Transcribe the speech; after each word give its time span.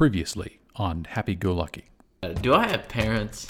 Previously 0.00 0.60
on 0.76 1.04
Happy 1.04 1.34
Go 1.34 1.52
Lucky. 1.52 1.90
Do 2.40 2.54
I 2.54 2.66
have 2.68 2.88
parents? 2.88 3.46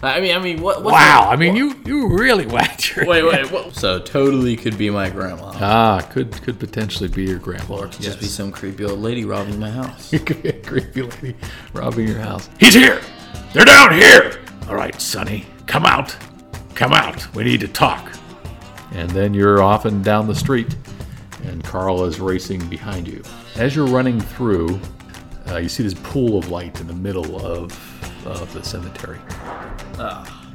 I 0.00 0.20
mean, 0.20 0.36
I 0.36 0.38
mean, 0.38 0.62
what? 0.62 0.84
Wow, 0.84 1.28
I 1.28 1.34
mean, 1.34 1.56
you 1.56 1.74
you 1.84 2.06
really 2.16 2.46
whacked 2.54 2.94
your. 2.94 3.04
Wait, 3.04 3.24
wait. 3.24 3.50
What? 3.50 3.74
So 3.74 3.98
totally 3.98 4.54
could 4.56 4.78
be 4.78 4.90
my 4.90 5.10
grandma. 5.10 5.50
Ah, 5.56 6.08
could 6.12 6.30
could 6.42 6.60
potentially 6.60 7.08
be 7.08 7.24
your 7.24 7.40
grandma. 7.40 7.78
Or 7.78 7.88
could 7.88 8.00
just 8.00 8.20
be 8.20 8.26
some 8.26 8.52
creepy 8.52 8.84
old 8.84 9.00
lady 9.00 9.24
robbing 9.24 9.58
my 9.58 9.68
house. 9.72 10.12
It 10.12 10.24
could 10.26 10.40
be 10.40 10.50
a 10.50 10.62
creepy 10.62 11.02
lady 11.02 11.34
robbing 11.72 12.06
your 12.06 12.20
house. 12.20 12.48
He's 12.60 12.74
here. 12.74 13.00
They're 13.52 13.64
down 13.64 13.92
here. 13.92 14.40
All 14.68 14.76
right, 14.76 14.94
Sonny, 15.00 15.46
come 15.66 15.84
out. 15.84 16.16
Come 16.76 16.92
out. 16.92 17.34
We 17.34 17.42
need 17.42 17.58
to 17.62 17.68
talk. 17.68 18.12
And 18.92 19.10
then 19.10 19.34
you're 19.34 19.60
off 19.64 19.84
and 19.84 20.04
down 20.04 20.28
the 20.28 20.34
street, 20.36 20.76
and 21.42 21.64
Carl 21.64 22.04
is 22.04 22.20
racing 22.20 22.64
behind 22.68 23.08
you. 23.08 23.20
As 23.56 23.74
you're 23.74 23.88
running 23.88 24.20
through, 24.20 24.80
uh, 25.48 25.56
you 25.58 25.68
see 25.68 25.82
this 25.82 25.94
pool 25.94 26.38
of 26.38 26.50
light 26.50 26.80
in 26.80 26.86
the 26.86 26.94
middle 26.94 27.36
of 27.44 27.72
of 28.26 28.52
the 28.52 28.62
cemetery. 28.64 29.18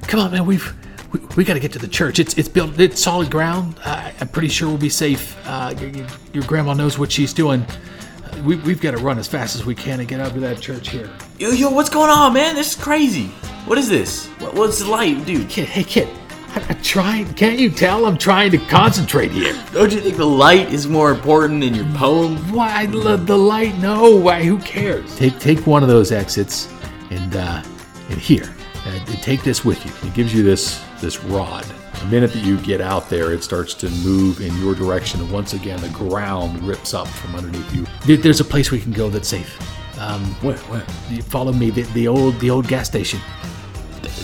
Come 0.08 0.20
on, 0.20 0.32
man. 0.32 0.46
We've 0.46 0.74
we, 1.14 1.20
we 1.38 1.44
got 1.44 1.54
to 1.56 1.60
get 1.60 1.72
to 1.74 1.80
the 1.80 1.88
church. 1.88 2.20
It's 2.20 2.38
it's 2.38 2.50
built. 2.50 2.80
It's 2.80 3.02
solid 3.02 3.30
ground. 3.32 3.76
Uh, 3.84 4.12
I'm 4.20 4.28
pretty 4.28 4.48
sure 4.50 4.68
we'll 4.70 4.78
be 4.78 4.90
safe. 4.90 5.36
Uh, 5.48 5.74
your, 5.80 5.90
your- 6.34 6.44
grandma 6.44 6.74
knows 6.74 6.98
what 6.98 7.12
she's 7.12 7.34
doing. 7.34 7.62
Uh, 7.62 8.42
We, 8.44 8.56
we've 8.58 8.82
got 8.82 8.92
to 8.92 8.98
run 8.98 9.20
as 9.20 9.28
fast 9.28 9.56
as 9.56 9.66
we 9.66 9.76
can 9.76 10.00
to 10.00 10.06
get 10.06 10.20
up 10.20 10.34
to 10.34 10.40
that 10.42 10.60
church 10.62 10.90
here. 10.90 11.10
Yo, 11.38 11.52
yo, 11.52 11.70
what's 11.70 11.90
going 11.90 12.10
on, 12.10 12.34
man? 12.34 12.56
This 12.56 12.76
is 12.76 12.82
crazy. 12.82 13.28
What 13.68 13.78
is 13.78 13.88
this? 13.90 14.28
What, 14.40 14.54
what's 14.56 14.80
the 14.80 14.90
light, 14.90 15.26
dude? 15.26 15.50
Kid, 15.50 15.68
hey 15.68 15.84
kid, 15.84 16.08
I, 16.08 16.21
I'm 16.56 16.82
trying. 16.82 17.34
Can't 17.34 17.60
you 17.60 17.70
tell? 17.70 18.06
I'm 18.06 18.18
trying 18.18 18.52
to 18.52 18.58
concentrate 18.58 19.32
here. 19.32 19.54
Don't 19.74 19.92
you 19.92 20.02
think 20.02 20.18
the 20.18 20.26
light 20.26 20.72
is 20.72 20.88
more 20.88 21.12
important 21.12 21.62
than 21.62 21.74
your 21.74 21.86
poem? 21.96 22.38
Why 22.52 22.86
the, 22.86 23.18
the 23.18 23.38
light? 23.38 23.78
No. 23.78 24.16
Why? 24.16 24.44
Who 24.44 24.58
cares? 24.60 25.16
Take 25.16 25.40
take 25.40 25.66
one 25.66 25.84
of 25.84 25.90
those 25.90 26.12
exits, 26.12 26.72
and 27.10 27.36
uh, 27.36 27.64
and 28.10 28.20
here, 28.20 28.54
uh, 28.86 29.06
take 29.22 29.44
this 29.44 29.64
with 29.64 29.84
you. 29.86 30.10
It 30.10 30.14
gives 30.14 30.34
you 30.34 30.44
this 30.44 30.84
this 31.00 31.24
rod. 31.24 31.66
The 32.00 32.08
minute 32.08 32.34
that 32.34 32.44
you 32.44 32.58
get 32.58 32.82
out 32.82 33.10
there, 33.10 33.32
it 33.32 33.44
starts 33.44 33.76
to 33.76 33.90
move 33.90 34.42
in 34.42 34.58
your 34.58 34.74
direction, 34.74 35.22
and 35.22 35.32
once 35.32 35.54
again, 35.54 35.80
the 35.82 35.90
ground 35.90 36.62
rips 36.64 36.94
up 36.96 37.08
from 37.08 37.36
underneath 37.36 37.74
you. 37.76 37.86
There's 38.18 38.40
a 38.40 38.46
place 38.46 38.72
we 38.72 38.80
can 38.82 38.92
go 38.92 39.10
that's 39.10 39.28
safe. 39.28 39.56
Um, 40.00 40.22
Where, 40.42 40.58
where? 40.58 40.84
you 41.12 41.22
follow 41.22 41.54
me. 41.54 41.70
The, 41.70 41.84
the 41.94 42.08
old 42.08 42.40
the 42.40 42.50
old 42.50 42.68
gas 42.68 42.88
station. 42.88 43.20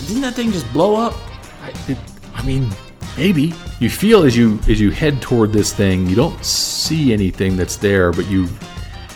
Didn't 0.08 0.22
that 0.23 0.34
thing 0.34 0.52
just 0.52 0.72
blow 0.73 0.95
up? 0.95 1.14
I, 1.62 1.69
it, 1.88 1.97
I 2.17 2.17
mean, 2.48 2.70
maybe 3.17 3.53
you 3.80 3.90
feel 3.90 4.23
as 4.23 4.36
you 4.36 4.59
as 4.70 4.80
you 4.80 4.90
head 4.90 5.22
toward 5.22 5.52
this 5.52 5.73
thing, 5.73 6.08
you 6.08 6.16
don't 6.16 6.44
see 6.44 7.14
anything 7.14 7.58
that's 7.58 7.76
there, 7.76 8.12
but 8.12 8.26
you 8.28 8.48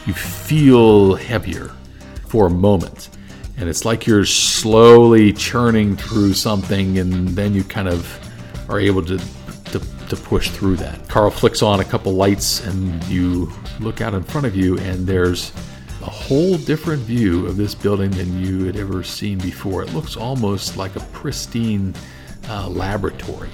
you 0.05 0.13
feel 0.13 1.15
heavier 1.15 1.71
for 2.27 2.47
a 2.47 2.49
moment, 2.49 3.09
and 3.57 3.69
it's 3.69 3.85
like 3.85 4.05
you're 4.05 4.25
slowly 4.25 5.31
churning 5.31 5.95
through 5.95 6.33
something, 6.33 6.99
and 6.99 7.29
then 7.29 7.53
you 7.53 7.63
kind 7.63 7.87
of 7.87 8.05
are 8.69 8.79
able 8.79 9.03
to. 9.05 9.19
To, 9.71 9.79
to 10.09 10.17
push 10.17 10.49
through 10.49 10.75
that. 10.75 11.07
Carl 11.07 11.31
flicks 11.31 11.61
on 11.61 11.79
a 11.79 11.85
couple 11.85 12.11
lights 12.11 12.59
and 12.67 13.01
you 13.05 13.49
look 13.79 14.01
out 14.01 14.13
in 14.13 14.21
front 14.21 14.45
of 14.45 14.53
you, 14.53 14.77
and 14.79 15.07
there's 15.07 15.53
a 16.01 16.09
whole 16.09 16.57
different 16.57 17.01
view 17.03 17.47
of 17.47 17.55
this 17.55 17.73
building 17.73 18.11
than 18.11 18.43
you 18.43 18.65
had 18.65 18.75
ever 18.75 19.01
seen 19.01 19.37
before. 19.37 19.81
It 19.81 19.93
looks 19.93 20.17
almost 20.17 20.75
like 20.75 20.97
a 20.97 20.99
pristine 21.13 21.95
uh, 22.49 22.67
laboratory. 22.69 23.49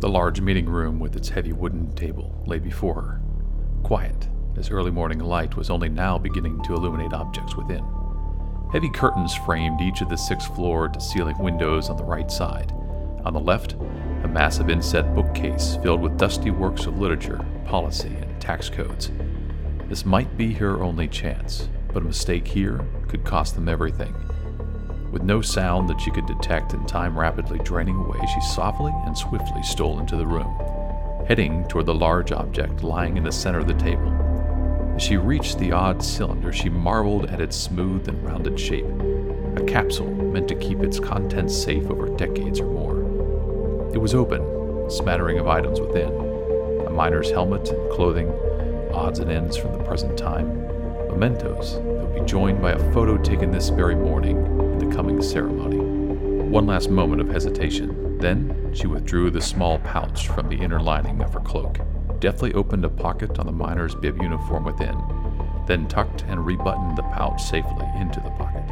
The 0.00 0.08
large 0.08 0.40
meeting 0.40 0.66
room 0.66 0.98
with 0.98 1.14
its 1.14 1.28
heavy 1.28 1.52
wooden 1.52 1.94
table 1.94 2.42
lay 2.46 2.58
before 2.58 2.94
her, 2.94 3.20
quiet, 3.82 4.28
as 4.56 4.70
early 4.70 4.90
morning 4.90 5.18
light 5.18 5.56
was 5.56 5.68
only 5.68 5.90
now 5.90 6.16
beginning 6.16 6.62
to 6.62 6.74
illuminate 6.74 7.12
objects 7.12 7.54
within. 7.54 7.84
Heavy 8.72 8.88
curtains 8.88 9.34
framed 9.34 9.80
each 9.80 10.00
of 10.00 10.08
the 10.08 10.16
six 10.16 10.46
floor 10.46 10.88
to 10.88 11.00
ceiling 11.00 11.36
windows 11.38 11.90
on 11.90 11.96
the 11.96 12.04
right 12.04 12.30
side. 12.30 12.72
On 13.24 13.34
the 13.34 13.40
left, 13.40 13.74
a 14.22 14.28
massive 14.28 14.70
inset 14.70 15.14
bookcase 15.14 15.76
filled 15.82 16.00
with 16.00 16.18
dusty 16.18 16.50
works 16.50 16.86
of 16.86 16.98
literature, 16.98 17.44
policy, 17.64 18.14
and 18.20 18.40
tax 18.40 18.68
codes. 18.68 19.10
This 19.88 20.04
might 20.04 20.36
be 20.36 20.52
her 20.54 20.82
only 20.82 21.08
chance, 21.08 21.68
but 21.92 22.02
a 22.02 22.06
mistake 22.06 22.46
here 22.46 22.84
could 23.08 23.24
cost 23.24 23.54
them 23.54 23.68
everything. 23.68 24.14
With 25.10 25.22
no 25.22 25.40
sound 25.40 25.88
that 25.88 26.00
she 26.00 26.12
could 26.12 26.26
detect 26.26 26.72
and 26.72 26.86
time 26.86 27.18
rapidly 27.18 27.58
draining 27.60 27.96
away, 27.96 28.20
she 28.32 28.40
softly 28.40 28.92
and 29.06 29.18
swiftly 29.18 29.62
stole 29.62 29.98
into 29.98 30.16
the 30.16 30.26
room, 30.26 30.54
heading 31.26 31.66
toward 31.66 31.86
the 31.86 31.94
large 31.94 32.30
object 32.30 32.84
lying 32.84 33.16
in 33.16 33.24
the 33.24 33.32
center 33.32 33.58
of 33.58 33.66
the 33.66 33.74
table. 33.74 34.12
As 34.94 35.02
she 35.02 35.16
reached 35.16 35.58
the 35.58 35.72
odd 35.72 36.02
cylinder, 36.02 36.52
she 36.52 36.68
marveled 36.68 37.26
at 37.30 37.40
its 37.40 37.56
smooth 37.56 38.06
and 38.08 38.22
rounded 38.22 38.60
shape, 38.60 38.86
a 39.56 39.64
capsule 39.66 40.06
meant 40.06 40.46
to 40.48 40.54
keep 40.54 40.80
its 40.80 41.00
contents 41.00 41.56
safe 41.56 41.90
over 41.90 42.08
decades 42.16 42.60
or 42.60 42.66
more. 42.66 42.99
It 43.92 43.98
was 43.98 44.14
open, 44.14 44.88
smattering 44.88 45.38
of 45.40 45.48
items 45.48 45.80
within 45.80 46.10
a 46.86 46.90
miner's 46.90 47.30
helmet 47.30 47.68
and 47.70 47.90
clothing, 47.90 48.30
odds 48.92 49.18
and 49.18 49.32
ends 49.32 49.56
from 49.56 49.72
the 49.72 49.82
present 49.82 50.16
time, 50.16 50.46
mementos 51.08 51.74
that 51.74 51.82
would 51.82 52.14
be 52.14 52.20
joined 52.24 52.62
by 52.62 52.70
a 52.70 52.92
photo 52.92 53.18
taken 53.18 53.50
this 53.50 53.68
very 53.68 53.96
morning 53.96 54.36
in 54.46 54.78
the 54.78 54.94
coming 54.94 55.20
ceremony. 55.20 55.78
One 55.78 56.66
last 56.66 56.88
moment 56.88 57.20
of 57.20 57.30
hesitation, 57.30 58.18
then 58.18 58.70
she 58.72 58.86
withdrew 58.86 59.30
the 59.30 59.40
small 59.40 59.80
pouch 59.80 60.28
from 60.28 60.48
the 60.48 60.56
inner 60.56 60.80
lining 60.80 61.20
of 61.20 61.34
her 61.34 61.40
cloak, 61.40 61.80
deftly 62.20 62.54
opened 62.54 62.84
a 62.84 62.88
pocket 62.88 63.40
on 63.40 63.46
the 63.46 63.52
miner's 63.52 63.96
bib 63.96 64.22
uniform 64.22 64.64
within, 64.64 64.96
then 65.66 65.88
tucked 65.88 66.22
and 66.28 66.46
rebuttoned 66.46 66.96
the 66.96 67.02
pouch 67.02 67.42
safely 67.42 67.86
into 67.98 68.20
the 68.20 68.30
pocket. 68.30 68.70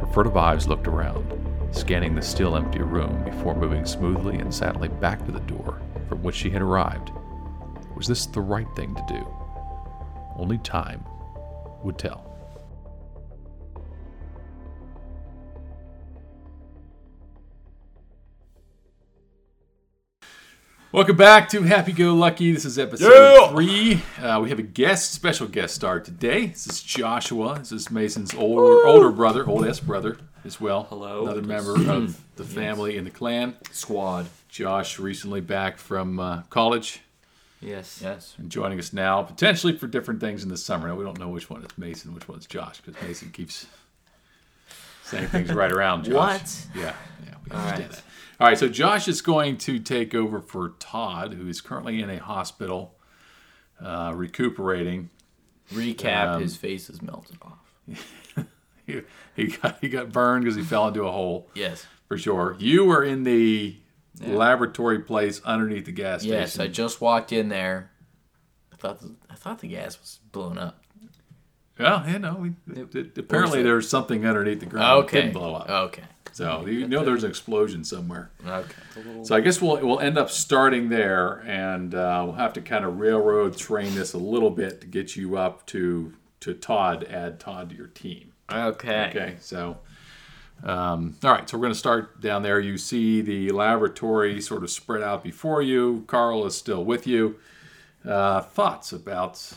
Her 0.00 0.06
furtive 0.12 0.36
eyes 0.36 0.66
looked 0.66 0.88
around, 0.88 1.45
scanning 1.70 2.14
the 2.14 2.22
still 2.22 2.56
empty 2.56 2.80
room 2.80 3.24
before 3.24 3.54
moving 3.54 3.84
smoothly 3.84 4.38
and 4.38 4.52
silently 4.52 4.88
back 4.88 5.24
to 5.24 5.32
the 5.32 5.40
door 5.40 5.80
from 6.08 6.22
which 6.22 6.34
she 6.34 6.50
had 6.50 6.62
arrived. 6.62 7.10
Was 7.94 8.06
this 8.06 8.26
the 8.26 8.40
right 8.40 8.68
thing 8.76 8.94
to 8.94 9.04
do? 9.08 9.26
Only 10.36 10.58
time 10.58 11.04
would 11.82 11.98
tell. 11.98 12.25
Welcome 20.96 21.16
back 21.16 21.50
to 21.50 21.60
Happy 21.60 21.92
Go 21.92 22.14
Lucky. 22.14 22.52
This 22.52 22.64
is 22.64 22.78
episode 22.78 23.12
Yeah! 23.12 23.50
three. 23.50 24.02
Uh, 24.18 24.40
we 24.42 24.48
have 24.48 24.58
a 24.58 24.62
guest, 24.62 25.12
special 25.12 25.46
guest 25.46 25.74
star 25.74 26.00
today. 26.00 26.46
This 26.46 26.66
is 26.66 26.80
Joshua. 26.82 27.58
This 27.58 27.70
is 27.70 27.90
Mason's 27.90 28.32
older 28.32 28.86
older 28.86 29.10
brother, 29.10 29.46
oldest 29.46 29.86
brother 29.86 30.16
as 30.42 30.58
well. 30.58 30.84
Hello. 30.84 31.24
Another 31.24 31.42
member 31.42 31.74
of 31.92 32.18
the 32.36 32.44
family 32.44 32.96
in 32.96 33.04
the 33.04 33.10
clan. 33.10 33.56
Squad. 33.72 34.24
Josh 34.48 34.98
recently 34.98 35.42
back 35.42 35.76
from 35.76 36.18
uh, 36.18 36.42
college 36.48 37.00
Yes. 37.60 38.00
Yes. 38.02 38.34
and 38.38 38.50
joining 38.50 38.78
us 38.78 38.94
now, 38.94 39.22
potentially 39.22 39.76
for 39.76 39.86
different 39.86 40.20
things 40.20 40.42
in 40.44 40.48
the 40.48 40.56
summer. 40.56 40.88
Now, 40.88 40.94
we 40.94 41.04
don't 41.04 41.18
know 41.18 41.28
which 41.28 41.50
one 41.50 41.62
is 41.62 41.76
Mason, 41.76 42.14
which 42.14 42.26
one's 42.26 42.46
Josh, 42.46 42.80
because 42.80 42.98
Mason 43.06 43.30
keeps 43.32 43.66
saying 45.04 45.28
things 45.28 45.52
right 45.52 45.70
around 45.72 46.04
Josh. 46.06 46.14
What? 46.14 46.66
Yeah, 46.74 46.94
yeah, 47.26 47.34
we 47.44 47.50
All 47.50 47.58
understand 47.58 47.80
right. 47.82 47.90
that. 47.90 48.02
All 48.38 48.46
right, 48.46 48.58
so 48.58 48.68
Josh 48.68 49.08
is 49.08 49.22
going 49.22 49.56
to 49.58 49.78
take 49.78 50.14
over 50.14 50.40
for 50.40 50.74
Todd, 50.78 51.34
who 51.34 51.48
is 51.48 51.60
currently 51.60 52.02
in 52.02 52.10
a 52.10 52.18
hospital 52.18 52.94
uh, 53.80 54.12
recuperating. 54.14 55.08
Recap: 55.72 56.26
Um, 56.34 56.42
His 56.42 56.56
face 56.56 56.90
is 56.90 57.00
melted 57.02 57.38
off. 57.42 57.58
He, 58.86 59.00
he, 59.34 59.46
got, 59.48 59.78
he 59.80 59.88
got 59.88 60.12
burned 60.12 60.44
because 60.44 60.54
he 60.54 60.62
fell 60.62 60.86
into 60.86 61.02
a 61.02 61.10
hole, 61.10 61.48
Yes. 61.56 61.84
for 62.06 62.16
sure. 62.16 62.54
You 62.60 62.84
were 62.84 63.02
in 63.02 63.24
the 63.24 63.78
laboratory 64.20 65.00
place 65.00 65.40
underneath 65.44 65.86
the 65.86 65.90
gas 65.90 66.20
station. 66.20 66.38
Yes. 66.38 66.60
I 66.60 66.68
just 66.68 67.00
walked 67.00 67.32
in 67.32 67.48
there. 67.48 67.90
I 68.72 68.76
thought 68.76 69.00
the, 69.00 69.16
I 69.28 69.34
thought 69.34 69.58
the 69.58 69.66
gas 69.66 69.98
was 69.98 70.20
blown 70.30 70.56
up. 70.56 70.84
Yeah, 71.78 72.10
you 72.10 72.18
know, 72.18 72.34
we, 72.36 72.52
it- 72.80 72.94
it- 72.94 73.18
apparently 73.18 73.62
there's 73.62 73.88
something 73.88 74.24
underneath 74.26 74.60
the 74.60 74.66
ground 74.66 74.84
that 75.02 75.04
Okay. 75.06 75.20
didn't 75.22 75.34
blow 75.34 75.54
up. 75.54 75.68
Okay. 75.68 76.02
So 76.32 76.66
you 76.66 76.86
know 76.86 77.02
there's 77.02 77.24
an 77.24 77.30
explosion 77.30 77.82
somewhere. 77.82 78.30
Okay. 78.46 78.74
So 79.22 79.34
I 79.34 79.40
guess 79.40 79.60
we'll 79.62 79.78
we'll 79.86 80.00
end 80.00 80.18
up 80.18 80.28
starting 80.30 80.90
there, 80.90 81.42
and 81.46 81.94
uh, 81.94 82.22
we'll 82.26 82.34
have 82.34 82.52
to 82.54 82.60
kind 82.60 82.84
of 82.84 82.98
railroad 82.98 83.56
train 83.56 83.94
this 83.94 84.12
a 84.12 84.18
little 84.18 84.50
bit 84.50 84.82
to 84.82 84.86
get 84.86 85.16
you 85.16 85.38
up 85.38 85.64
to 85.68 86.12
to 86.40 86.52
Todd. 86.52 87.04
Add 87.10 87.40
Todd 87.40 87.70
to 87.70 87.76
your 87.76 87.86
team. 87.86 88.32
Okay. 88.52 89.08
Okay, 89.08 89.36
so 89.40 89.78
um, 90.62 91.16
all 91.24 91.32
right, 91.32 91.48
so 91.48 91.56
we're 91.56 91.62
going 91.62 91.72
to 91.72 91.78
start 91.78 92.20
down 92.20 92.42
there. 92.42 92.60
You 92.60 92.76
see 92.76 93.22
the 93.22 93.50
laboratory 93.52 94.40
sort 94.42 94.62
of 94.62 94.70
spread 94.70 95.02
out 95.02 95.24
before 95.24 95.62
you. 95.62 96.04
Carl 96.06 96.44
is 96.46 96.54
still 96.56 96.84
with 96.84 97.06
you. 97.06 97.36
Uh, 98.04 98.40
thoughts 98.42 98.92
about 98.92 99.52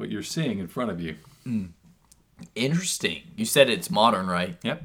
what 0.00 0.10
you're 0.10 0.22
seeing 0.22 0.58
in 0.58 0.66
front 0.66 0.90
of 0.90 1.00
you? 1.00 1.16
Hmm. 1.44 1.66
Interesting. 2.54 3.22
You 3.36 3.44
said 3.44 3.68
it's 3.70 3.90
modern, 3.90 4.26
right? 4.26 4.56
Yep. 4.62 4.82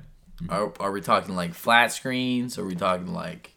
Are, 0.49 0.73
are 0.79 0.91
we 0.91 1.01
talking 1.01 1.35
like 1.35 1.53
flat 1.53 1.91
screens? 1.91 2.57
Are 2.59 2.65
we 2.65 2.75
talking 2.75 3.13
like 3.13 3.53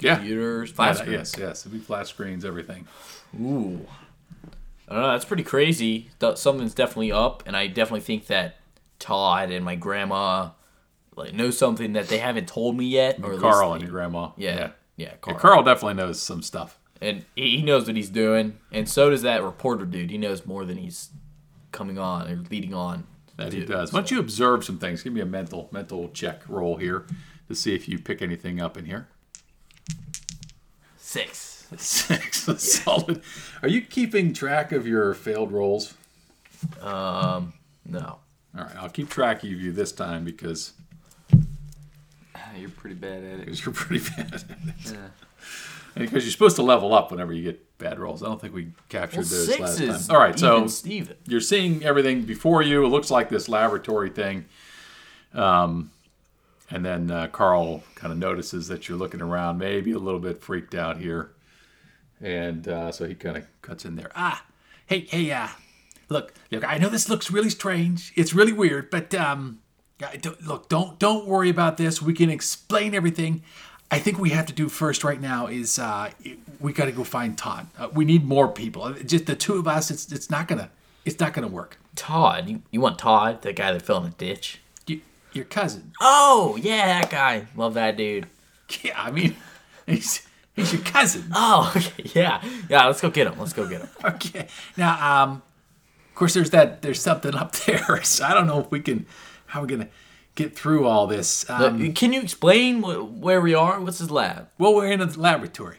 Yeah. 0.00 0.16
computers? 0.16 0.70
Yeah, 0.70 0.74
Flat 0.76 0.96
that- 0.96 1.02
screens. 1.04 1.34
yes, 1.36 1.38
yes. 1.38 1.60
It'd 1.66 1.72
be 1.78 1.84
flat 1.84 2.06
screens, 2.08 2.44
everything. 2.44 2.88
Ooh. 3.40 3.86
I 4.88 4.94
don't 4.94 5.02
know. 5.02 5.12
That's 5.12 5.24
pretty 5.26 5.44
crazy. 5.44 6.10
Th- 6.18 6.36
Something's 6.36 6.74
definitely 6.74 7.12
up, 7.12 7.44
and 7.46 7.56
I 7.56 7.68
definitely 7.68 8.00
think 8.00 8.26
that 8.26 8.56
Todd 8.98 9.50
and 9.52 9.64
my 9.64 9.76
grandma 9.76 10.50
like 11.14 11.32
know 11.34 11.50
something 11.50 11.92
that 11.92 12.08
they 12.08 12.18
haven't 12.18 12.48
told 12.48 12.76
me 12.76 12.86
yet. 12.86 13.18
Or 13.22 13.30
least 13.32 13.42
Carl 13.42 13.74
and 13.74 13.82
your 13.82 13.90
grandma. 13.92 14.30
Yeah, 14.36 14.54
yeah, 14.56 14.70
Yeah, 14.96 15.12
Carl. 15.20 15.38
Carl 15.38 15.62
definitely 15.62 15.94
knows 15.94 16.20
some 16.20 16.42
stuff. 16.42 16.78
And 17.00 17.24
he 17.36 17.56
he 17.58 17.62
knows 17.62 17.86
what 17.86 17.96
he's 17.96 18.10
doing, 18.10 18.58
and 18.72 18.88
so 18.88 19.10
does 19.10 19.22
that 19.22 19.42
reporter 19.42 19.84
dude. 19.84 20.10
He 20.10 20.18
knows 20.18 20.44
more 20.46 20.64
than 20.64 20.76
he's 20.78 21.10
coming 21.72 21.98
on 21.98 22.28
or 22.30 22.36
leading 22.50 22.74
on. 22.74 23.06
That 23.36 23.52
he 23.54 23.64
does. 23.64 23.90
so- 23.90 23.94
Why 23.94 24.00
don't 24.00 24.10
you 24.10 24.18
observe 24.20 24.64
some 24.64 24.78
things? 24.78 25.02
Give 25.02 25.12
me 25.12 25.20
a 25.20 25.26
mental 25.26 25.68
mental 25.72 26.08
check 26.10 26.42
roll 26.48 26.76
here 26.76 27.06
to 27.48 27.54
see 27.54 27.74
if 27.74 27.88
you 27.88 27.98
pick 27.98 28.20
anything 28.22 28.60
up 28.60 28.76
in 28.76 28.84
here. 28.84 29.08
Six. 30.96 31.66
Six, 31.76 32.48
solid. 32.62 33.22
Are 33.62 33.68
you 33.68 33.80
keeping 33.80 34.32
track 34.32 34.72
of 34.72 34.86
your 34.88 35.14
failed 35.14 35.52
rolls? 35.52 35.94
Um, 36.82 37.52
no. 37.86 38.18
All 38.58 38.64
right, 38.64 38.76
I'll 38.76 38.88
keep 38.88 39.08
track 39.08 39.44
of 39.44 39.50
you 39.50 39.70
this 39.70 39.92
time 39.92 40.24
because 40.24 40.72
You're 42.58 42.70
pretty 42.70 42.96
bad 42.96 43.22
at 43.22 43.38
it. 43.38 43.44
because 43.44 43.64
you're 43.64 43.72
pretty 43.72 44.04
bad 44.16 44.34
at 44.34 44.44
it. 44.50 44.94
Because 45.94 46.24
you're 46.24 46.32
supposed 46.32 46.56
to 46.56 46.62
level 46.62 46.94
up 46.94 47.10
whenever 47.10 47.32
you 47.32 47.42
get 47.42 47.78
bad 47.78 47.98
rolls. 47.98 48.22
I 48.22 48.26
don't 48.26 48.40
think 48.40 48.54
we 48.54 48.68
captured 48.88 49.20
Well, 49.20 49.28
those 49.28 49.58
last 49.58 50.06
time. 50.08 50.14
All 50.16 50.22
right, 50.22 50.38
so 50.38 50.66
Steven. 50.68 51.16
you're 51.26 51.40
seeing 51.40 51.82
everything 51.84 52.22
before 52.22 52.62
you. 52.62 52.84
It 52.84 52.88
looks 52.88 53.10
like 53.10 53.28
this 53.28 53.48
laboratory 53.48 54.10
thing. 54.10 54.44
Um, 55.34 55.90
and 56.70 56.84
then 56.84 57.10
uh, 57.10 57.26
Carl 57.28 57.82
kind 57.96 58.12
of 58.12 58.18
notices 58.18 58.68
that 58.68 58.88
you're 58.88 58.98
looking 58.98 59.20
around, 59.20 59.58
maybe 59.58 59.92
a 59.92 59.98
little 59.98 60.20
bit 60.20 60.40
freaked 60.40 60.74
out 60.74 60.98
here. 60.98 61.32
And 62.20 62.68
uh, 62.68 62.92
so 62.92 63.06
he 63.06 63.14
kind 63.14 63.36
of 63.36 63.46
cuts 63.62 63.84
in 63.84 63.96
there. 63.96 64.10
Ah, 64.14 64.44
hey, 64.86 65.00
hey, 65.00 65.32
uh, 65.32 65.48
look, 66.08 66.34
look. 66.50 66.64
I 66.64 66.78
know 66.78 66.88
this 66.88 67.08
looks 67.08 67.30
really 67.30 67.50
strange. 67.50 68.12
It's 68.14 68.34
really 68.34 68.52
weird, 68.52 68.90
but 68.90 69.14
um, 69.14 69.60
don't, 70.20 70.40
look, 70.46 70.68
don't 70.68 70.98
don't 70.98 71.26
worry 71.26 71.48
about 71.48 71.76
this. 71.78 72.02
We 72.02 72.12
can 72.12 72.28
explain 72.30 72.94
everything. 72.94 73.42
I 73.90 73.98
think 73.98 74.18
we 74.18 74.30
have 74.30 74.46
to 74.46 74.52
do 74.52 74.68
first 74.68 75.02
right 75.02 75.20
now 75.20 75.46
is 75.48 75.78
uh, 75.78 76.10
we 76.60 76.72
got 76.72 76.84
to 76.84 76.92
go 76.92 77.02
find 77.04 77.36
Todd. 77.36 77.66
Uh, 77.76 77.88
we 77.92 78.04
need 78.04 78.24
more 78.24 78.48
people. 78.48 78.92
Just 78.92 79.26
the 79.26 79.34
two 79.34 79.54
of 79.54 79.66
us. 79.66 79.90
It's 79.90 80.10
it's 80.12 80.30
not 80.30 80.46
gonna 80.46 80.70
it's 81.04 81.18
not 81.18 81.32
gonna 81.32 81.48
work. 81.48 81.78
Todd. 81.96 82.48
You, 82.48 82.62
you 82.70 82.80
want 82.80 82.98
Todd, 82.98 83.42
the 83.42 83.52
guy 83.52 83.72
that 83.72 83.82
fell 83.82 83.98
in 83.98 84.04
the 84.04 84.10
ditch? 84.10 84.60
You, 84.86 85.00
your 85.32 85.44
cousin. 85.44 85.92
Oh, 86.00 86.56
yeah, 86.60 87.00
that 87.00 87.10
guy. 87.10 87.46
Love 87.56 87.74
that 87.74 87.96
dude. 87.96 88.26
Yeah, 88.82 89.02
I 89.02 89.10
mean, 89.10 89.34
he's 89.86 90.24
he's 90.54 90.72
your 90.72 90.82
cousin. 90.82 91.24
Oh, 91.34 91.72
okay, 91.76 92.10
yeah. 92.14 92.40
Yeah, 92.68 92.86
let's 92.86 93.00
go 93.00 93.10
get 93.10 93.26
him. 93.26 93.38
Let's 93.38 93.52
go 93.52 93.66
get 93.68 93.80
him. 93.80 93.88
Okay. 94.04 94.46
Now, 94.76 95.24
um, 95.24 95.42
of 96.08 96.14
course, 96.14 96.34
there's 96.34 96.50
that. 96.50 96.82
There's 96.82 97.00
something 97.00 97.34
up 97.34 97.52
there. 97.66 98.02
So 98.04 98.24
I 98.24 98.34
don't 98.34 98.46
know 98.46 98.60
if 98.60 98.70
we 98.70 98.78
can. 98.80 99.06
How 99.46 99.60
we're 99.60 99.66
we 99.66 99.76
gonna 99.76 99.88
get 100.34 100.56
through 100.56 100.86
all 100.86 101.06
this? 101.06 101.48
Um, 101.50 101.92
Can 101.94 102.12
you 102.12 102.20
explain 102.20 102.82
wh- 102.82 103.20
where 103.22 103.40
we 103.40 103.54
are? 103.54 103.80
What's 103.80 103.98
his 103.98 104.10
lab? 104.10 104.48
well, 104.58 104.74
we're 104.74 104.90
in 104.90 105.00
a 105.00 105.06
laboratory. 105.06 105.78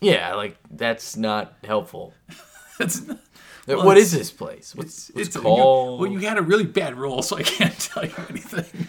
Yeah, 0.00 0.34
like, 0.34 0.56
that's 0.70 1.16
not 1.16 1.54
helpful. 1.64 2.14
It's, 2.78 3.06
not- 3.06 3.18
What 3.64 3.78
Well, 3.86 3.96
is 3.96 4.12
it's- 4.12 4.28
this 4.28 4.30
place? 4.30 4.74
What's, 4.74 5.08
what's 5.10 5.28
it's 5.28 5.36
it 5.36 5.38
you- 5.38 5.42
called? 5.42 6.00
well, 6.00 6.10
you 6.12 6.18
had 6.20 6.36
a 6.38 6.42
really 6.42 6.66
bad 6.66 6.94
roll, 6.96 7.22
so 7.22 7.36
I 7.38 7.42
can't 7.42 7.76
tell 7.78 8.04
you 8.04 8.12
anything. 8.28 8.88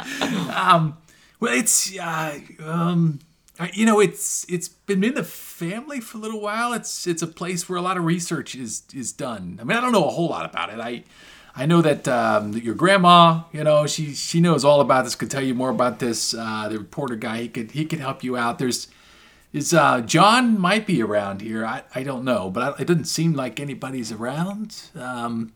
um, 0.54 0.96
well, 1.38 1.54
it's 1.56 1.96
uh, 1.98 2.38
um, 2.64 3.18
you 3.74 3.84
know, 3.84 4.00
it's 4.00 4.46
it's 4.48 4.68
been 4.68 5.04
in 5.04 5.14
the 5.14 5.22
family 5.24 6.00
for 6.00 6.16
a 6.18 6.20
little 6.20 6.40
while. 6.40 6.72
It's 6.72 7.06
it's 7.06 7.20
a 7.22 7.26
place 7.26 7.68
where 7.68 7.78
a 7.78 7.82
lot 7.82 7.96
of 7.98 8.04
research 8.04 8.54
is 8.54 8.82
is 8.94 9.12
done. 9.12 9.58
I 9.60 9.64
mean, 9.64 9.76
I 9.76 9.80
don't 9.80 9.92
know 9.92 10.06
a 10.06 10.10
whole 10.10 10.28
lot 10.28 10.46
about 10.46 10.72
it. 10.72 10.80
I 10.80 11.04
I 11.54 11.66
know 11.66 11.82
that, 11.82 12.06
um, 12.06 12.52
that 12.52 12.62
your 12.62 12.74
grandma, 12.74 13.42
you 13.52 13.64
know, 13.64 13.86
she 13.86 14.14
she 14.14 14.40
knows 14.40 14.64
all 14.64 14.80
about 14.80 15.04
this. 15.04 15.14
Could 15.14 15.30
tell 15.30 15.42
you 15.42 15.54
more 15.54 15.70
about 15.70 15.98
this. 15.98 16.32
Uh, 16.34 16.68
the 16.70 16.78
reporter 16.78 17.16
guy, 17.16 17.38
he 17.42 17.48
could 17.48 17.72
he 17.72 17.84
could 17.84 18.00
help 18.00 18.22
you 18.22 18.36
out. 18.36 18.58
There's 18.58 18.88
is 19.52 19.74
uh, 19.74 20.00
John 20.02 20.58
might 20.60 20.86
be 20.86 21.02
around 21.02 21.40
here. 21.40 21.66
I, 21.66 21.82
I 21.94 22.02
don't 22.04 22.24
know, 22.24 22.50
but 22.50 22.62
I, 22.78 22.82
it 22.82 22.86
doesn't 22.86 23.06
seem 23.06 23.32
like 23.32 23.58
anybody's 23.58 24.12
around. 24.12 24.76
Um, 24.94 25.52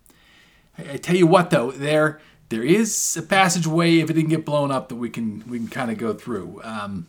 I, 0.77 0.95
I 0.95 0.97
tell 0.97 1.17
you 1.17 1.27
what, 1.29 1.51
though, 1.51 1.71
there 1.71 2.21
there 2.49 2.63
is 2.65 3.17
a 3.17 3.23
passageway 3.23 3.99
if 3.99 4.11
it 4.11 4.15
didn't 4.15 4.31
get 4.31 4.45
blown 4.45 4.71
up 4.71 4.89
that 4.89 4.97
we 4.97 5.11
can 5.11 5.45
we 5.49 5.59
can 5.59 5.69
kind 5.69 5.91
of 5.91 5.99
go 5.99 6.13
through. 6.13 6.61
Um, 6.65 7.07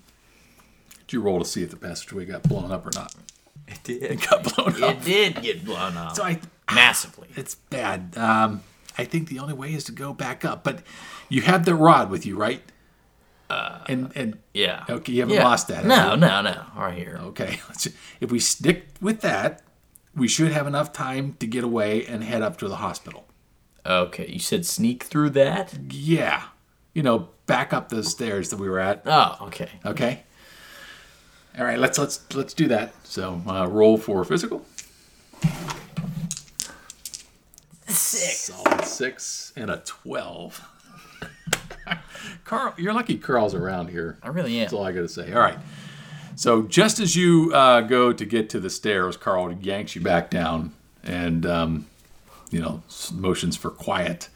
did 1.08 1.14
you 1.14 1.22
roll 1.22 1.40
to 1.40 1.46
see 1.46 1.64
if 1.64 1.72
the 1.72 1.78
passageway 1.78 2.26
got 2.26 2.44
blown 2.44 2.72
up 2.72 2.86
or 2.86 2.92
not? 2.94 3.14
it 3.68 3.80
did. 3.84 4.04
It 4.04 4.30
got 4.30 4.44
blown 4.56 4.84
up. 4.84 4.92
It 4.92 5.04
did 5.04 5.42
get 5.42 5.66
blown 5.66 5.98
up. 5.98 6.16
So 6.16 6.24
I, 6.24 6.40
Massively. 6.74 7.28
it's 7.36 7.56
bad. 7.56 8.16
Um, 8.18 8.62
I 8.98 9.04
think 9.06 9.28
the 9.30 9.40
only 9.40 9.54
way 9.54 9.74
is 9.74 9.84
to 9.86 9.92
go 9.92 10.14
back 10.14 10.46
up. 10.46 10.64
But 10.64 10.80
you 11.30 11.42
have 11.42 11.66
the 11.66 11.76
rod 11.76 12.10
with 12.10 12.26
you, 12.26 12.36
right? 12.38 12.62
Uh, 13.50 13.80
and 13.88 14.12
and 14.16 14.38
Yeah. 14.54 14.86
Okay, 14.90 15.14
you 15.14 15.22
haven't 15.22 15.36
Yeah. 15.36 15.44
lost 15.44 15.68
that, 15.68 15.86
No, 15.86 16.12
you? 16.14 16.18
no, 16.18 16.42
no. 16.42 16.64
Right 16.76 16.98
here. 16.98 17.20
Okay, 17.24 17.60
if 18.20 18.32
we 18.32 18.40
stick 18.40 18.88
with 19.02 19.22
that, 19.22 19.62
we 20.16 20.28
should 20.28 20.52
have 20.52 20.66
enough 20.66 20.94
time 20.94 21.36
to 21.40 21.46
get 21.48 21.64
away 21.64 22.06
and 22.06 22.24
head 22.24 22.42
up 22.42 22.58
to 22.60 22.68
the 22.68 22.78
hospital. 22.78 23.26
Okay, 23.86 24.28
you 24.28 24.40
said 24.40 24.66
sneak 24.66 25.04
through 25.04 25.30
that? 25.32 25.76
Yeah, 25.92 26.42
you 26.94 27.04
know, 27.04 27.30
back 27.46 27.72
up 27.72 27.90
those 27.90 28.10
stairs 28.10 28.50
that 28.50 28.58
we 28.58 28.68
were 28.68 28.80
at. 28.80 29.04
Oh, 29.06 29.38
okay. 29.42 29.70
Okay. 29.86 30.24
All 31.58 31.66
right, 31.66 31.78
let's 31.78 32.00
let's 32.00 32.22
let's 32.34 32.54
do 32.56 32.68
that. 32.70 32.94
So 33.04 33.42
uh, 33.48 33.68
roll 33.68 33.98
for 33.98 34.24
physical. 34.26 34.66
Six. 37.88 38.54
Solid 38.54 38.86
six 38.86 39.54
and 39.56 39.70
a 39.70 39.78
twelve. 39.86 40.64
Carl, 42.44 42.74
you're 42.78 42.94
lucky 42.94 43.18
Carl's 43.18 43.54
around 43.54 43.90
here. 43.90 44.18
I 44.24 44.30
really 44.30 44.56
am. 44.58 44.62
That's 44.62 44.74
all 44.74 44.84
I 44.84 44.92
got 44.92 45.02
to 45.02 45.10
say. 45.10 45.32
All 45.34 45.40
right. 45.40 45.58
So 46.36 46.64
just 46.64 47.00
as 47.00 47.16
you 47.16 47.52
uh, 47.54 47.82
go 47.82 48.12
to 48.12 48.26
get 48.26 48.50
to 48.52 48.60
the 48.60 48.70
stairs, 48.70 49.16
Carl 49.16 49.52
yanks 49.54 49.96
you 49.96 50.02
back 50.02 50.30
down 50.30 50.74
and, 51.04 51.46
um, 51.46 51.88
you 52.52 52.60
know, 52.60 52.84
motions 53.14 53.56
for 53.56 53.70
quiet. 53.70 54.30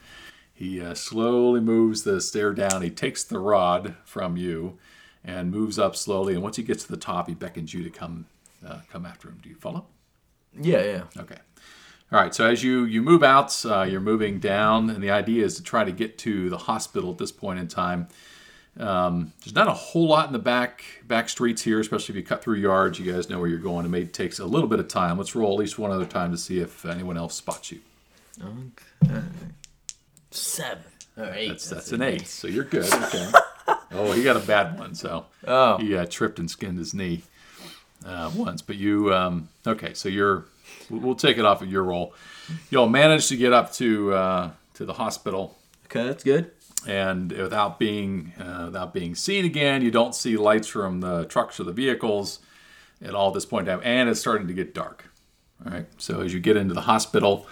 He 0.54 0.82
uh, 0.82 0.94
slowly 0.94 1.60
moves 1.60 2.04
the 2.04 2.22
stair 2.22 2.54
down. 2.54 2.82
He 2.82 2.90
takes 2.90 3.24
the 3.24 3.40
rod 3.40 3.96
from 4.06 4.38
you 4.38 4.78
and 5.24 5.52
moves 5.52 5.78
up 5.78 5.96
slowly. 5.96 6.34
And 6.34 6.44
once 6.44 6.56
he 6.56 6.64
gets 6.64 6.84
to 6.84 6.92
the 6.92 6.98
top, 6.98 7.28
he 7.28 7.34
beckons 7.34 7.74
you 7.74 7.84
to 7.84 7.90
come 7.90 8.26
uh, 8.66 8.80
come 8.92 9.06
after 9.06 9.30
him. 9.30 9.40
Do 9.42 9.50
you 9.50 9.56
follow? 9.56 9.86
Yeah, 10.60 10.84
yeah. 10.84 11.04
Okay. 11.18 11.38
All 12.12 12.20
right. 12.20 12.34
So 12.34 12.48
as 12.48 12.64
you 12.64 12.86
you 12.86 13.02
move 13.02 13.22
out, 13.24 13.64
uh, 13.66 13.84
you're 13.84 14.00
moving 14.02 14.40
down, 14.40 14.90
and 14.90 15.04
the 15.04 15.12
idea 15.12 15.46
is 15.46 15.56
to 15.58 15.64
try 15.64 15.84
to 15.84 15.92
get 15.92 16.18
to 16.20 16.50
the 16.50 16.58
hospital 16.58 17.12
at 17.12 17.18
this 17.18 17.32
point 17.32 17.60
in 17.60 17.68
time. 17.68 18.08
Um, 18.80 19.34
there's 19.44 19.54
not 19.56 19.68
a 19.68 19.74
whole 19.74 20.08
lot 20.08 20.28
in 20.28 20.34
the 20.34 20.40
back 20.40 20.84
back 21.06 21.28
streets 21.30 21.62
here, 21.62 21.80
especially 21.80 22.14
if 22.14 22.18
you 22.18 22.24
cut 22.24 22.42
through 22.42 22.56
yards. 22.58 22.98
You 23.00 23.12
guys 23.12 23.30
know 23.30 23.40
where 23.40 23.48
you're 23.50 23.60
going. 23.60 23.86
It 23.86 23.90
may 23.90 24.06
takes 24.06 24.40
a 24.40 24.46
little 24.46 24.70
bit 24.70 24.80
of 24.80 24.88
time. 24.88 25.18
Let's 25.18 25.36
roll 25.36 25.54
at 25.54 25.60
least 25.60 25.78
one 25.78 25.92
other 25.92 26.06
time 26.06 26.32
to 26.32 26.38
see 26.38 26.60
if 26.60 26.86
anyone 26.86 27.18
else 27.18 27.36
spots 27.36 27.72
you. 27.72 27.80
Okay. 28.42 29.22
Seven. 30.32 30.84
Or 31.18 31.32
eight. 31.34 31.50
That's 31.50 31.70
that's 31.70 31.92
an 31.92 32.02
eight, 32.02 32.28
so 32.28 32.48
you're 32.48 32.64
good. 32.64 32.92
Okay. 32.92 33.32
oh, 33.92 34.14
he 34.14 34.24
got 34.24 34.38
a 34.38 34.40
bad 34.46 34.80
one, 34.80 34.96
so 34.96 35.26
Oh. 35.46 35.78
he 35.78 35.96
uh, 35.96 36.06
tripped 36.06 36.40
and 36.40 36.50
skinned 36.50 36.78
his 36.78 36.94
knee 36.94 37.24
uh, 38.06 38.32
once. 38.34 38.62
But 38.62 38.78
you, 38.78 39.14
um, 39.14 39.50
okay, 39.68 39.94
so 39.94 40.10
you're. 40.10 40.46
We'll 40.90 41.16
take 41.16 41.38
it 41.38 41.46
off 41.46 41.62
of 41.62 41.72
your 41.72 41.84
roll. 41.84 42.14
You'll 42.70 42.90
manage 42.90 43.28
to 43.28 43.38
get 43.38 43.54
up 43.54 43.72
to 43.74 44.14
uh, 44.14 44.52
to 44.76 44.86
the 44.86 44.94
hospital, 44.94 45.58
Okay, 45.86 46.04
that's 46.06 46.24
good. 46.24 46.52
and 46.88 47.32
without 47.32 47.78
being 47.80 48.34
uh, 48.40 48.64
without 48.66 48.94
being 48.94 49.14
seen 49.16 49.46
again, 49.46 49.82
you 49.82 49.92
don't 49.92 50.16
see 50.16 50.36
lights 50.38 50.68
from 50.68 51.02
the 51.02 51.26
trucks 51.26 51.60
or 51.60 51.64
the 51.66 51.72
vehicles 51.74 52.40
at 53.02 53.14
all 53.14 53.28
at 53.30 53.34
this 53.34 53.46
point 53.46 53.68
in 53.68 53.76
time, 53.78 53.82
and 53.86 54.10
it's 54.10 54.20
starting 54.20 54.48
to 54.48 54.54
get 54.54 54.74
dark. 54.74 55.06
All 55.66 55.72
right, 55.72 55.86
so 55.98 56.22
as 56.22 56.34
you 56.34 56.40
get 56.40 56.56
into 56.58 56.74
the 56.74 56.82
hospital, 56.82 57.46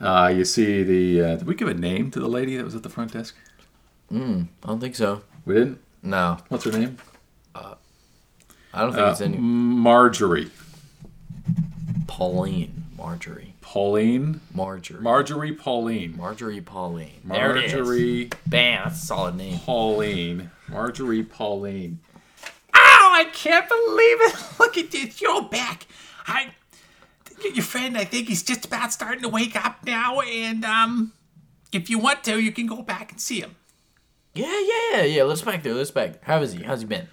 uh, 0.00 0.32
you 0.34 0.44
see 0.44 0.82
the. 0.82 1.22
Uh, 1.22 1.36
did 1.36 1.46
we 1.46 1.54
give 1.54 1.68
a 1.68 1.74
name 1.74 2.10
to 2.12 2.18
the 2.20 2.28
lady 2.28 2.56
that 2.56 2.64
was 2.64 2.74
at 2.74 2.82
the 2.82 2.88
front 2.88 3.12
desk? 3.12 3.36
I 4.10 4.14
don't 4.66 4.80
think 4.80 4.94
so. 4.96 5.22
We 5.44 5.54
didn't. 5.54 5.78
No, 6.02 6.38
What's 6.48 6.64
her 6.64 6.72
name? 6.72 6.98
I 7.54 8.80
don't 8.80 8.92
think 8.92 9.06
Uh, 9.06 9.10
it's 9.10 9.20
any. 9.20 9.36
Marjorie. 9.38 10.50
Pauline. 12.12 12.84
Marjorie. 12.94 13.54
Pauline. 13.62 14.42
Marjorie. 14.52 15.00
Marjorie 15.00 15.54
Pauline. 15.54 16.14
Marjorie 16.14 16.60
Pauline. 16.60 17.22
There 17.24 17.56
it 17.56 17.64
is. 17.64 17.72
Marjorie 17.72 18.30
Bam, 18.46 18.82
that's 18.84 19.02
a 19.02 19.06
solid 19.06 19.36
name. 19.36 19.58
Pauline. 19.60 20.50
Marjorie 20.68 21.22
Pauline. 21.22 22.00
Oh, 22.74 23.12
I 23.14 23.24
can't 23.32 23.66
believe 23.66 24.18
it. 24.20 24.44
Look 24.58 24.76
at 24.76 24.90
this. 24.90 25.22
You're 25.22 25.40
back. 25.44 25.86
I 26.26 26.52
your 27.54 27.64
friend, 27.64 27.96
I 27.96 28.04
think 28.04 28.28
he's 28.28 28.42
just 28.42 28.66
about 28.66 28.92
starting 28.92 29.22
to 29.22 29.30
wake 29.30 29.56
up 29.56 29.78
now, 29.86 30.20
and 30.20 30.66
um 30.66 31.14
if 31.72 31.88
you 31.88 31.98
want 31.98 32.24
to, 32.24 32.38
you 32.38 32.52
can 32.52 32.66
go 32.66 32.82
back 32.82 33.10
and 33.10 33.18
see 33.22 33.40
him. 33.40 33.56
Yeah, 34.34 34.52
yeah, 34.60 34.98
yeah, 34.98 35.02
yeah. 35.04 35.22
Let's 35.22 35.40
back 35.40 35.62
there. 35.62 35.72
Let's 35.72 35.90
back. 35.90 36.22
How 36.24 36.42
is 36.42 36.52
he? 36.52 36.62
How's 36.62 36.82
he 36.82 36.86
been? 36.86 37.08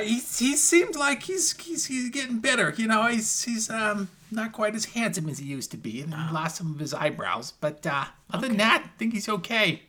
He, 0.00 0.14
he 0.20 0.56
seemed 0.56 0.96
like 0.96 1.24
he's, 1.24 1.54
he's 1.58 1.86
he's 1.86 2.08
getting 2.10 2.38
better. 2.38 2.74
You 2.76 2.86
know, 2.86 3.06
he's 3.08 3.42
he's 3.44 3.68
um 3.68 4.08
not 4.30 4.52
quite 4.52 4.74
as 4.74 4.86
handsome 4.86 5.28
as 5.28 5.38
he 5.38 5.46
used 5.46 5.70
to 5.72 5.76
be, 5.76 6.00
and 6.00 6.14
he 6.14 6.32
lost 6.32 6.56
some 6.56 6.72
of 6.72 6.78
his 6.78 6.94
eyebrows. 6.94 7.52
But 7.60 7.86
uh, 7.86 8.06
other 8.30 8.48
than 8.48 8.56
that, 8.56 8.82
I 8.86 8.88
think 8.98 9.12
he's 9.12 9.28
okay. 9.28 9.82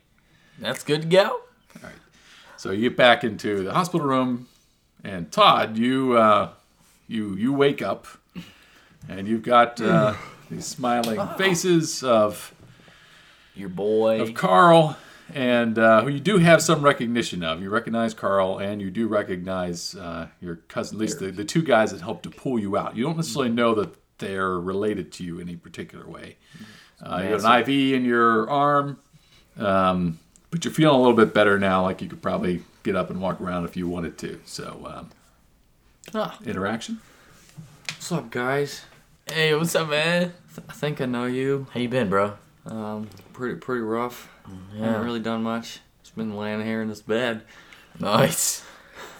That's 0.58 0.84
good 0.84 1.02
to 1.02 1.08
go. 1.08 1.26
All 1.28 1.82
right. 1.82 1.92
So 2.56 2.70
you 2.70 2.90
get 2.90 2.96
back 2.96 3.24
into 3.24 3.64
the 3.64 3.72
hospital 3.72 4.06
room, 4.06 4.46
and 5.02 5.32
Todd, 5.32 5.78
you 5.78 6.16
uh, 6.18 6.50
you 7.08 7.34
you 7.36 7.52
wake 7.52 7.80
up, 7.80 8.06
and 9.08 9.26
you've 9.26 9.42
got 9.42 9.80
uh, 9.80 10.14
these 10.50 10.66
smiling 10.66 11.20
faces 11.38 12.02
of 12.02 12.54
Your 13.54 13.70
boy. 13.70 14.20
of 14.20 14.34
Carl, 14.34 14.96
and 15.34 15.78
uh, 15.78 16.02
who 16.02 16.08
you 16.10 16.20
do 16.20 16.38
have 16.38 16.62
some 16.62 16.80
recognition 16.82 17.42
of. 17.42 17.60
You 17.60 17.68
recognize 17.68 18.14
Carl, 18.14 18.58
and 18.58 18.80
you 18.80 18.90
do 18.90 19.08
recognize 19.08 19.94
uh, 19.96 20.28
your 20.40 20.56
cousin, 20.68 20.96
at 20.96 21.00
least 21.00 21.18
the, 21.18 21.30
the 21.32 21.44
two 21.44 21.62
guys 21.62 21.90
that 21.90 22.00
helped 22.00 22.22
to 22.22 22.30
pull 22.30 22.58
you 22.58 22.76
out. 22.76 22.96
You 22.96 23.04
don't 23.04 23.16
necessarily 23.16 23.50
know 23.50 23.74
that 23.74 23.94
they're 24.18 24.58
related 24.60 25.12
to 25.14 25.24
you 25.24 25.40
in 25.40 25.48
any 25.48 25.56
particular 25.56 26.06
way. 26.08 26.36
Uh, 27.02 27.20
you 27.24 27.36
got 27.36 27.44
an 27.44 27.60
IV 27.68 27.94
in 27.94 28.04
your 28.04 28.48
arm, 28.48 28.98
um, 29.58 30.20
but 30.52 30.64
you're 30.64 30.72
feeling 30.72 30.94
a 30.94 30.98
little 30.98 31.16
bit 31.16 31.34
better 31.34 31.58
now. 31.58 31.82
Like 31.82 32.00
you 32.00 32.08
could 32.08 32.22
probably 32.22 32.62
get 32.84 32.94
up 32.94 33.10
and 33.10 33.20
walk 33.20 33.40
around 33.40 33.64
if 33.64 33.76
you 33.76 33.88
wanted 33.88 34.16
to. 34.18 34.40
So, 34.44 34.86
um, 34.86 35.10
Ah. 36.14 36.38
interaction. 36.46 37.00
What's 37.88 38.12
up, 38.12 38.30
guys? 38.30 38.82
Hey, 39.26 39.54
what's 39.54 39.74
up, 39.74 39.88
man? 39.88 40.32
I 40.68 40.72
think 40.72 41.00
I 41.00 41.06
know 41.06 41.24
you. 41.24 41.66
How 41.72 41.80
you 41.80 41.88
been, 41.88 42.08
bro? 42.08 42.34
Um, 42.66 43.08
pretty 43.32 43.56
pretty 43.56 43.82
rough. 43.82 44.28
Yeah. 44.74 44.86
Haven't 44.86 45.04
really 45.04 45.20
done 45.20 45.42
much. 45.42 45.80
Just 46.02 46.16
been 46.16 46.36
laying 46.36 46.64
here 46.64 46.82
in 46.82 46.88
this 46.88 47.02
bed. 47.02 47.42
Nice. 47.98 48.64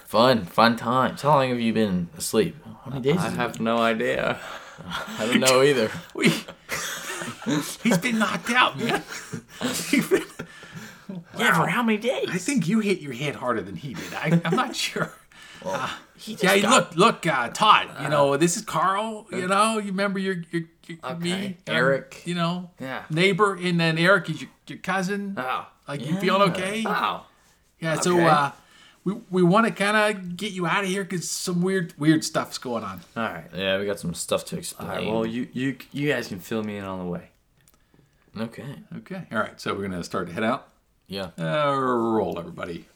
Fun, 0.06 0.44
fun 0.44 0.76
times. 0.76 1.22
How 1.22 1.30
long 1.30 1.48
have 1.48 1.60
you 1.60 1.72
been 1.72 2.08
asleep? 2.16 2.56
How 2.84 2.90
many 2.90 3.02
days? 3.02 3.16
I 3.16 3.22
has 3.22 3.32
it 3.32 3.36
have 3.36 3.60
no 3.60 3.78
idea. 3.78 4.38
I 4.86 5.26
don't 5.26 5.40
know 5.40 5.62
either. 5.64 5.90
We, 6.14 6.32
he's 7.82 7.98
been 7.98 8.18
knocked 8.18 8.50
out, 8.50 8.78
man. 8.78 9.02
He's 9.90 10.10
Yeah, 11.38 11.60
for 11.60 11.66
how 11.66 11.82
many 11.82 11.98
days? 11.98 12.28
I 12.30 12.38
think 12.38 12.68
you 12.68 12.80
hit 12.80 13.00
your 13.00 13.12
head 13.12 13.34
harder 13.36 13.60
than 13.62 13.76
he 13.76 13.94
did. 13.94 14.14
I, 14.14 14.40
I'm 14.44 14.54
not 14.56 14.76
sure. 14.76 15.12
He 16.16 16.32
just 16.34 16.44
Yeah, 16.44 16.58
got- 16.58 16.96
look, 16.96 17.22
look, 17.24 17.26
uh, 17.26 17.48
Todd. 17.50 17.88
You 18.02 18.08
know, 18.08 18.36
this 18.36 18.56
is 18.56 18.62
Carl. 18.62 19.26
You 19.30 19.46
know, 19.48 19.78
you 19.78 19.86
remember 19.90 20.18
your 20.18 20.36
your, 20.50 20.62
your 20.86 20.98
Okay. 21.04 21.18
me, 21.18 21.46
um, 21.46 21.54
Eric. 21.74 22.22
You 22.26 22.34
know, 22.34 22.70
Yeah. 22.80 23.02
neighbor, 23.10 23.54
and 23.54 23.80
then 23.80 23.98
Eric 23.98 24.30
is 24.30 24.40
your, 24.42 24.50
your 24.68 24.78
cousin. 24.78 25.34
Oh. 25.36 25.66
Like 25.88 26.04
you 26.06 26.18
feeling 26.20 26.50
okay? 26.50 26.84
Oh. 26.86 27.26
Yeah. 27.80 27.98
So 28.00 28.14
Okay. 28.14 28.26
uh, 28.26 28.50
we 29.04 29.14
we 29.30 29.42
want 29.42 29.66
to 29.66 29.72
kind 29.72 29.96
of 30.16 30.36
get 30.36 30.52
you 30.52 30.66
out 30.66 30.82
of 30.84 30.88
here 30.88 31.04
because 31.04 31.30
some 31.30 31.60
weird 31.60 31.92
weird 31.98 32.24
stuff's 32.24 32.56
going 32.58 32.82
on. 32.84 33.00
All 33.16 33.22
right. 33.24 33.44
Yeah, 33.54 33.78
we 33.78 33.84
got 33.86 33.98
some 34.00 34.14
stuff 34.14 34.44
to 34.46 34.56
explain. 34.58 34.88
All 34.90 34.96
right. 34.96 35.06
Well, 35.06 35.26
you 35.26 35.48
you 35.52 35.76
you 35.92 36.10
guys 36.12 36.28
can 36.28 36.40
fill 36.40 36.62
me 36.62 36.76
in 36.78 36.84
on 36.84 36.98
the 37.00 37.04
way. 37.04 37.30
okay. 38.38 38.76
Okay. 38.98 39.26
All 39.30 39.38
right. 39.38 39.60
So 39.60 39.74
we're 39.74 39.82
gonna 39.88 40.02
start 40.04 40.28
to 40.28 40.32
head 40.32 40.44
out. 40.44 40.68
Yeah. 41.06 41.30
Uh, 41.38 41.74
roll, 41.76 42.38
everybody. 42.38 42.86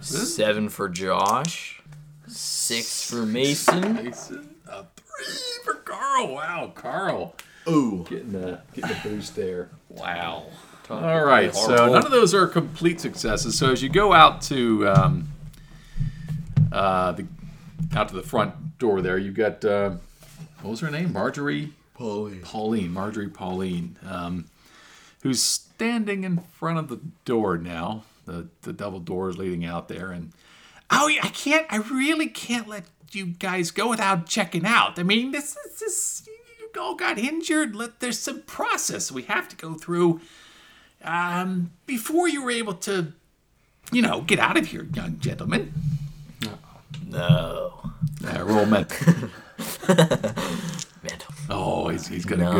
Seven 0.00 0.68
for 0.68 0.88
Josh. 0.88 1.82
Six 2.26 3.10
for 3.10 3.26
Mason. 3.26 3.94
Mason, 3.94 4.54
a 4.68 4.84
three 4.96 5.34
for 5.64 5.74
Carl. 5.74 6.34
Wow, 6.34 6.72
Carl. 6.74 7.34
Ooh. 7.68 8.06
Getting 8.08 8.34
a 8.36 8.62
getting 8.72 8.96
a 8.96 9.00
boost 9.02 9.36
there. 9.36 9.70
Wow. 9.88 10.46
All 10.88 11.24
right, 11.24 11.54
so 11.54 11.92
none 11.92 12.04
of 12.04 12.10
those 12.10 12.34
are 12.34 12.48
complete 12.48 13.00
successes. 13.00 13.56
So 13.56 13.70
as 13.70 13.80
you 13.80 13.88
go 13.88 14.12
out 14.12 14.42
to 14.42 14.88
um, 14.88 15.28
uh, 16.72 17.12
the 17.12 17.26
out 17.94 18.08
to 18.08 18.14
the 18.14 18.22
front 18.22 18.78
door 18.78 19.00
there, 19.00 19.16
you've 19.16 19.36
got 19.36 19.64
uh, 19.64 19.92
what 20.62 20.70
was 20.70 20.80
her 20.80 20.90
name? 20.90 21.12
Marjorie 21.12 21.72
Pauline. 21.94 22.40
Pauline. 22.40 22.92
Marjorie 22.92 23.28
Pauline, 23.28 23.98
um, 24.04 24.46
who's 25.22 25.40
standing 25.40 26.24
in 26.24 26.38
front 26.38 26.78
of 26.78 26.88
the 26.88 27.00
door 27.24 27.56
now. 27.56 28.02
The 28.26 28.48
the 28.62 28.72
double 28.72 29.00
doors 29.00 29.38
leading 29.38 29.64
out 29.64 29.88
there, 29.88 30.10
and 30.12 30.32
Oh, 30.90 31.08
I 31.22 31.28
can't. 31.28 31.66
I 31.70 31.76
really 31.76 32.26
can't 32.26 32.66
let 32.68 32.84
you 33.12 33.26
guys 33.26 33.70
go 33.70 33.88
without 33.88 34.26
checking 34.26 34.64
out. 34.66 34.98
I 34.98 35.02
mean, 35.04 35.30
this 35.30 35.56
is 35.56 35.78
this. 35.80 36.28
You 36.60 36.80
all 36.80 36.94
got 36.96 37.18
injured. 37.18 37.74
Let 37.76 38.00
there's 38.00 38.18
some 38.18 38.42
process 38.42 39.10
we 39.10 39.22
have 39.24 39.48
to 39.48 39.56
go 39.56 39.74
through 39.74 40.20
um, 41.04 41.70
before 41.86 42.28
you 42.28 42.42
were 42.42 42.50
able 42.50 42.74
to, 42.74 43.12
you 43.92 44.02
know, 44.02 44.20
get 44.20 44.38
out 44.38 44.56
of 44.56 44.66
here, 44.66 44.86
young 44.94 45.18
gentlemen. 45.18 45.72
No. 47.06 47.80
uh, 48.24 48.44
roll 48.44 48.66
mental. 48.66 49.14
Mental. 51.02 51.34
Oh, 51.48 51.88
he's, 51.88 52.06
he's 52.06 52.24
got 52.24 52.38
a 52.40 52.44
good 52.44 52.52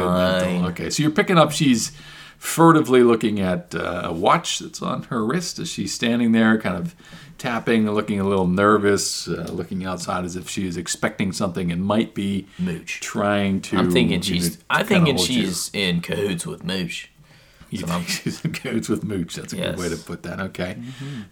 mental. 0.45 0.67
Okay, 0.71 0.91
so 0.91 1.03
you're 1.03 1.13
picking 1.13 1.39
up. 1.39 1.53
She's 1.53 1.93
furtively 2.41 3.03
looking 3.03 3.39
at 3.39 3.75
uh, 3.75 4.01
a 4.07 4.13
watch 4.13 4.59
that's 4.59 4.81
on 4.83 5.03
her 5.05 5.25
wrist 5.25 5.59
as 5.59 5.69
she's 5.69 5.93
standing 5.95 6.33
there, 6.33 6.59
kind 6.59 6.75
of 6.77 6.97
tapping, 7.37 7.89
looking 7.93 8.19
a 8.19 8.25
little 8.25 8.47
nervous, 8.47 9.29
uh, 9.29 9.49
looking 9.53 9.85
outside 9.85 10.25
as 10.25 10.37
if 10.37 10.49
she 10.49 10.67
is 10.67 10.77
expecting 10.79 11.33
something 11.33 11.71
and 11.71 11.85
might 11.85 12.15
be 12.15 12.47
Mooch. 12.59 13.01
trying 13.01 13.61
to. 13.61 13.77
I'm 13.77 13.91
thinking 13.91 14.13
you 14.13 14.17
know, 14.17 14.23
she's. 14.23 14.57
to 14.57 14.63
I'm 14.71 14.87
thinking 14.87 15.17
hold 15.17 15.29
you. 15.29 15.43
she's 15.45 15.71
in 15.75 16.01
cahoots 16.01 16.47
with 16.47 16.65
Mooch. 16.65 17.11
You 17.69 17.87
think 17.87 18.09
she's 18.09 18.43
in 18.45 18.53
cahoots 18.53 18.89
with 18.89 19.05
Mooch? 19.05 19.37
That's 19.37 19.53
a 19.53 19.57
Yes. 19.59 19.77
good 19.77 19.79
way 19.79 19.89
to 19.91 19.97
put 20.03 20.23
that. 20.25 20.41
Okay. 20.41 20.77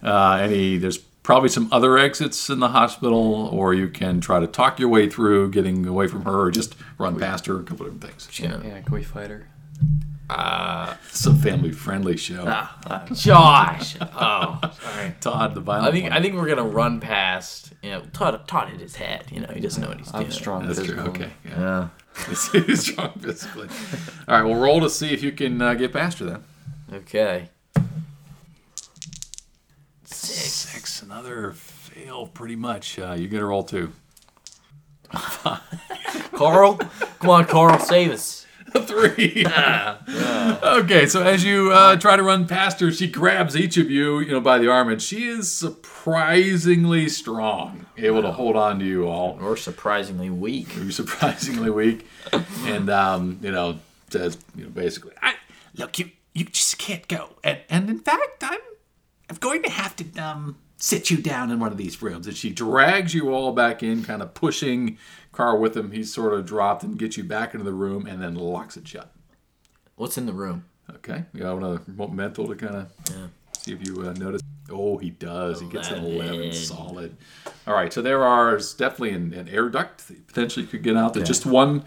Uh, 0.03 0.35
any? 0.43 0.77
There's 0.77 0.99
probably 0.99 1.49
some 1.49 1.69
other 1.73 1.97
exits 1.99 2.49
in 2.50 2.61
the 2.61 2.69
hospital, 2.69 3.49
or 3.53 3.73
you 3.75 3.88
can 3.88 4.21
try 4.21 4.38
to 4.41 4.47
talk 4.47 4.79
your 4.79 4.88
way 4.91 5.09
through 5.09 5.50
getting 5.50 5.85
away 5.87 6.07
from 6.07 6.23
her, 6.27 6.43
or 6.43 6.50
just 6.50 6.77
run 6.99 7.19
past 7.19 7.47
her. 7.47 7.59
A 7.59 7.62
couple 7.65 7.87
different 7.87 8.05
things. 8.05 8.29
She's 8.31 8.47
gonna. 8.47 8.62
Yeah. 8.65 8.81
Can 8.83 8.95
we 8.95 9.03
fight 9.03 9.31
her? 9.31 9.49
It's 10.30 11.26
a 11.26 11.35
family-friendly 11.35 12.16
show. 12.16 12.44
Ah, 12.47 13.06
Josh. 13.12 13.97
Oh, 14.00 14.61
sorry. 14.80 15.14
Todd, 15.20 15.54
the 15.54 15.61
violent 15.61 15.88
I 15.88 15.92
think 15.92 16.04
one. 16.04 16.12
I 16.12 16.20
think 16.20 16.35
we're 16.35 16.49
gonna 16.49 16.62
run 16.68 17.00
past. 17.00 17.73
You 17.82 17.90
know, 17.90 18.02
Todd. 18.12 18.47
Todd 18.47 18.68
hit 18.68 18.80
his 18.80 18.97
head. 18.97 19.25
You 19.32 19.40
know, 19.40 19.49
he 19.52 19.61
doesn't 19.61 19.82
know 19.82 19.88
what 19.88 19.99
he's 19.99 20.11
doing. 20.12 20.26
I'm 20.26 20.30
strong. 20.32 20.66
That's 20.66 20.78
true. 20.82 20.97
physically. 20.97 21.11
Okay. 21.11 21.30
Yeah. 21.44 21.58
Yeah. 21.58 21.88
He's 22.66 22.87
strong 22.87 23.12
physically. 23.20 23.68
All 24.26 24.35
right. 24.40 24.42
Well, 24.42 24.61
roll 24.61 24.80
to 24.80 24.90
see 24.90 25.12
if 25.12 25.23
you 25.23 25.30
can 25.30 25.62
uh, 25.62 25.75
get 25.75 25.92
past 25.92 26.18
her 26.18 26.25
then. 26.26 26.44
Okay. 26.92 27.49
Six. 30.04 31.02
Another 31.02 31.52
fail, 31.52 32.26
pretty 32.26 32.56
much. 32.56 32.99
Uh, 32.99 33.14
you 33.16 33.28
get 33.28 33.40
a 33.40 33.47
roll 33.47 33.62
too. 33.62 33.92
Carl, 35.12 36.75
come 37.20 37.30
on, 37.30 37.44
Carl, 37.47 37.78
save 37.78 38.11
us. 38.11 38.47
Three. 38.87 39.44
Okay, 39.46 41.06
so 41.06 41.22
as 41.22 41.44
you 41.44 41.72
uh, 41.72 41.96
try 41.96 42.16
to 42.16 42.22
run 42.22 42.46
past 42.46 42.80
her, 42.80 42.90
she 42.90 43.06
grabs 43.08 43.56
each 43.56 43.76
of 43.76 43.90
you, 43.90 44.20
you 44.20 44.32
know, 44.32 44.40
by 44.40 44.58
the 44.58 44.68
arm, 44.68 44.88
and 44.88 45.00
she 45.00 45.25
is 45.26 45.50
surprisingly 45.50 47.08
strong, 47.08 47.87
able 47.96 48.22
to 48.22 48.32
hold 48.32 48.56
on 48.56 48.78
to 48.78 48.84
you 48.84 49.06
all. 49.06 49.38
We're 49.40 49.56
surprisingly 49.56 50.30
weak. 50.30 50.76
You're 50.76 50.90
surprisingly 50.90 51.70
weak, 51.70 52.06
and 52.64 52.90
um, 52.90 53.38
you 53.42 53.50
know, 53.52 53.78
says, 54.10 54.38
you 54.56 54.64
know, 54.64 54.70
basically, 54.70 55.12
I, 55.22 55.34
look, 55.76 55.98
you 55.98 56.10
you 56.34 56.44
just 56.44 56.78
can't 56.78 57.06
go. 57.08 57.37
And, 57.42 57.60
and 57.68 57.90
in 57.90 58.00
fact, 58.00 58.42
I'm 58.42 58.60
I'm 59.30 59.37
going 59.37 59.62
to 59.62 59.70
have 59.70 59.96
to 59.96 60.18
um 60.18 60.56
sit 60.78 61.10
you 61.10 61.16
down 61.18 61.50
in 61.50 61.58
one 61.58 61.72
of 61.72 61.78
these 61.78 62.00
rooms. 62.00 62.26
and 62.26 62.37
she 62.37 62.50
drags 62.50 63.12
you 63.12 63.34
all 63.34 63.52
back 63.52 63.82
in, 63.82 64.04
kind 64.04 64.22
of 64.22 64.32
pushing 64.32 64.96
Carl 65.38 65.61
with 65.61 65.76
him. 65.76 65.92
He's 65.92 66.12
sort 66.12 66.35
of 66.35 66.45
dropped 66.47 66.83
and 66.83 66.99
gets 66.99 67.16
you 67.16 67.23
back 67.23 67.54
into 67.54 67.64
the 67.64 67.73
room, 67.73 68.07
and 68.07 68.21
then 68.21 68.35
locks 68.35 68.76
it 68.76 68.88
shut. 68.88 69.12
What's 69.95 70.18
in 70.18 70.26
the 70.26 70.33
room? 70.33 70.64
Okay, 70.97 71.26
you 71.33 71.40
got 71.40 71.57
another 71.57 71.80
mental 71.87 72.49
to 72.49 72.57
kind 72.57 72.75
of 72.75 73.30
see 73.57 73.73
if 73.73 73.87
you 73.87 74.02
uh, 74.02 74.14
notice. 74.14 74.42
Oh, 74.68 74.99
he 74.99 75.11
does. 75.11 75.61
He 75.61 75.68
gets 75.68 75.90
an 75.90 76.04
11 76.04 76.52
solid. 76.54 77.16
All 77.68 77.75
right, 77.75 77.92
so 77.92 78.02
there 78.02 78.25
are 78.25 78.57
definitely 78.57 79.11
an, 79.11 79.33
an 79.33 79.49
air 79.49 79.68
duct 79.68 80.09
that 80.09 80.26
potentially 80.26 80.66
could 80.66 80.83
get 80.83 80.97
out. 80.97 81.14
There's 81.14 81.28
just 81.28 81.47
one 81.47 81.85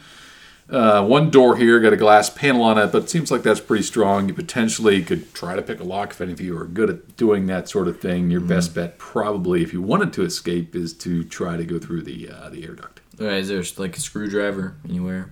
uh, 0.70 1.05
one 1.05 1.29
door 1.29 1.58
here, 1.58 1.81
got 1.81 1.91
a 1.91 1.98
glass 1.98 2.29
panel 2.29 2.62
on 2.62 2.77
it, 2.77 2.93
but 2.93 3.03
it 3.03 3.10
seems 3.10 3.31
like 3.31 3.43
that's 3.43 3.60
pretty 3.60 3.84
strong. 3.84 4.29
You 4.29 4.34
potentially 4.34 5.03
could 5.03 5.34
try 5.34 5.58
to 5.58 5.62
pick 5.62 5.81
a 5.81 5.84
lock 5.84 6.12
if 6.12 6.22
any 6.22 6.31
of 6.31 6.39
you 6.39 6.58
are 6.58 6.63
good 6.63 6.89
at 6.89 7.17
doing 7.17 7.48
that 7.48 7.67
sort 7.67 7.89
of 7.89 8.00
thing. 8.00 8.31
Your 8.31 8.39
best 8.39 8.74
bet, 8.74 8.98
probably, 8.98 9.62
if 9.62 9.74
you 9.74 9.81
wanted 9.81 10.13
to 10.13 10.24
escape, 10.24 10.74
is 10.74 10.93
to 11.00 11.25
try 11.25 11.58
to 11.58 11.65
go 11.65 11.79
through 11.79 12.03
the 12.03 12.29
uh, 12.29 12.48
the 12.48 12.63
air 12.63 12.75
duct. 12.75 13.00
All 13.20 13.27
right, 13.27 13.38
is 13.38 13.50
there 13.50 13.63
like 13.77 13.98
a 13.98 14.01
screwdriver 14.01 14.75
anywhere? 14.88 15.32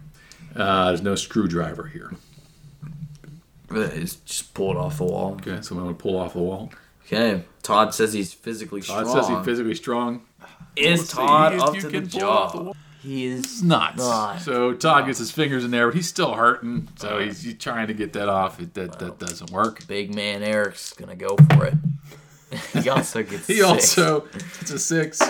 Uh, 0.56 0.88
there's 0.88 1.02
no 1.02 1.16
screwdriver 1.16 1.88
here. 1.88 2.12
It's 3.72 4.16
just 4.16 4.54
pull 4.54 4.72
it 4.72 4.78
off 4.78 4.98
the 4.98 5.04
wall. 5.06 5.34
Okay, 5.36 5.62
so 5.62 5.76
I'm 5.78 5.88
to 5.88 5.94
pull 5.94 6.18
off 6.18 6.34
the 6.34 6.40
wall. 6.40 6.72
Okay. 7.06 7.44
Todd 7.64 7.94
says 7.94 8.14
he's 8.14 8.34
physically 8.34 8.82
Todd 8.82 9.06
strong. 9.08 9.16
Todd 9.16 9.26
says 9.26 9.36
he's 9.36 9.46
physically 9.46 9.76
strong. 9.76 10.22
Is 10.76 11.10
see 11.10 11.16
Todd 11.18 11.54
up 11.60 11.76
to 11.76 11.82
the 11.88 11.92
can 11.92 12.10
pull 12.10 12.20
it 12.20 12.24
off 12.24 12.54
the 12.54 12.60
job? 12.60 12.76
He 13.02 13.26
is 13.26 13.64
not. 13.64 13.96
Not. 13.98 14.42
So 14.42 14.74
Todd 14.74 15.06
gets 15.06 15.20
his 15.20 15.32
fingers 15.32 15.64
in 15.64 15.72
there, 15.72 15.88
but 15.88 15.96
he's 15.96 16.08
still 16.10 16.34
hurting. 16.34 16.90
So 16.98 17.20
he's, 17.20 17.42
he's 17.44 17.56
trying 17.56 17.88
to 17.88 17.94
get 17.94 18.14
that 18.14 18.28
off. 18.28 18.60
It, 18.60 18.74
that 18.74 19.00
that 19.00 19.20
doesn't 19.20 19.52
work. 19.52 19.88
big 19.88 20.14
man 20.14 20.44
Eric's 20.44 20.94
gonna 20.94 21.16
go 21.16 21.36
for 21.54 21.66
it. 21.66 21.74
he 22.84 22.90
also 22.90 23.24
gets 23.24 23.48
He 23.48 23.56
six. 23.56 23.64
also 23.98 24.28
it's 24.60 24.72
a 24.72 24.80
six. 24.80 25.22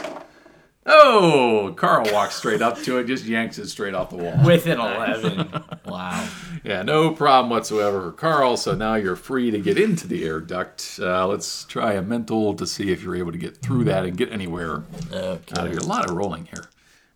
Oh, 0.86 1.74
Carl 1.76 2.12
walks 2.12 2.36
straight 2.36 2.62
up 2.62 2.78
to 2.84 2.98
it, 2.98 3.06
just 3.06 3.26
yanks 3.26 3.60
it 3.60 3.68
straight 3.68 3.94
off 3.94 4.10
the 4.10 4.16
wall. 4.16 4.34
with 4.46 4.66
an 4.66 4.80
eleven. 4.80 5.50
wow. 5.86 6.28
Yeah, 6.64 6.82
no 6.84 7.12
problem 7.12 7.50
whatsoever 7.50 8.02
for 8.02 8.12
Carl. 8.12 8.58
So 8.58 8.74
now 8.76 8.96
you're 8.96 9.16
free 9.18 9.52
to 9.52 9.60
get 9.60 9.78
into 9.78 10.08
the 10.08 10.24
air 10.26 10.40
duct. 10.40 10.98
Uh, 11.02 11.28
let's 11.28 11.66
try 11.66 11.94
a 11.94 12.02
mental 12.02 12.54
to 12.56 12.66
see 12.66 12.92
if 12.92 13.04
you're 13.04 13.16
able 13.16 13.32
to 13.32 13.38
get 13.38 13.58
through 13.58 13.84
that 13.86 14.06
and 14.06 14.18
get 14.18 14.32
anywhere 14.32 14.84
Okay. 15.12 15.60
out 15.60 15.66
of 15.68 15.72
here. 15.72 15.80
A 15.80 15.84
lot 15.84 16.10
of 16.10 16.16
rolling 16.16 16.46
here. 16.46 16.66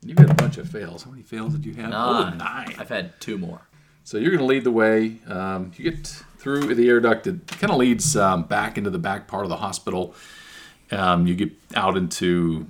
And 0.02 0.10
you've 0.10 0.20
had 0.20 0.30
a 0.30 0.36
bunch 0.36 0.58
of 0.58 0.70
fails. 0.70 1.04
How 1.04 1.12
many 1.12 1.24
fails 1.24 1.54
did 1.54 1.66
you 1.66 1.74
have? 1.82 1.92
Oh, 1.94 2.24
Nine. 2.30 2.38
nine. 2.38 2.76
I've 2.78 2.90
had 2.90 3.20
two 3.22 3.38
more. 3.38 3.62
So 4.04 4.18
you're 4.18 4.32
going 4.32 4.40
to 4.40 4.46
lead 4.46 4.66
the 4.66 4.72
way. 4.72 5.18
Um, 5.28 5.72
you 5.78 5.90
get 5.90 6.06
through 6.38 6.76
the 6.76 6.90
air 6.90 7.00
duct. 7.00 7.26
It 7.26 7.48
kind 7.48 7.72
of 7.72 7.78
leads 7.78 8.18
um, 8.18 8.44
back 8.44 8.78
into 8.78 8.90
the 8.90 9.00
back 9.00 9.28
part 9.28 9.46
of 9.46 9.50
the 9.50 9.56
hospital. 9.58 10.14
Um, 10.92 11.26
you 11.26 11.34
get 11.36 11.52
out 11.74 11.96
into 11.98 12.68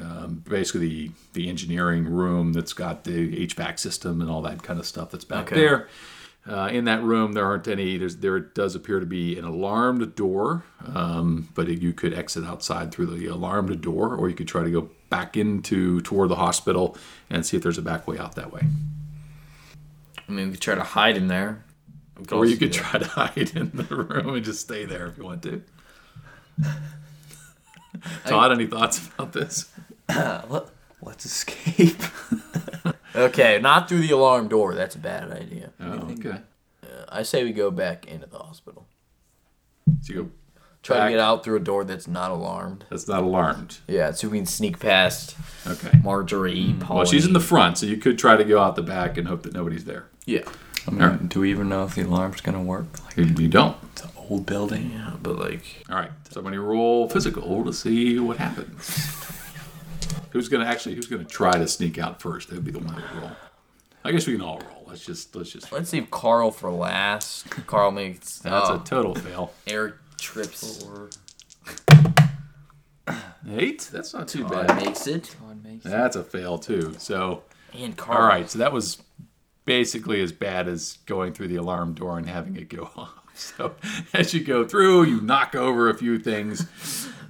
um, 0.00 0.42
basically 0.48 0.88
the, 0.88 1.10
the 1.32 1.48
engineering 1.48 2.04
room 2.06 2.52
that's 2.52 2.72
got 2.72 3.04
the 3.04 3.46
HVAC 3.46 3.78
system 3.78 4.20
and 4.20 4.30
all 4.30 4.42
that 4.42 4.62
kind 4.62 4.78
of 4.78 4.86
stuff 4.86 5.10
that's 5.10 5.24
back 5.24 5.46
Okay. 5.52 5.56
there. 5.56 5.88
Uh, 6.48 6.68
in 6.72 6.84
that 6.84 7.02
room, 7.02 7.32
there 7.32 7.44
aren't 7.44 7.66
any. 7.66 7.98
There's, 7.98 8.18
there 8.18 8.38
does 8.38 8.76
appear 8.76 9.00
to 9.00 9.06
be 9.06 9.36
an 9.36 9.44
alarmed 9.44 10.14
door, 10.14 10.62
um, 10.94 11.48
but 11.56 11.66
you 11.66 11.92
could 11.92 12.14
exit 12.14 12.44
outside 12.44 12.92
through 12.92 13.06
the 13.06 13.26
alarmed 13.26 13.80
door, 13.80 14.14
or 14.14 14.28
you 14.28 14.36
could 14.36 14.46
try 14.46 14.62
to 14.62 14.70
go 14.70 14.88
back 15.10 15.36
into 15.36 16.00
toward 16.02 16.28
the 16.30 16.36
hospital 16.36 16.96
and 17.30 17.44
see 17.44 17.56
if 17.56 17.64
there's 17.64 17.78
a 17.78 17.82
back 17.82 18.06
way 18.06 18.16
out 18.16 18.36
that 18.36 18.52
way. 18.52 18.62
I 20.28 20.32
mean, 20.32 20.46
we 20.46 20.52
could 20.52 20.60
try 20.60 20.76
to 20.76 20.84
hide 20.84 21.16
in 21.16 21.26
there. 21.26 21.64
Or 22.30 22.46
you 22.46 22.56
could 22.56 22.72
try 22.72 22.98
to 23.00 23.06
hide 23.06 23.56
in 23.56 23.72
the 23.74 23.84
room 23.84 24.34
and 24.36 24.44
just 24.44 24.60
stay 24.60 24.84
there 24.84 25.06
if 25.08 25.18
you 25.18 25.24
want 25.24 25.42
to. 25.42 25.62
Todd, 28.24 28.52
any 28.52 28.66
thoughts 28.66 29.06
about 29.08 29.32
this? 29.32 29.70
Let, 30.48 30.64
let's 31.02 31.24
escape. 31.26 32.00
Okay, 33.14 33.58
not 33.62 33.88
through 33.88 34.00
the 34.00 34.10
alarm 34.10 34.46
door. 34.48 34.74
That's 34.74 34.94
a 34.94 34.98
bad 34.98 35.32
idea. 35.32 35.70
Oh, 35.80 36.10
okay. 36.18 36.42
Uh, 36.82 36.86
I 37.08 37.22
say 37.22 37.44
we 37.44 37.52
go 37.54 37.70
back 37.70 38.04
into 38.06 38.26
the 38.26 38.36
hospital. 38.38 38.86
So 40.02 40.12
you 40.12 40.22
go, 40.24 40.30
Try 40.82 40.98
Back. 40.98 41.06
to 41.06 41.10
get 41.12 41.20
out 41.20 41.42
through 41.42 41.56
a 41.56 41.60
door 41.60 41.84
that's 41.84 42.06
not 42.06 42.30
alarmed. 42.30 42.84
that's 42.90 43.08
not 43.08 43.22
alarmed. 43.22 43.78
Yeah, 43.88 44.10
so 44.10 44.28
we 44.28 44.36
can 44.36 44.44
sneak 44.44 44.78
past 44.78 45.34
Okay. 45.66 45.98
Marjorie. 46.04 46.72
Hmm. 46.72 46.94
Well, 46.94 47.06
she's 47.06 47.24
in 47.24 47.32
the 47.32 47.40
front, 47.40 47.78
so 47.78 47.86
you 47.86 47.96
could 47.96 48.18
try 48.18 48.36
to 48.36 48.44
go 48.44 48.60
out 48.60 48.76
the 48.76 48.82
back 48.82 49.16
and 49.16 49.26
hope 49.26 49.44
that 49.44 49.54
nobody's 49.54 49.86
there. 49.86 50.08
Yeah. 50.26 50.42
I 50.86 50.90
mean, 50.90 51.26
do 51.28 51.40
we 51.40 51.50
even 51.50 51.70
know 51.70 51.84
if 51.84 51.94
the 51.94 52.02
alarm's 52.02 52.42
gonna 52.42 52.62
work? 52.62 52.84
Like 53.06 53.16
You, 53.16 53.24
you 53.24 53.48
don't. 53.48 53.78
it's 53.92 54.02
an 54.04 54.10
old 54.28 54.44
building. 54.44 54.90
Yeah, 54.92 55.14
but 55.22 55.38
like, 55.38 55.84
All 55.88 55.96
right. 55.96 56.10
Somebody 56.28 56.58
roll 56.58 57.08
physical 57.08 57.64
to 57.64 57.72
see 57.72 58.18
what 58.18 58.36
happens. 58.36 59.22
Who's 60.30 60.48
gonna 60.48 60.64
actually? 60.64 60.94
Who's 60.94 61.06
gonna 61.06 61.24
try 61.24 61.52
to 61.52 61.66
sneak 61.66 61.98
out 61.98 62.20
first? 62.20 62.48
That'd 62.48 62.64
be 62.64 62.70
the 62.70 62.78
one 62.78 62.94
to 62.94 63.02
roll. 63.18 63.30
I 64.04 64.12
guess 64.12 64.26
we 64.26 64.34
can 64.34 64.42
all 64.42 64.60
roll. 64.60 64.84
Let's 64.86 65.04
just 65.04 65.34
let's 65.34 65.50
just. 65.50 65.72
let's 65.72 65.92
leave 65.92 66.10
Carl 66.10 66.50
for 66.50 66.70
last. 66.70 67.50
Carl 67.66 67.90
makes. 67.90 68.38
That's 68.38 68.68
oh, 68.68 68.76
a 68.76 68.84
total 68.84 69.14
fail. 69.14 69.52
Eric 69.66 69.94
trips. 70.18 70.84
Eight. 73.48 73.88
That's 73.92 74.12
not 74.12 74.28
too 74.28 74.42
Todd 74.42 74.66
bad. 74.68 74.84
makes 74.84 75.06
it. 75.06 75.34
Todd 75.40 75.62
makes 75.64 75.84
That's 75.84 76.16
a 76.16 76.24
fail 76.24 76.58
too. 76.58 76.94
So. 76.98 77.42
And 77.72 77.96
Carl. 77.96 78.22
All 78.22 78.28
right, 78.28 78.48
so 78.48 78.58
that 78.58 78.72
was 78.72 79.02
basically 79.66 80.22
as 80.22 80.32
bad 80.32 80.68
as 80.68 80.98
going 81.06 81.32
through 81.34 81.48
the 81.48 81.56
alarm 81.56 81.92
door 81.92 82.16
and 82.16 82.28
having 82.28 82.56
it 82.56 82.68
go 82.68 82.90
off. 82.96 83.12
So 83.34 83.74
as 84.14 84.32
you 84.32 84.42
go 84.42 84.66
through, 84.66 85.04
you 85.04 85.20
knock 85.20 85.54
over 85.54 85.90
a 85.90 85.94
few 85.94 86.18
things, 86.18 86.66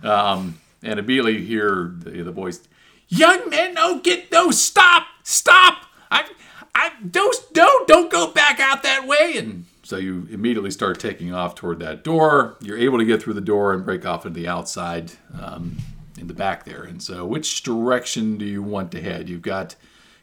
um, 0.04 0.60
and 0.82 0.98
immediately 0.98 1.38
you 1.38 1.44
hear 1.44 1.94
the, 1.98 2.22
the 2.22 2.32
voice, 2.32 2.60
Young 3.08 3.48
men, 3.50 3.74
no, 3.74 4.00
get 4.00 4.32
no, 4.32 4.50
stop, 4.50 5.06
stop. 5.22 5.84
I, 6.10 6.28
I, 6.74 6.92
don't, 7.08 7.36
don't, 7.52 7.86
don't 7.86 8.10
go 8.10 8.32
back 8.32 8.58
out 8.58 8.82
that 8.82 9.06
way. 9.06 9.34
And 9.36 9.64
So 9.84 9.96
you 9.96 10.26
immediately 10.30 10.72
start 10.72 10.98
taking 10.98 11.32
off 11.32 11.54
toward 11.54 11.78
that 11.80 12.02
door. 12.02 12.56
You're 12.60 12.78
able 12.78 12.98
to 12.98 13.04
get 13.04 13.22
through 13.22 13.34
the 13.34 13.40
door 13.40 13.72
and 13.72 13.84
break 13.84 14.04
off 14.04 14.26
into 14.26 14.40
the 14.40 14.48
outside 14.48 15.12
um, 15.40 15.76
in 16.18 16.26
the 16.26 16.34
back 16.34 16.64
there. 16.64 16.82
And 16.82 17.00
so, 17.00 17.24
which 17.24 17.62
direction 17.62 18.38
do 18.38 18.44
you 18.44 18.62
want 18.62 18.90
to 18.92 19.00
head? 19.00 19.28
You've 19.28 19.42
got 19.42 19.76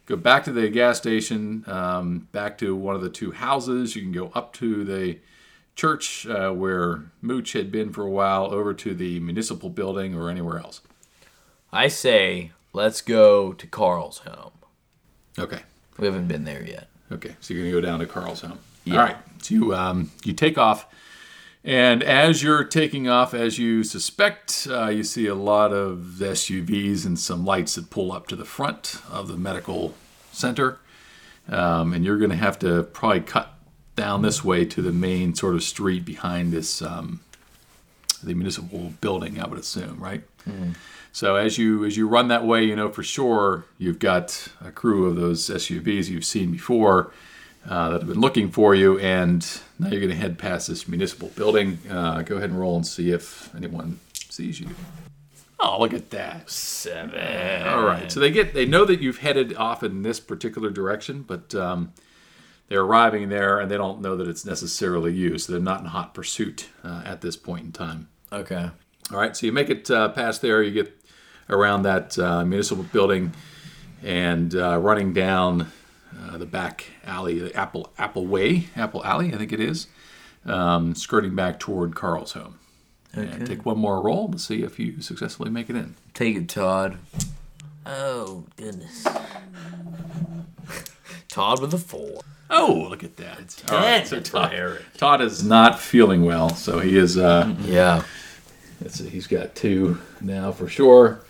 go 0.06 0.18
back 0.18 0.44
to 0.44 0.52
the 0.52 0.68
gas 0.70 0.98
station, 0.98 1.64
um, 1.68 2.28
back 2.34 2.58
to 2.58 2.76
one 2.76 2.96
of 2.96 3.02
the 3.02 3.10
two 3.10 3.32
houses. 3.32 3.96
You 3.96 4.02
can 4.02 4.12
go 4.12 4.30
up 4.36 4.52
to 4.54 4.84
the 4.84 5.20
church 5.76 6.28
uh, 6.28 6.52
where 6.52 7.06
Mooch 7.22 7.54
had 7.54 7.72
been 7.72 7.92
for 7.92 8.04
a 8.04 8.10
while, 8.10 8.54
over 8.54 8.74
to 8.74 8.94
the 8.94 9.20
municipal 9.20 9.70
building, 9.70 10.16
or 10.16 10.30
anywhere 10.30 10.60
else. 10.60 10.82
I 11.72 11.88
say 11.88 12.52
let's 12.74 13.02
go 13.02 13.54
to 13.54 13.68
Carl's 13.68 14.20
home. 14.20 14.52
Okay. 15.38 15.62
We 15.98 16.06
haven't 16.06 16.28
been 16.28 16.44
there 16.44 16.64
yet. 16.64 16.88
Okay, 17.12 17.36
so 17.40 17.54
you're 17.54 17.64
gonna 17.64 17.82
go 17.82 17.82
down 17.82 18.00
to 18.00 18.06
Carl's 18.06 18.42
home. 18.42 18.60
Yeah. 18.86 18.94
All 19.00 19.06
right. 19.06 19.18
So 19.42 19.54
you 19.54 19.76
um, 19.76 20.12
you 20.24 20.34
take 20.34 20.58
off, 20.58 20.88
and 21.64 22.02
as 22.02 22.42
you're 22.42 22.64
taking 22.64 23.08
off, 23.08 23.34
as 23.34 23.60
you 23.60 23.84
suspect, 23.84 24.68
uh, 24.70 24.88
you 24.88 25.04
see 25.04 25.28
a 25.28 25.36
lot 25.36 25.72
of 25.72 26.16
SUVs 26.20 27.06
and 27.06 27.20
some 27.20 27.46
lights 27.46 27.76
that 27.76 27.90
pull 27.90 28.12
up 28.12 28.28
to 28.28 28.36
the 28.36 28.46
front 28.46 28.98
of 29.12 29.28
the 29.28 29.38
medical 29.38 29.94
center, 30.32 30.80
um, 31.48 31.94
and 31.94 32.04
you're 32.04 32.18
gonna 32.18 32.36
have 32.36 32.58
to 32.60 32.84
probably 32.84 33.22
cut 33.22 33.53
down 33.96 34.22
this 34.22 34.44
way 34.44 34.66
to 34.66 34.82
the 34.82 34.92
main 34.92 35.36
sort 35.36 35.56
of 35.56 35.64
street 35.64 36.06
behind 36.06 36.52
this 36.52 36.82
um, 36.82 37.22
the 38.24 38.34
municipal 38.34 38.94
building. 39.02 39.40
I 39.40 39.48
would 39.48 39.60
assume, 39.60 40.00
right? 40.00 40.24
So 41.12 41.36
as 41.36 41.58
you 41.58 41.86
as 41.86 41.96
you 41.96 42.08
run 42.08 42.28
that 42.30 42.46
way, 42.46 42.64
you 42.64 42.76
know 42.76 42.90
for 42.90 43.04
sure 43.04 43.66
you've 43.78 44.00
got 44.00 44.48
a 44.64 44.72
crew 44.72 45.06
of 45.08 45.16
those 45.16 45.48
SUVs 45.48 46.10
you've 46.10 46.26
seen 46.26 46.52
before 46.52 47.12
uh, 47.70 47.90
that 47.90 48.02
have 48.02 48.10
been 48.10 48.20
looking 48.20 48.52
for 48.52 48.76
you, 48.76 49.00
and 49.00 49.46
now 49.80 49.90
you're 49.90 50.00
going 50.00 50.10
to 50.10 50.16
head 50.16 50.38
past 50.38 50.68
this 50.68 50.88
municipal 50.88 51.30
building. 51.30 51.80
Uh, 51.90 52.22
go 52.24 52.38
ahead 52.38 52.50
and 52.50 52.60
roll 52.60 52.76
and 52.76 52.86
see 52.86 53.12
if 53.12 53.54
anyone 53.56 54.00
sees 54.30 54.60
you. 54.60 54.68
Oh, 55.60 55.80
look 55.80 55.94
at 55.94 56.10
that! 56.10 56.50
Seven. 56.50 57.68
All 57.68 57.84
right, 57.84 58.12
so 58.12 58.20
they 58.20 58.32
get 58.32 58.54
they 58.54 58.66
know 58.66 58.84
that 58.84 59.00
you've 59.00 59.20
headed 59.20 59.56
off 59.56 59.82
in 59.82 60.02
this 60.02 60.20
particular 60.20 60.70
direction, 60.72 61.22
but 61.22 61.56
um, 61.56 61.94
they're 62.74 62.82
arriving 62.82 63.30
there 63.30 63.60
and 63.60 63.70
they 63.70 63.78
don't 63.78 64.02
know 64.02 64.18
that 64.18 64.28
it's 64.28 64.46
necessarily 64.46 65.14
you, 65.14 65.38
so 65.38 65.52
they're 65.52 65.62
not 65.62 65.82
in 65.82 65.86
hot 65.86 66.16
pursuit 66.16 66.70
uh, 66.84 67.04
at 67.06 67.22
this 67.22 67.38
point 67.38 67.66
in 67.66 67.72
time. 67.72 68.08
Okay. 68.32 68.72
All 69.12 69.20
right, 69.20 69.38
so 69.38 69.46
you 69.46 69.52
make 69.52 69.70
it 69.70 69.92
uh, 69.92 70.10
past 70.10 70.42
there. 70.42 70.64
You 70.64 70.72
get 70.72 71.00
around 71.52 71.84
that 71.84 72.18
uh, 72.18 72.44
municipal 72.44 72.84
building 72.86 73.32
and 74.02 74.56
uh, 74.56 74.80
running 74.80 75.14
down 75.14 75.72
uh, 76.20 76.40
the 76.40 76.48
back 76.48 76.86
alley, 77.06 77.38
the 77.38 77.56
Apple 77.56 77.94
Apple 78.00 78.26
Way, 78.26 78.66
Apple 78.76 79.06
Alley, 79.06 79.32
I 79.36 79.38
think 79.38 79.54
it 79.54 79.60
is, 79.60 79.86
um, 80.48 80.96
skirting 80.96 81.36
back 81.36 81.60
toward 81.60 81.94
Carl's 81.94 82.32
home. 82.32 82.58
And 83.14 83.46
take 83.46 83.68
one 83.68 83.78
more 83.78 84.02
roll 84.02 84.32
to 84.32 84.40
see 84.40 84.64
if 84.64 84.80
you 84.80 85.00
successfully 85.00 85.52
make 85.52 85.70
it 85.70 85.76
in. 85.76 85.94
Take 86.16 86.36
it, 86.36 86.50
Todd. 86.50 86.98
Oh 87.86 88.46
goodness. 88.58 89.06
Todd 91.34 91.62
with 91.62 91.74
a 91.74 91.78
four. 91.80 92.22
Oh, 92.52 92.86
look 92.90 93.04
at 93.04 93.18
that! 93.18 93.64
All 93.72 93.78
right, 93.80 94.06
so 94.06 94.18
Ten 94.18 94.24
for 94.24 94.32
Todd, 94.32 94.54
Eric. 94.54 94.82
Todd 94.98 95.22
is 95.22 95.44
not 95.44 95.80
feeling 95.80 96.24
well, 96.26 96.50
so 96.50 96.78
he 96.80 96.96
is. 96.96 97.18
Uh, 97.18 97.56
Yeah. 97.64 98.04
Let's 98.80 99.00
see, 99.00 99.10
he's 99.10 99.26
got 99.28 99.56
two 99.56 99.98
now 100.22 100.52
for 100.52 100.68
sure. 100.68 101.22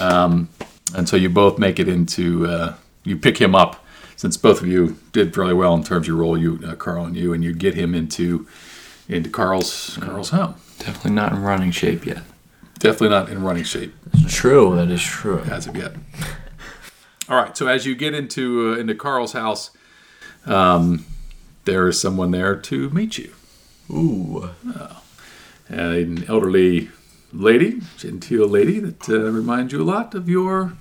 Um, 0.00 0.48
and 0.96 1.08
so 1.08 1.16
you 1.16 1.28
both 1.28 1.58
make 1.58 1.78
it 1.78 1.86
into, 1.88 2.46
uh, 2.46 2.74
you 3.04 3.16
pick 3.16 3.38
him 3.38 3.54
up 3.54 3.84
since 4.16 4.36
both 4.36 4.60
of 4.62 4.66
you 4.66 4.96
did 5.12 5.34
fairly 5.34 5.54
well 5.54 5.74
in 5.74 5.84
terms 5.84 6.04
of 6.04 6.08
your 6.08 6.16
role, 6.16 6.36
you, 6.38 6.58
uh, 6.66 6.74
Carl 6.74 7.04
and 7.04 7.14
you, 7.16 7.32
and 7.32 7.44
you 7.44 7.52
get 7.52 7.74
him 7.74 7.94
into 7.94 8.46
into 9.08 9.28
Carl's 9.30 9.98
Carl's 10.00 10.30
home. 10.30 10.54
Definitely 10.78 11.12
not 11.12 11.32
in 11.32 11.42
running 11.42 11.70
shape 11.70 12.06
yet. 12.06 12.22
Definitely 12.80 13.10
not 13.10 13.28
in 13.28 13.42
running 13.42 13.64
shape 13.64 13.94
True. 14.28 14.74
That 14.76 14.90
is 14.90 15.02
true. 15.02 15.40
as 15.40 15.66
of 15.68 15.76
yet. 15.76 15.92
All 17.28 17.36
right, 17.36 17.56
so 17.56 17.66
as 17.66 17.86
you 17.86 17.94
get 17.94 18.14
into 18.14 18.72
uh, 18.74 18.78
into 18.78 18.94
Carl's 18.94 19.32
house, 19.32 19.70
um, 20.44 21.06
there 21.64 21.88
is 21.88 22.00
someone 22.00 22.30
there 22.30 22.54
to 22.56 22.90
meet 22.90 23.18
you. 23.18 23.32
Ooh. 23.90 24.50
an 25.68 26.24
elderly 26.28 26.90
lady, 27.32 27.80
genteel 27.96 28.46
lady 28.46 28.78
that 28.78 29.08
uh, 29.08 29.30
reminds 29.30 29.72
you 29.72 29.82
a 29.82 29.84
lot 29.84 30.14
of 30.14 30.28
your 30.28 30.74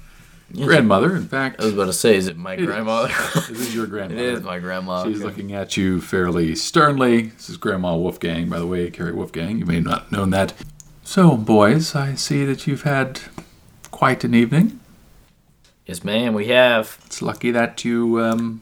grandmother. 0.54 1.16
In 1.16 1.28
fact, 1.28 1.60
I 1.60 1.66
was 1.66 1.74
about 1.74 1.86
to 1.86 1.94
say, 1.94 2.16
is 2.16 2.28
it 2.28 2.38
my 2.38 2.56
is. 2.56 2.66
grandmother? 2.66 3.08
this 3.36 3.50
is 3.50 3.76
your 3.76 3.88
grandmother. 3.88 4.24
is 4.24 4.42
my 4.42 4.60
grandma. 4.60 5.06
She's 5.06 5.24
looking 5.24 5.54
at 5.54 5.78
you 5.78 6.02
fairly 6.02 6.56
sternly. 6.56 7.24
This 7.28 7.50
is 7.50 7.58
Grandma 7.58 7.96
Wolfgang, 7.96 8.50
by 8.50 8.60
the 8.60 8.68
way, 8.68 8.90
Carrie 8.92 9.14
Wolfgang. 9.14 9.60
You 9.60 9.66
may 9.66 9.80
not 9.80 10.04
have 10.04 10.12
known 10.12 10.30
that. 10.32 10.54
So, 11.04 11.36
boys, 11.36 11.96
I 11.96 12.16
see 12.16 12.46
that 12.46 12.68
you've 12.68 12.84
had 12.84 13.22
quite 13.92 14.24
an 14.24 14.34
evening. 14.34 14.80
Yes, 15.86 16.04
ma'am, 16.04 16.34
we 16.34 16.48
have. 16.48 16.98
It's 17.06 17.22
lucky 17.22 17.52
that 17.52 17.84
you 17.84 18.22
um, 18.22 18.62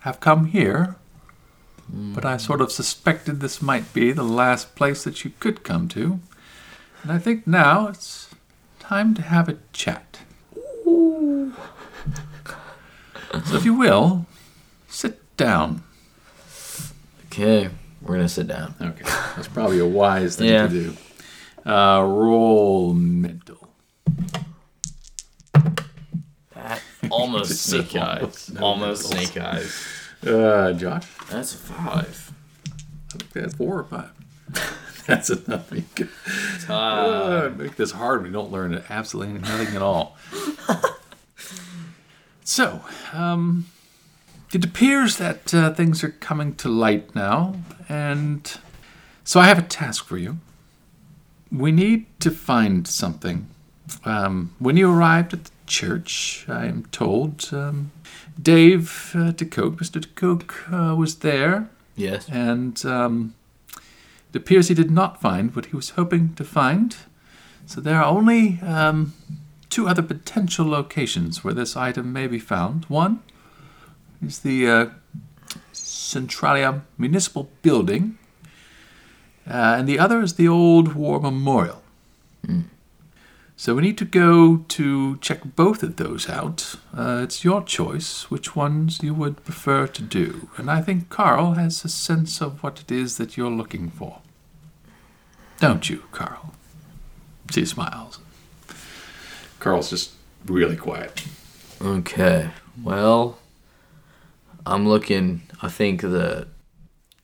have 0.00 0.20
come 0.20 0.46
here. 0.46 0.96
But 1.88 2.24
I 2.24 2.36
sort 2.36 2.60
of 2.60 2.72
suspected 2.72 3.38
this 3.40 3.62
might 3.62 3.92
be 3.92 4.10
the 4.10 4.24
last 4.24 4.74
place 4.74 5.04
that 5.04 5.24
you 5.24 5.30
could 5.38 5.62
come 5.62 5.86
to. 5.88 6.18
And 7.02 7.12
I 7.12 7.18
think 7.18 7.46
now 7.46 7.86
it's 7.86 8.28
time 8.80 9.14
to 9.14 9.22
have 9.22 9.48
a 9.48 9.58
chat. 9.72 10.18
So 10.84 11.52
if 13.56 13.64
you 13.64 13.74
will, 13.74 14.26
sit 14.88 15.20
down. 15.36 15.84
Okay, 17.26 17.68
we're 18.02 18.14
gonna 18.16 18.28
sit 18.28 18.46
down. 18.48 18.74
Okay, 18.80 19.04
that's 19.36 19.46
probably 19.48 19.78
a 19.78 19.86
wise 19.86 20.36
thing 20.36 20.48
Yeah. 20.48 20.66
to 20.66 20.72
do. 20.72 20.96
Uh, 21.70 22.02
roll 22.02 22.94
mental. 22.94 23.65
almost 27.12 27.62
snake 27.62 27.94
eyes. 27.96 28.20
almost 28.20 28.54
no 28.54 28.60
Almost 28.60 29.10
middles. 29.10 29.30
snake 29.32 29.44
eyes. 29.44 29.82
Uh, 30.26 30.72
Josh, 30.72 31.04
That's 31.30 31.54
a 31.54 31.58
five. 31.58 32.32
I 33.14 33.18
think 33.18 33.32
that's 33.32 33.54
four 33.54 33.78
or 33.80 33.84
five. 33.84 34.10
that's 35.06 35.30
enough. 35.30 35.70
Uh, 36.68 37.50
make 37.56 37.76
this 37.76 37.92
hard. 37.92 38.22
We 38.24 38.30
don't 38.30 38.50
learn 38.50 38.82
absolutely 38.88 39.38
nothing 39.40 39.74
at 39.76 39.82
all. 39.82 40.16
so, 42.44 42.82
um, 43.12 43.66
it 44.52 44.64
appears 44.64 45.16
that 45.18 45.52
uh, 45.54 45.72
things 45.74 46.02
are 46.04 46.10
coming 46.10 46.54
to 46.56 46.68
light 46.68 47.14
now, 47.14 47.56
and 47.88 48.58
so 49.24 49.40
I 49.40 49.46
have 49.46 49.58
a 49.58 49.62
task 49.62 50.06
for 50.06 50.18
you. 50.18 50.38
We 51.52 51.72
need 51.72 52.06
to 52.20 52.30
find 52.30 52.86
something. 52.86 53.48
Um, 54.04 54.54
when 54.58 54.76
you 54.76 54.90
arrived 54.92 55.32
at 55.32 55.44
the 55.44 55.50
church, 55.66 56.44
I 56.48 56.66
am 56.66 56.86
told 56.92 57.48
um, 57.52 57.92
Dave 58.40 59.12
uh, 59.14 59.32
DeKok, 59.32 59.76
Mr. 59.76 60.00
DeKok, 60.00 60.92
uh, 60.92 60.96
was 60.96 61.16
there 61.16 61.68
yes. 61.96 62.28
and 62.28 62.84
um, 62.84 63.34
it 64.32 64.36
appears 64.36 64.68
he 64.68 64.74
did 64.74 64.90
not 64.90 65.20
find 65.20 65.54
what 65.54 65.66
he 65.66 65.76
was 65.76 65.90
hoping 65.90 66.34
to 66.34 66.44
find. 66.44 66.96
So 67.66 67.80
there 67.80 67.96
are 67.96 68.04
only 68.04 68.60
um, 68.62 69.14
two 69.70 69.88
other 69.88 70.02
potential 70.02 70.66
locations 70.66 71.42
where 71.42 71.54
this 71.54 71.76
item 71.76 72.12
may 72.12 72.26
be 72.26 72.38
found. 72.38 72.84
One 72.84 73.22
is 74.24 74.40
the 74.40 74.68
uh, 74.68 74.86
Centralia 75.72 76.82
Municipal 76.98 77.50
Building, 77.62 78.18
uh, 79.48 79.76
and 79.78 79.88
the 79.88 79.98
other 79.98 80.20
is 80.20 80.34
the 80.34 80.48
Old 80.48 80.94
War 80.94 81.20
Memorial. 81.20 81.82
So 83.58 83.74
we 83.74 83.82
need 83.82 83.96
to 83.98 84.04
go 84.04 84.58
to 84.68 85.16
check 85.16 85.40
both 85.56 85.82
of 85.82 85.96
those 85.96 86.28
out. 86.28 86.74
Uh, 86.94 87.20
it's 87.22 87.42
your 87.42 87.62
choice 87.62 88.30
which 88.30 88.54
ones 88.54 89.02
you 89.02 89.14
would 89.14 89.42
prefer 89.44 89.86
to 89.86 90.02
do. 90.02 90.50
And 90.58 90.70
I 90.70 90.82
think 90.82 91.08
Carl 91.08 91.54
has 91.54 91.82
a 91.82 91.88
sense 91.88 92.42
of 92.42 92.62
what 92.62 92.80
it 92.80 92.92
is 92.92 93.16
that 93.16 93.38
you're 93.38 93.50
looking 93.50 93.88
for. 93.88 94.20
Don't 95.58 95.88
you, 95.88 96.02
Carl? 96.12 96.52
She 97.50 97.64
smiles. 97.64 98.18
Carl's 99.58 99.88
just 99.88 100.12
really 100.44 100.76
quiet. 100.76 101.24
Okay. 101.80 102.50
Well, 102.82 103.38
I'm 104.66 104.86
looking. 104.86 105.42
I 105.62 105.68
think 105.68 106.02
the 106.02 106.48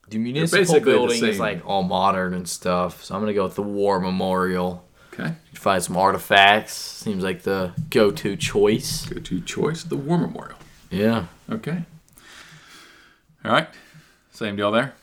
the 0.09 0.19
municipal 0.19 0.61
basically 0.61 0.81
the 0.81 0.99
building 0.99 1.25
is 1.25 1.39
like 1.39 1.67
all 1.67 1.83
modern 1.83 2.33
and 2.33 2.49
stuff. 2.49 3.05
So 3.05 3.15
I'm 3.15 3.21
gonna 3.21 3.35
go 3.35 3.45
with 3.45 3.57
the 3.57 3.63
war 3.63 4.01
memorial. 4.01 4.89
Okay. 5.13 5.35
You 5.53 5.59
Find 5.59 5.83
some 5.83 5.97
artifacts. 5.97 6.73
Seems 6.73 7.23
like 7.23 7.43
the 7.43 7.73
go-to 7.91 8.37
choice. 8.37 9.07
Go 9.07 9.21
to 9.21 9.41
choice, 9.43 9.85
the 9.85 9.97
War 9.97 10.19
Memorial. 10.19 10.59
Yeah. 10.91 11.27
Okay. 11.51 11.85
All 13.45 13.53
right. 13.53 13.69
Same 14.31 14.57
deal 14.57 14.71
there? 14.71 14.95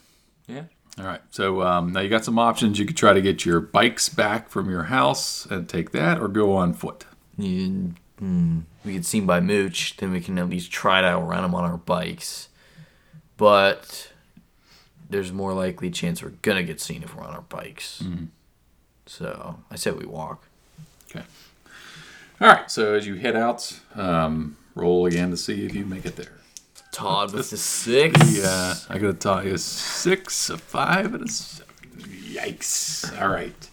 Yeah. 0.48 0.64
All 0.98 1.06
right. 1.06 1.22
So 1.32 1.62
um, 1.62 1.94
now 1.94 2.00
you 2.02 2.10
got 2.10 2.26
some 2.26 2.40
options. 2.40 2.80
You 2.80 2.86
could 2.86 2.98
try 2.98 3.14
to 3.14 3.22
get 3.22 3.46
your 3.46 3.60
bikes 3.60 4.10
back 4.10 4.50
from 4.50 4.70
your 4.70 4.84
house 4.84 5.46
and 5.46 5.70
take 5.70 5.92
that, 5.92 6.20
or 6.20 6.28
go 6.28 6.56
on 6.56 6.74
foot. 6.74 7.06
You, 7.38 7.94
hmm, 8.18 8.60
we 8.84 8.94
get 8.94 9.06
seen 9.06 9.26
by 9.26 9.40
Mooch, 9.40 9.96
then 9.98 10.12
we 10.12 10.22
can 10.22 10.38
at 10.40 10.50
least 10.50 10.72
try 10.72 11.02
to 11.02 11.08
outrun 11.08 11.44
them 11.44 11.56
on 11.56 11.64
our 11.64 11.78
bikes. 11.78 12.50
But 13.38 14.12
there's 15.10 15.32
more 15.32 15.54
likely 15.54 15.90
chance 15.90 16.22
we're 16.22 16.30
gonna 16.42 16.64
get 16.64 16.82
seen 16.82 17.04
if 17.04 17.16
we're 17.16 17.24
on 17.24 17.34
our 17.34 17.42
bikes. 17.42 18.04
So 19.10 19.58
I 19.72 19.76
said 19.76 19.98
we 19.98 20.06
walk. 20.06 20.46
Okay. 21.10 21.26
All 22.40 22.48
right. 22.48 22.70
So 22.70 22.94
as 22.94 23.08
you 23.08 23.16
head 23.16 23.36
out, 23.36 23.80
um, 23.96 24.56
roll 24.76 25.08
again 25.08 25.32
to 25.32 25.38
see 25.38 25.66
if 25.66 25.74
you 25.74 25.84
make 25.84 26.06
it 26.06 26.16
there. 26.16 26.38
Todd 26.92 27.34
with 27.34 27.50
the 27.50 27.58
six. 27.58 28.38
Yeah, 28.38 28.76
I 28.88 29.00
got 29.00 29.08
to 29.08 29.14
tell 29.14 29.44
you, 29.44 29.58
six, 29.58 30.52
a 30.52 30.60
five, 30.60 31.16
and 31.16 31.26
a 31.26 31.28
seven. 31.28 31.74
Yikes! 31.98 33.20
All 33.20 33.30
right. 33.30 33.70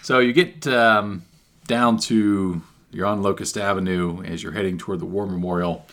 So 0.00 0.18
you 0.18 0.32
get 0.32 0.66
um, 0.66 1.24
down 1.66 1.98
to 1.98 2.62
you're 2.90 3.06
on 3.06 3.22
Locust 3.22 3.58
Avenue 3.58 4.22
as 4.22 4.42
you're 4.42 4.52
heading 4.52 4.78
toward 4.78 5.00
the 5.00 5.06
War 5.06 5.26
Memorial. 5.26 5.86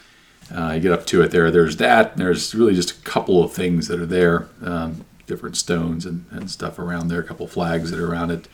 Uh, 0.49 0.71
you 0.75 0.79
get 0.79 0.93
up 0.93 1.05
to 1.07 1.21
it 1.23 1.31
there. 1.31 1.51
There's 1.51 1.75
that. 1.75 2.15
There's 2.15 2.55
really 2.55 2.73
just 2.73 2.91
a 2.91 3.01
couple 3.01 3.43
of 3.43 3.51
things 3.51 3.89
that 3.89 3.99
are 3.99 4.05
there, 4.05 4.47
um, 4.61 5.03
different 5.25 5.57
stones 5.57 6.05
and, 6.05 6.23
and 6.31 6.49
stuff 6.49 6.79
around 6.79 7.09
there. 7.09 7.19
A 7.19 7.23
couple 7.23 7.45
flags 7.49 7.91
that 7.91 7.99
are 7.99 8.09
around 8.09 8.31
it. 8.31 8.47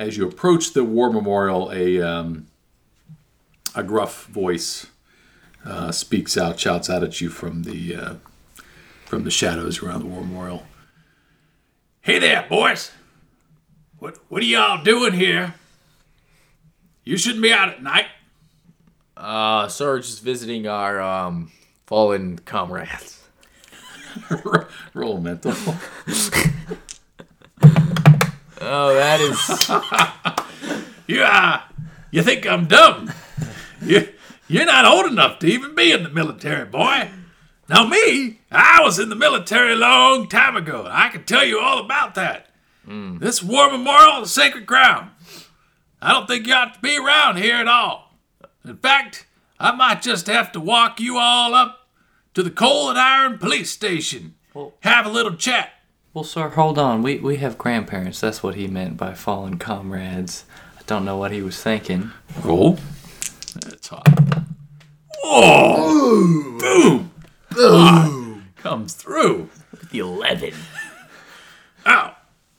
As 0.00 0.16
you 0.16 0.26
approach 0.26 0.72
the 0.72 0.82
War 0.82 1.12
Memorial, 1.12 1.70
a 1.70 2.00
um, 2.00 2.46
a 3.74 3.82
gruff 3.82 4.24
voice 4.24 4.86
uh, 5.62 5.92
speaks 5.92 6.38
out, 6.38 6.58
shouts 6.58 6.88
out 6.88 7.02
at 7.02 7.20
you 7.20 7.28
from 7.28 7.64
the 7.64 7.94
uh, 7.94 8.14
from 9.04 9.24
the 9.24 9.30
shadows 9.30 9.82
around 9.82 10.00
the 10.00 10.06
war 10.06 10.22
memorial. 10.22 10.66
Hey 12.00 12.18
there, 12.18 12.46
boys! 12.48 12.92
What 13.98 14.16
what 14.30 14.40
are 14.40 14.46
y'all 14.46 14.82
doing 14.82 15.12
here? 15.12 15.52
You 17.04 17.18
shouldn't 17.18 17.42
be 17.42 17.52
out 17.52 17.68
at 17.68 17.82
night. 17.82 18.06
Uh, 19.18 19.68
sir, 19.68 19.98
just 19.98 20.22
visiting 20.22 20.66
our 20.66 20.98
um 20.98 21.52
fallen 21.86 22.38
comrades. 22.38 23.22
Roll 24.94 25.20
mental. 25.20 25.52
Oh, 28.60 28.94
that 28.94 29.20
is. 29.20 29.70
You 31.06 31.22
uh, 31.24 31.60
you 32.12 32.22
think 32.22 32.46
I'm 32.46 32.66
dumb? 32.66 33.10
You 33.82 34.08
you're 34.46 34.64
not 34.64 34.84
old 34.84 35.06
enough 35.10 35.40
to 35.40 35.48
even 35.48 35.74
be 35.74 35.90
in 35.90 36.04
the 36.04 36.08
military, 36.08 36.64
boy. 36.66 37.08
Now 37.68 37.84
me, 37.88 38.38
I 38.52 38.80
was 38.80 39.00
in 39.00 39.08
the 39.08 39.16
military 39.16 39.72
a 39.72 39.76
long 39.76 40.28
time 40.28 40.54
ago. 40.54 40.86
I 40.88 41.08
can 41.08 41.24
tell 41.24 41.44
you 41.44 41.58
all 41.58 41.80
about 41.84 42.14
that. 42.14 42.46
This 42.86 43.42
war 43.42 43.72
memorial 43.72 44.22
is 44.22 44.32
sacred 44.32 44.66
ground. 44.66 45.10
I 46.00 46.12
don't 46.12 46.28
think 46.28 46.46
you 46.46 46.54
ought 46.54 46.74
to 46.74 46.80
be 46.80 46.96
around 46.96 47.38
here 47.38 47.56
at 47.56 47.66
all. 47.66 48.14
In 48.64 48.76
fact, 48.76 49.26
I 49.58 49.72
might 49.72 50.02
just 50.02 50.28
have 50.28 50.52
to 50.52 50.60
walk 50.60 51.00
you 51.00 51.18
all 51.18 51.54
up 51.54 51.88
to 52.34 52.44
the 52.44 52.50
coal 52.52 52.88
and 52.88 52.98
iron 52.98 53.38
police 53.38 53.72
station. 53.72 54.36
Well- 54.54 54.74
Have 54.82 55.06
a 55.06 55.10
little 55.10 55.34
chat. 55.34 55.70
Well, 56.12 56.24
sir, 56.24 56.48
hold 56.48 56.76
on. 56.76 57.02
We 57.02 57.18
we 57.18 57.36
have 57.36 57.56
grandparents. 57.56 58.20
That's 58.20 58.42
what 58.42 58.56
he 58.56 58.66
meant 58.66 58.96
by 58.96 59.14
fallen 59.14 59.58
comrades. 59.58 60.44
I 60.76 60.82
don't 60.86 61.04
know 61.04 61.16
what 61.16 61.30
he 61.30 61.40
was 61.40 61.62
thinking. 61.62 62.10
Roll. 62.42 62.78
That's 63.64 63.88
hot. 63.88 64.08
Oh! 65.22 66.56
Boom! 66.58 67.12
Ah, 67.56 68.40
comes 68.56 68.94
through. 68.94 69.50
With 69.70 69.90
the 69.90 70.00
11. 70.00 70.54
Ow! 71.86 72.16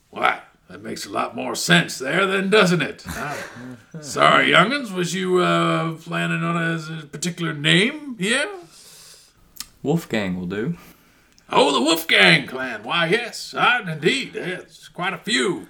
Why? 0.09 0.41
That 0.69 0.81
makes 0.81 1.05
a 1.05 1.09
lot 1.09 1.35
more 1.35 1.55
sense 1.55 1.99
there, 1.99 2.25
then, 2.25 2.49
doesn't 2.49 2.81
it? 2.81 3.03
Ah. 3.93 4.01
Sorry, 4.01 4.51
young'uns. 4.51 4.91
Was 4.93 5.13
you 5.13 5.39
uh, 5.39 5.95
planning 5.95 6.43
on 6.43 6.55
a, 6.55 7.03
a 7.03 7.05
particular 7.05 7.53
name 7.53 8.15
here? 8.17 8.49
Wolfgang 9.83 10.39
will 10.39 10.47
do. 10.47 10.77
Oh, 11.53 11.73
the 11.73 11.81
Wolfgang 11.81 12.47
clan. 12.47 12.83
Why, 12.83 13.07
yes, 13.07 13.53
I, 13.53 13.81
indeed. 13.91 14.35
It's 14.35 14.87
quite 14.87 15.13
a 15.13 15.17
few. 15.17 15.67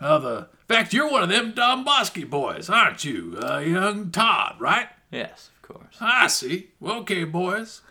Uh, 0.00 0.18
the, 0.18 0.36
in 0.38 0.66
fact, 0.66 0.92
you're 0.92 1.10
one 1.10 1.22
of 1.22 1.28
them 1.28 1.52
Domboski 1.52 2.24
boys, 2.28 2.68
aren't 2.68 3.04
you? 3.04 3.38
Uh, 3.40 3.58
young 3.58 4.10
Todd, 4.10 4.56
right? 4.58 4.88
Yes, 5.12 5.50
of 5.56 5.68
course. 5.68 5.96
I 6.00 6.26
see. 6.26 6.70
Well, 6.80 7.00
okay, 7.00 7.22
boys. 7.22 7.82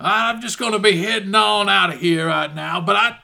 I'm 0.00 0.40
just 0.40 0.58
going 0.58 0.72
to 0.72 0.78
be 0.78 1.02
heading 1.02 1.34
on 1.34 1.68
out 1.68 1.92
of 1.92 2.00
here 2.00 2.28
right 2.28 2.54
now, 2.54 2.80
but 2.80 2.96
I, 2.96 3.18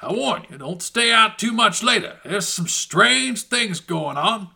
I 0.00 0.12
warn 0.12 0.46
you, 0.50 0.56
don't 0.56 0.82
stay 0.82 1.12
out 1.12 1.38
too 1.38 1.52
much 1.52 1.82
later. 1.82 2.18
There's 2.24 2.48
some 2.48 2.68
strange 2.68 3.42
things 3.42 3.80
going 3.80 4.16
on. 4.16 4.48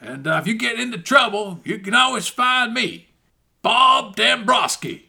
And 0.00 0.26
uh, 0.26 0.38
if 0.40 0.46
you 0.46 0.54
get 0.54 0.78
into 0.78 0.98
trouble, 0.98 1.60
you 1.64 1.78
can 1.78 1.94
always 1.94 2.28
find 2.28 2.74
me, 2.74 3.08
Bob 3.62 4.14
Dambrowski. 4.16 5.04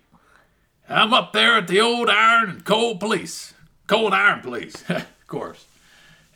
I'm 0.89 1.13
up 1.13 1.34
there 1.34 1.56
at 1.58 1.67
the 1.67 1.80
old 1.80 2.10
Iron 2.10 2.49
and 2.49 2.65
Coal 2.65 2.97
Police. 2.97 3.54
Cold 3.88 4.13
Iron 4.13 4.41
Police, 4.41 4.84
of 4.89 5.06
course. 5.28 5.65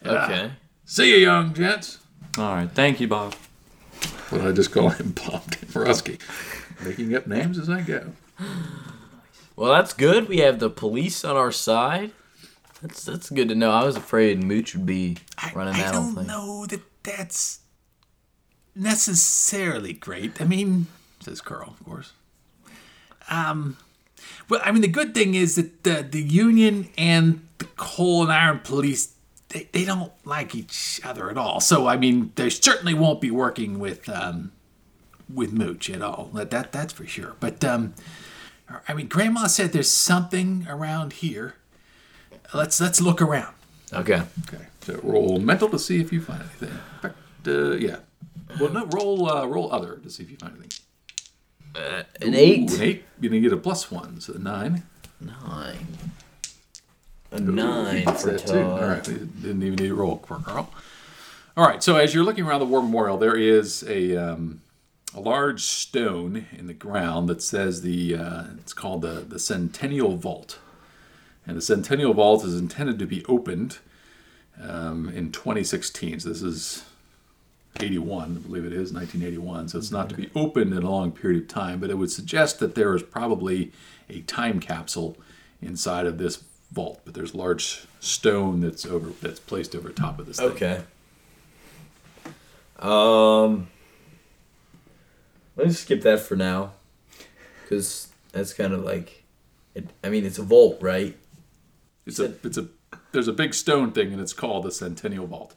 Okay. 0.06 0.52
See 0.86 1.12
you, 1.12 1.18
young 1.18 1.54
gents. 1.54 2.00
All 2.38 2.54
right. 2.56 2.70
Thank 2.70 3.00
you, 3.00 3.08
Bob. 3.08 3.36
What 4.30 4.42
I 4.42 4.52
just 4.52 4.72
call 4.72 4.89
him 4.89 5.12
Bob 5.28 5.50
Dombrowski. 5.52 6.18
Making 6.84 7.16
up 7.16 7.28
names 7.28 7.58
as 7.58 7.70
I 7.70 7.82
go. 7.82 8.12
Well, 9.56 9.72
that's 9.72 9.94
good. 9.94 10.28
We 10.28 10.39
have 10.39 10.60
the 10.60 10.70
police 10.70 11.24
on 11.24 11.36
our 11.38 11.52
side. 11.52 12.12
That's 12.82 13.06
that's 13.06 13.30
good 13.30 13.48
to 13.50 13.56
know. 13.56 13.72
I 13.72 13.86
was 13.86 13.96
afraid 13.96 14.44
Mooch 14.44 14.76
would 14.76 14.86
be 14.86 15.18
I, 15.38 15.52
running 15.54 15.76
I 15.76 15.78
that 15.78 15.88
I 15.89 15.92
don't 15.92 16.16
thing. 16.16 16.28
know 16.28 16.66
that 16.66 16.82
that's 17.04 17.60
necessarily 18.76 19.94
great. 19.94 20.42
I 20.42 20.46
mean, 20.46 20.88
says 21.22 21.39
Carl, 21.39 21.76
of 21.80 21.86
course. 21.86 22.12
Um, 23.30 23.78
well, 24.49 24.62
I 24.63 24.71
mean, 24.71 24.82
the 24.82 24.88
good 24.88 25.13
thing 25.13 25.36
is 25.36 25.56
that 25.56 25.84
the 25.84 26.06
the 26.10 26.21
union 26.21 26.89
and 26.97 27.47
the 27.58 27.65
coal 27.65 28.23
and 28.23 28.32
iron 28.32 28.60
police 28.60 29.13
they, 29.53 29.69
they 29.71 29.86
don't 29.86 30.12
like 30.25 30.56
each 30.56 30.99
other 31.03 31.29
at 31.29 31.38
all. 31.38 31.60
So, 31.60 31.88
I 31.88 31.95
mean, 31.95 32.32
they 32.36 32.49
certainly 32.49 32.93
won't 32.93 33.21
be 33.21 33.32
working 33.32 33.79
with 33.79 34.10
um, 34.10 34.51
with 35.34 35.53
Mooch 35.53 35.89
at 35.89 36.01
all. 36.01 36.29
That, 36.34 36.51
that 36.51 36.71
that's 36.71 36.91
for 36.91 37.06
sure. 37.06 37.36
But 37.39 37.63
um, 37.63 37.93
I 38.88 38.93
mean, 38.93 39.08
Grandma 39.08 39.47
said 39.47 39.71
there's 39.71 39.89
something 39.89 40.65
around 40.67 41.13
here. 41.13 41.56
Let's 42.53 42.82
let's 42.82 42.99
look 42.99 43.21
around. 43.21 43.53
Okay. 43.93 44.23
Okay. 44.47 44.65
So 44.82 44.99
roll 45.03 45.39
mental 45.39 45.69
to 45.69 45.79
see 45.79 46.01
if 46.01 46.12
you 46.12 46.21
find 46.21 46.41
anything. 46.41 46.69
In 46.69 46.99
fact, 47.01 47.17
uh, 47.47 47.71
yeah. 47.71 47.97
Well, 48.60 48.71
no, 48.71 48.86
roll 48.88 49.29
uh, 49.29 49.45
roll 49.45 49.71
other 49.71 49.97
to 49.97 50.10
see 50.10 50.23
if 50.23 50.32
you 50.32 50.38
find 50.38 50.53
anything. 50.58 50.83
Uh, 51.75 52.03
an 52.21 52.36
eight. 52.36 52.71
An 52.73 52.81
eight. 52.81 53.05
You're 53.19 53.29
gonna 53.29 53.41
get 53.41 53.53
a 53.53 53.57
plus 53.57 53.89
one, 53.91 54.21
so 54.21 54.33
a 54.33 54.38
nine. 54.38 54.83
Nine. 55.19 55.97
A 57.31 57.39
nine 57.39 58.05
That's 58.05 58.23
for 58.23 58.31
that 58.31 58.45
too. 58.45 58.62
All 58.62 58.79
right. 58.79 59.03
Didn't 59.03 59.63
even 59.63 59.75
need 59.75 59.77
to 59.77 59.95
roll 59.95 60.17
for 60.17 60.38
Carl. 60.38 60.71
All 61.57 61.65
right. 61.65 61.81
So 61.81 61.95
as 61.95 62.13
you're 62.13 62.23
looking 62.23 62.45
around 62.45 62.59
the 62.59 62.65
war 62.65 62.81
memorial, 62.81 63.17
there 63.17 63.36
is 63.36 63.83
a 63.88 64.15
um, 64.15 64.62
a 65.15 65.19
large 65.19 65.62
stone 65.62 66.45
in 66.51 66.67
the 66.67 66.73
ground 66.73 67.27
that 67.29 67.41
says 67.41 67.81
the 67.81 68.15
uh, 68.15 68.43
it's 68.59 68.73
called 68.73 69.01
the 69.01 69.25
the 69.27 69.39
Centennial 69.39 70.15
Vault, 70.17 70.59
and 71.47 71.57
the 71.57 71.62
Centennial 71.62 72.13
Vault 72.13 72.43
is 72.45 72.57
intended 72.57 72.99
to 72.99 73.05
be 73.07 73.25
opened 73.25 73.79
um, 74.62 75.09
in 75.09 75.31
2016. 75.31 76.19
So 76.19 76.29
this 76.29 76.41
is 76.41 76.86
81, 77.79 78.38
I 78.38 78.47
believe 78.47 78.65
it 78.65 78.73
is 78.73 78.93
1981. 78.93 79.69
So 79.69 79.77
it's 79.77 79.91
not 79.91 80.09
to 80.09 80.15
be 80.15 80.29
opened 80.36 80.73
in 80.73 80.83
a 80.83 80.89
long 80.89 81.12
period 81.12 81.43
of 81.43 81.47
time, 81.47 81.79
but 81.79 81.89
it 81.89 81.97
would 81.97 82.12
suggest 82.12 82.59
that 82.59 82.75
there 82.75 82.93
is 82.95 83.03
probably 83.03 83.71
a 84.09 84.21
time 84.21 84.59
capsule 84.59 85.17
inside 85.62 86.05
of 86.05 86.17
this 86.17 86.43
vault. 86.71 87.01
But 87.05 87.13
there's 87.13 87.33
large 87.33 87.86
stone 87.99 88.62
that's 88.62 88.86
over 88.86 89.12
that's 89.21 89.39
placed 89.39 89.75
over 89.75 89.89
top 89.89 90.19
of 90.19 90.27
this. 90.27 90.38
thing. 90.38 90.47
Okay. 90.49 90.81
Um. 92.79 93.67
Let's 95.55 95.79
skip 95.79 96.01
that 96.01 96.19
for 96.19 96.36
now, 96.36 96.71
because 97.62 98.12
that's 98.31 98.53
kind 98.53 98.73
of 98.73 98.83
like, 98.83 99.23
it, 99.75 99.88
I 100.03 100.09
mean, 100.09 100.25
it's 100.25 100.39
a 100.39 100.43
vault, 100.43 100.79
right? 100.81 101.15
It's 102.07 102.17
a 102.19 102.33
it's 102.43 102.57
a 102.57 102.67
there's 103.12 103.27
a 103.27 103.33
big 103.33 103.53
stone 103.53 103.91
thing, 103.91 104.12
and 104.12 104.19
it's 104.21 104.33
called 104.33 104.63
the 104.65 104.71
Centennial 104.71 105.27
Vault. 105.27 105.53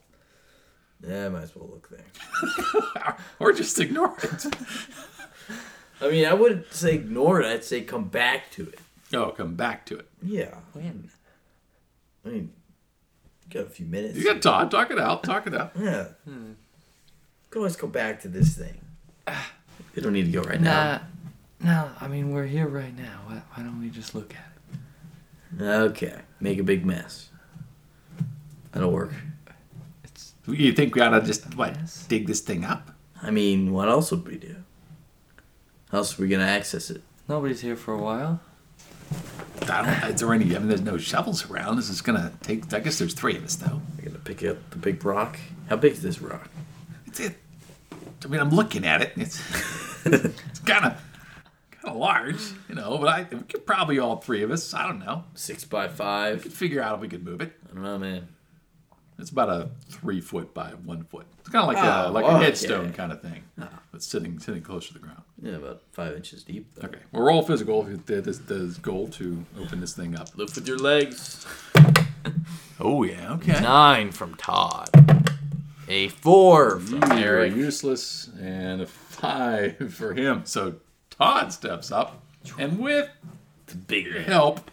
Yeah, 1.06 1.26
I 1.26 1.28
might 1.28 1.42
as 1.42 1.54
well 1.56 1.68
look 1.68 1.88
there. 1.90 3.16
Or 3.38 3.52
just 3.52 3.78
ignore 3.80 4.14
it. 4.22 4.46
I 6.00 6.08
mean, 6.10 6.26
I 6.26 6.34
wouldn't 6.34 6.72
say 6.72 6.94
ignore 6.94 7.40
it. 7.40 7.46
I'd 7.46 7.64
say 7.64 7.82
come 7.82 8.08
back 8.08 8.50
to 8.52 8.68
it. 8.68 8.78
oh, 9.14 9.30
come 9.30 9.54
back 9.54 9.86
to 9.86 9.98
it. 9.98 10.08
Yeah. 10.22 10.54
When? 10.72 11.10
I 12.24 12.28
mean, 12.28 12.52
got 13.50 13.66
a 13.66 13.70
few 13.70 13.86
minutes. 13.86 14.16
You 14.16 14.24
got 14.24 14.42
Todd. 14.42 14.70
Talk 14.70 14.90
it 14.90 14.98
out. 14.98 15.22
Talk 15.22 15.46
it 15.46 15.54
out. 15.54 15.72
Yeah. 15.78 16.08
Hmm. 16.24 16.52
Could 17.50 17.58
always 17.60 17.76
go 17.76 17.86
back 17.86 18.20
to 18.22 18.28
this 18.28 18.56
thing. 18.56 18.80
We 19.94 20.02
don't 20.02 20.12
need 20.12 20.26
to 20.26 20.32
go 20.32 20.42
right 20.42 20.60
now. 20.60 21.02
No. 21.60 21.90
I 22.00 22.08
mean, 22.08 22.32
we're 22.32 22.46
here 22.46 22.68
right 22.68 22.96
now. 22.96 23.20
Why, 23.26 23.42
why 23.54 23.62
don't 23.62 23.80
we 23.80 23.88
just 23.90 24.14
look 24.14 24.34
at 24.34 25.60
it? 25.60 25.62
Okay. 25.62 26.20
Make 26.40 26.58
a 26.58 26.62
big 26.64 26.84
mess. 26.84 27.30
That'll 28.72 28.92
work. 28.92 29.12
It's 30.46 30.58
You 30.58 30.72
think 30.72 30.94
we 30.94 31.00
ought 31.00 31.10
to 31.10 31.20
just 31.20 31.54
what 31.54 31.76
dig 32.08 32.26
this 32.26 32.40
thing 32.40 32.64
up? 32.64 32.90
I 33.22 33.30
mean, 33.30 33.72
what 33.72 33.88
else 33.88 34.10
would 34.10 34.26
we 34.26 34.36
do? 34.36 34.56
How 35.90 35.98
else 35.98 36.18
are 36.18 36.22
we 36.22 36.28
gonna 36.28 36.44
access 36.44 36.90
it? 36.90 37.02
nobody's 37.28 37.60
here 37.60 37.76
for 37.76 37.92
a 37.94 37.98
while. 37.98 38.40
I 39.62 39.82
don't. 39.82 40.10
Is 40.12 40.20
there 40.20 40.32
any? 40.32 40.54
I 40.54 40.58
mean, 40.58 40.68
there's 40.68 40.80
no 40.82 40.98
shovels 40.98 41.50
around. 41.50 41.76
This 41.76 41.90
is 41.90 42.00
gonna 42.00 42.32
take. 42.42 42.72
I 42.72 42.80
guess 42.80 42.98
there's 42.98 43.14
three 43.14 43.36
of 43.36 43.44
us 43.44 43.56
though. 43.56 43.80
We're 43.96 44.06
gonna 44.06 44.18
pick 44.18 44.44
up 44.44 44.70
the 44.70 44.78
big 44.78 45.04
rock. 45.04 45.38
How 45.68 45.76
big 45.76 45.92
is 45.92 46.02
this 46.02 46.20
rock? 46.20 46.48
It's 47.06 47.20
it. 47.20 47.36
I 48.24 48.28
mean, 48.28 48.40
I'm 48.40 48.50
looking 48.50 48.84
at 48.84 49.02
it. 49.02 49.12
It's 49.16 49.40
it's 50.06 50.60
kind 50.60 50.84
of 50.86 51.00
kind 51.70 51.94
of 51.94 51.96
large, 51.96 52.40
you 52.68 52.74
know. 52.74 52.98
But 52.98 53.08
I 53.08 53.26
we 53.30 53.40
could 53.40 53.66
probably 53.66 53.98
all 53.98 54.16
three 54.16 54.42
of 54.42 54.50
us. 54.50 54.72
I 54.74 54.86
don't 54.86 55.00
know. 55.00 55.24
Six 55.34 55.64
by 55.64 55.88
five. 55.88 56.42
Could 56.42 56.52
figure 56.52 56.82
out 56.82 56.96
if 56.96 57.00
we 57.00 57.08
could 57.08 57.24
move 57.24 57.40
it. 57.40 57.52
I 57.70 57.74
don't 57.74 57.82
know, 57.82 57.98
man. 57.98 58.28
It's 59.18 59.30
about 59.30 59.48
a 59.48 59.70
three 59.88 60.20
foot 60.20 60.52
by 60.52 60.70
one 60.84 61.04
foot. 61.04 61.26
It's 61.40 61.48
kind 61.48 61.62
of 61.68 61.74
like 61.74 61.82
Oh, 61.82 62.10
a 62.10 62.12
like 62.12 62.24
a 62.24 62.28
oh, 62.28 62.36
headstone 62.38 62.92
kind 62.92 63.12
of 63.12 63.22
thing, 63.22 63.44
uh-huh. 63.60 63.68
but 63.90 64.02
sitting 64.02 64.38
sitting 64.38 64.62
close 64.62 64.88
to 64.88 64.92
the 64.92 64.98
ground. 64.98 65.22
Yeah, 65.42 65.52
about 65.56 65.82
five 65.92 66.14
inches 66.16 66.42
deep. 66.42 66.66
Though. 66.74 66.88
Okay, 66.88 66.98
well, 67.12 67.22
roll 67.22 67.42
physical. 67.42 67.86
if 67.86 68.10
it- 68.10 68.24
This 68.24 68.38
the 68.38 68.76
goal 68.82 69.08
to 69.08 69.44
open 69.58 69.80
this 69.80 69.94
thing 69.94 70.16
up. 70.18 70.36
Lift 70.36 70.54
with 70.56 70.68
your 70.68 70.78
legs. 70.78 71.46
Oh 72.78 73.04
yeah. 73.04 73.32
Okay. 73.34 73.58
Nine 73.60 74.12
from 74.12 74.34
Todd. 74.34 74.90
A 75.88 76.08
four 76.08 76.78
from 76.80 77.12
You 77.12 77.24
Eric. 77.24 77.54
useless, 77.56 78.28
and 78.38 78.82
a 78.82 78.86
five 78.86 79.94
for 79.94 80.12
him. 80.12 80.42
So 80.44 80.74
Todd 81.08 81.52
steps 81.54 81.90
up, 81.90 82.22
and 82.58 82.78
with 82.78 83.08
Big 83.86 84.10
man. 84.12 84.24
help, 84.24 84.70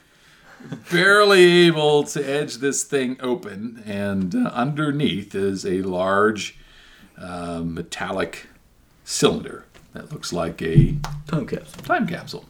barely 0.92 1.68
able 1.68 2.04
to 2.06 2.24
edge 2.24 2.56
this 2.58 2.84
thing 2.84 3.18
open. 3.20 3.82
And 3.86 4.34
uh, 4.36 4.50
underneath 4.54 5.36
is 5.36 5.66
a 5.66 5.82
large 5.82 6.58
uh, 7.18 7.62
metallic 7.64 8.48
cylinder 9.04 9.66
that 9.94 10.12
looks 10.12 10.32
like 10.34 10.62
a 10.62 10.96
Time 11.28 11.46
capsule. 11.48 11.84
time 11.84 12.08
capsule. 12.08 12.46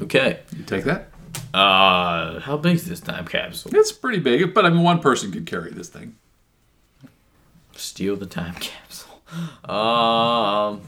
Okay. 0.00 0.40
You 0.56 0.64
take 0.64 0.84
that? 0.84 1.08
Uh, 1.52 2.40
how 2.40 2.56
big 2.56 2.76
is 2.76 2.88
this 2.88 3.00
time 3.00 3.26
capsule? 3.26 3.70
It's 3.74 3.92
pretty 3.92 4.18
big, 4.18 4.52
but 4.54 4.64
I 4.64 4.70
mean, 4.70 4.82
one 4.82 5.00
person 5.00 5.30
could 5.32 5.46
carry 5.46 5.70
this 5.70 5.88
thing. 5.88 6.16
Steal 7.76 8.16
the 8.16 8.26
time 8.26 8.54
capsule. 8.54 9.10
Um. 9.68 10.82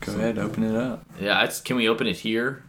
Go 0.00 0.14
ahead, 0.14 0.38
open 0.38 0.62
it 0.62 0.74
up. 0.74 1.04
Yeah, 1.20 1.42
it's, 1.44 1.60
can 1.60 1.76
we 1.76 1.86
open 1.88 2.06
it 2.06 2.16
here? 2.16 2.62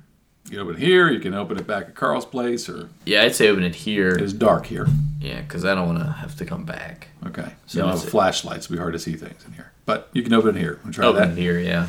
You 0.49 0.57
can 0.57 0.59
open 0.67 0.75
it 0.81 0.85
here. 0.85 1.09
You 1.11 1.19
can 1.19 1.33
open 1.35 1.57
it 1.59 1.67
back 1.67 1.83
at 1.89 1.95
Carl's 1.95 2.25
place, 2.25 2.67
or 2.67 2.89
Yeah, 3.05 3.21
I'd 3.21 3.35
say 3.35 3.49
open 3.49 3.63
it 3.63 3.75
here. 3.75 4.09
it's 4.15 4.33
dark 4.33 4.65
here. 4.65 4.87
Yeah, 5.21 5.41
because 5.41 5.63
I 5.63 5.75
don't 5.75 5.85
want 5.87 5.99
to 5.99 6.11
have 6.11 6.35
to 6.37 6.45
come 6.45 6.65
back. 6.65 7.09
Okay, 7.27 7.53
so 7.67 7.81
no 7.81 7.87
that's 7.87 8.03
it. 8.05 8.09
flashlights. 8.09 8.65
It'd 8.65 8.71
be 8.75 8.79
hard 8.79 8.93
to 8.93 8.99
see 8.99 9.13
things 9.15 9.45
in 9.45 9.53
here, 9.53 9.71
but 9.85 10.09
you 10.13 10.23
can 10.23 10.33
open 10.33 10.55
it 10.55 10.59
here. 10.59 10.79
We'll 10.83 10.93
try 10.93 11.05
Open 11.05 11.29
that. 11.35 11.37
here, 11.37 11.59
yeah. 11.59 11.87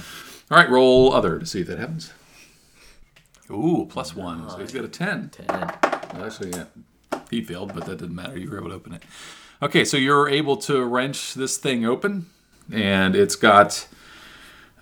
All 0.51 0.59
right, 0.59 0.69
roll 0.69 1.13
other 1.15 1.39
to 1.39 1.47
see 1.47 1.61
if 1.63 1.69
that 1.69 1.79
happens. 1.79 2.13
Ooh, 3.51 3.87
plus 3.89 4.15
one. 4.15 4.49
So 4.51 4.59
he's 4.59 4.73
got 4.73 4.85
a 4.85 4.89
ten. 4.89 5.31
Ten. 5.31 5.47
Well, 5.49 6.25
actually, 6.27 6.51
yeah, 6.51 6.65
he 7.31 7.43
failed, 7.43 7.73
but 7.75 7.87
that 7.87 7.99
didn't 7.99 8.15
matter. 8.15 8.39
You 8.39 8.51
were 8.51 8.59
able 8.59 8.69
to 8.69 8.75
open 8.75 8.93
it. 8.93 9.03
Okay, 9.63 9.85
so 9.85 9.97
you're 9.97 10.29
able 10.29 10.57
to 10.59 10.85
wrench 10.85 11.35
this 11.35 11.57
thing 11.57 11.85
open, 11.87 12.27
and 12.71 13.17
it's 13.17 13.37
got 13.37 13.87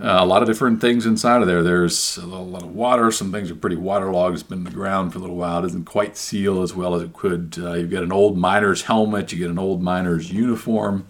uh, 0.01 0.19
a 0.21 0.27
lot 0.27 0.43
of 0.43 0.49
different 0.49 0.81
things 0.81 1.07
inside 1.07 1.41
of 1.41 1.49
there. 1.49 1.63
There's 1.63 2.19
a 2.19 2.27
lot 2.27 2.63
of 2.63 2.73
water. 2.73 3.11
Some 3.11 3.33
things 3.33 3.51
are 3.51 3.57
pretty 3.57 3.77
waterlogged. 3.77 4.35
It's 4.35 4.43
been 4.45 4.59
in 4.59 4.65
the 4.65 4.71
ground 4.71 5.13
for 5.13 5.19
a 5.19 5.21
little 5.21 5.37
while. 5.37 5.59
It 5.59 5.63
doesn't 5.63 5.87
quite 5.87 6.17
seal 6.17 6.63
as 6.63 6.73
well 6.73 6.95
as 6.95 7.03
it 7.03 7.13
could. 7.13 7.57
Uh, 7.59 7.75
you've 7.75 7.91
got 7.91 8.05
an 8.05 8.13
old 8.13 8.39
miner's 8.39 8.83
helmet. 8.83 9.33
You 9.33 9.39
get 9.39 9.51
an 9.51 9.59
old 9.59 9.83
miner's 9.83 10.33
uniform. 10.33 11.07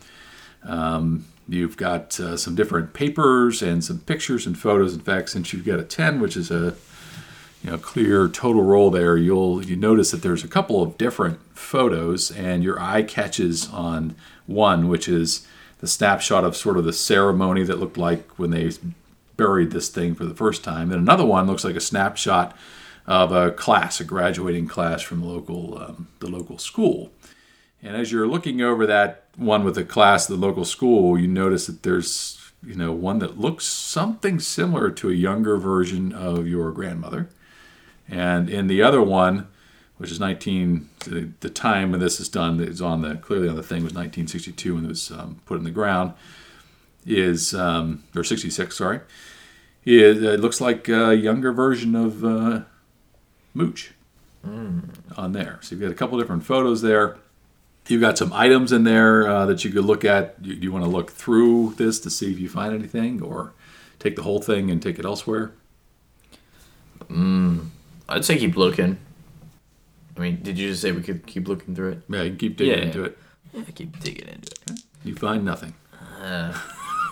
Um, 0.62 1.26
you've 1.46 1.76
got 1.76 2.18
uh, 2.18 2.38
some 2.38 2.54
different 2.54 2.94
papers 2.94 3.60
and 3.60 3.84
some 3.84 3.98
pictures 4.00 4.46
and 4.46 4.58
photos. 4.58 4.94
In 4.94 5.00
fact, 5.00 5.30
since 5.30 5.52
you've 5.52 5.66
got 5.66 5.78
a 5.78 5.84
10, 5.84 6.20
which 6.20 6.36
is 6.36 6.50
a 6.50 6.74
you 7.62 7.70
know 7.70 7.78
clear 7.78 8.28
total 8.28 8.62
roll 8.62 8.88
there 8.88 9.16
you'll 9.16 9.64
you 9.64 9.74
notice 9.74 10.12
that 10.12 10.22
there's 10.22 10.44
a 10.44 10.48
couple 10.48 10.80
of 10.80 10.96
different 10.96 11.40
photos 11.56 12.30
and 12.30 12.62
your 12.62 12.80
eye 12.80 13.02
catches 13.02 13.68
on 13.70 14.14
one 14.46 14.88
which 14.88 15.08
is 15.08 15.44
the 15.78 15.86
snapshot 15.86 16.44
of 16.44 16.56
sort 16.56 16.76
of 16.76 16.84
the 16.84 16.92
ceremony 16.92 17.62
that 17.62 17.78
looked 17.78 17.98
like 17.98 18.38
when 18.38 18.50
they 18.50 18.70
buried 19.36 19.70
this 19.70 19.88
thing 19.88 20.14
for 20.14 20.24
the 20.24 20.34
first 20.34 20.64
time 20.64 20.90
and 20.90 21.00
another 21.00 21.24
one 21.24 21.46
looks 21.46 21.64
like 21.64 21.76
a 21.76 21.80
snapshot 21.80 22.56
of 23.06 23.30
a 23.32 23.52
class 23.52 24.00
a 24.00 24.04
graduating 24.04 24.66
class 24.66 25.00
from 25.00 25.24
local 25.24 25.78
um, 25.78 26.08
the 26.18 26.26
local 26.26 26.58
school 26.58 27.10
and 27.82 27.96
as 27.96 28.10
you're 28.10 28.26
looking 28.26 28.60
over 28.60 28.86
that 28.86 29.24
one 29.36 29.64
with 29.64 29.76
the 29.76 29.84
class 29.84 30.26
the 30.26 30.36
local 30.36 30.64
school, 30.64 31.18
you 31.18 31.28
notice 31.28 31.66
that 31.66 31.82
there's, 31.82 32.50
you 32.64 32.74
know, 32.74 32.92
one 32.92 33.20
that 33.20 33.38
looks 33.38 33.66
something 33.66 34.40
similar 34.40 34.90
to 34.90 35.10
a 35.10 35.14
younger 35.14 35.56
version 35.56 36.12
of 36.12 36.48
your 36.48 36.72
grandmother. 36.72 37.28
And 38.08 38.50
in 38.50 38.66
the 38.66 38.82
other 38.82 39.02
one, 39.02 39.46
which 39.98 40.10
is 40.10 40.18
19, 40.18 40.88
the, 41.04 41.30
the 41.40 41.50
time 41.50 41.90
when 41.90 42.00
this 42.00 42.20
is 42.20 42.28
done 42.28 42.60
is 42.60 42.80
on 42.80 43.02
the 43.02 43.16
clearly 43.16 43.48
on 43.48 43.56
the 43.56 43.62
thing 43.62 43.82
was 43.82 43.92
1962 43.92 44.74
when 44.74 44.84
it 44.84 44.88
was 44.88 45.10
um, 45.10 45.40
put 45.44 45.58
in 45.58 45.64
the 45.64 45.70
ground. 45.70 46.14
is, 47.04 47.54
um, 47.54 48.04
or 48.14 48.24
66, 48.24 48.76
sorry, 48.76 49.00
is, 49.84 50.22
it 50.22 50.40
looks 50.40 50.60
like 50.60 50.88
a 50.88 51.14
younger 51.14 51.52
version 51.52 51.94
of 51.94 52.24
uh, 52.24 52.62
Mooch 53.54 53.92
on 55.16 55.32
there. 55.32 55.58
So 55.62 55.74
you've 55.74 55.82
got 55.82 55.90
a 55.90 55.94
couple 55.94 56.18
different 56.18 56.44
photos 56.44 56.80
there. 56.82 57.18
You've 57.88 58.02
got 58.02 58.18
some 58.18 58.32
items 58.32 58.70
in 58.70 58.84
there 58.84 59.26
uh, 59.26 59.46
that 59.46 59.64
you 59.64 59.70
could 59.70 59.84
look 59.84 60.04
at. 60.04 60.42
Do 60.42 60.50
you, 60.50 60.56
you 60.56 60.72
want 60.72 60.84
to 60.84 60.90
look 60.90 61.10
through 61.10 61.74
this 61.76 61.98
to 62.00 62.10
see 62.10 62.30
if 62.30 62.38
you 62.38 62.48
find 62.48 62.74
anything, 62.74 63.22
or 63.22 63.54
take 63.98 64.14
the 64.14 64.22
whole 64.22 64.40
thing 64.42 64.70
and 64.70 64.82
take 64.82 64.98
it 64.98 65.06
elsewhere? 65.06 65.52
I'd 68.08 68.24
say 68.24 68.38
keep 68.38 68.56
looking. 68.56 68.98
I 70.18 70.20
mean, 70.20 70.40
did 70.42 70.58
you 70.58 70.68
just 70.70 70.82
say 70.82 70.90
we 70.92 71.02
could 71.02 71.26
keep 71.26 71.46
looking 71.46 71.74
through 71.76 71.92
it? 71.92 72.02
Yeah, 72.08 72.22
you 72.22 72.30
can 72.30 72.38
keep 72.38 72.56
digging 72.56 72.78
Yeah. 72.78 72.84
into 72.86 73.04
it. 73.04 73.16
Yeah, 73.54 73.62
keep 73.74 73.98
digging 74.00 74.26
into 74.28 74.50
it. 74.50 74.80
You 75.04 75.14
find 75.14 75.44
nothing. 75.44 75.74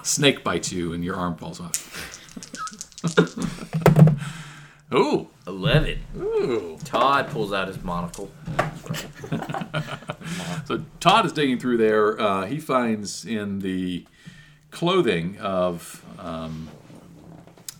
Snake 0.02 0.42
bites 0.42 0.72
you 0.72 0.92
and 0.92 1.04
your 1.04 1.14
arm 1.16 1.36
falls 1.36 1.60
off. 1.60 1.92
Ooh. 4.94 5.28
11. 5.46 5.98
Ooh. 6.16 6.78
Todd 6.84 7.28
pulls 7.28 7.52
out 7.52 7.68
his 7.68 7.82
monocle. 7.82 8.30
So 10.66 10.82
Todd 10.98 11.24
is 11.26 11.32
digging 11.32 11.60
through 11.60 11.76
there. 11.76 12.20
Uh, 12.20 12.46
he 12.46 12.58
finds 12.58 13.24
in 13.24 13.60
the 13.60 14.04
clothing 14.72 15.38
of, 15.38 16.04
um, 16.18 16.68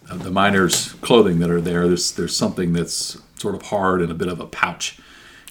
of 0.08 0.22
the 0.22 0.30
miners' 0.30 0.92
clothing 1.00 1.40
that 1.40 1.50
are 1.50 1.60
there. 1.60 1.88
There's 1.88 2.12
there's 2.12 2.36
something 2.36 2.72
that's 2.72 3.18
sort 3.36 3.56
of 3.56 3.62
hard 3.62 4.00
and 4.00 4.12
a 4.12 4.14
bit 4.14 4.28
of 4.28 4.38
a 4.38 4.46
pouch 4.46 5.00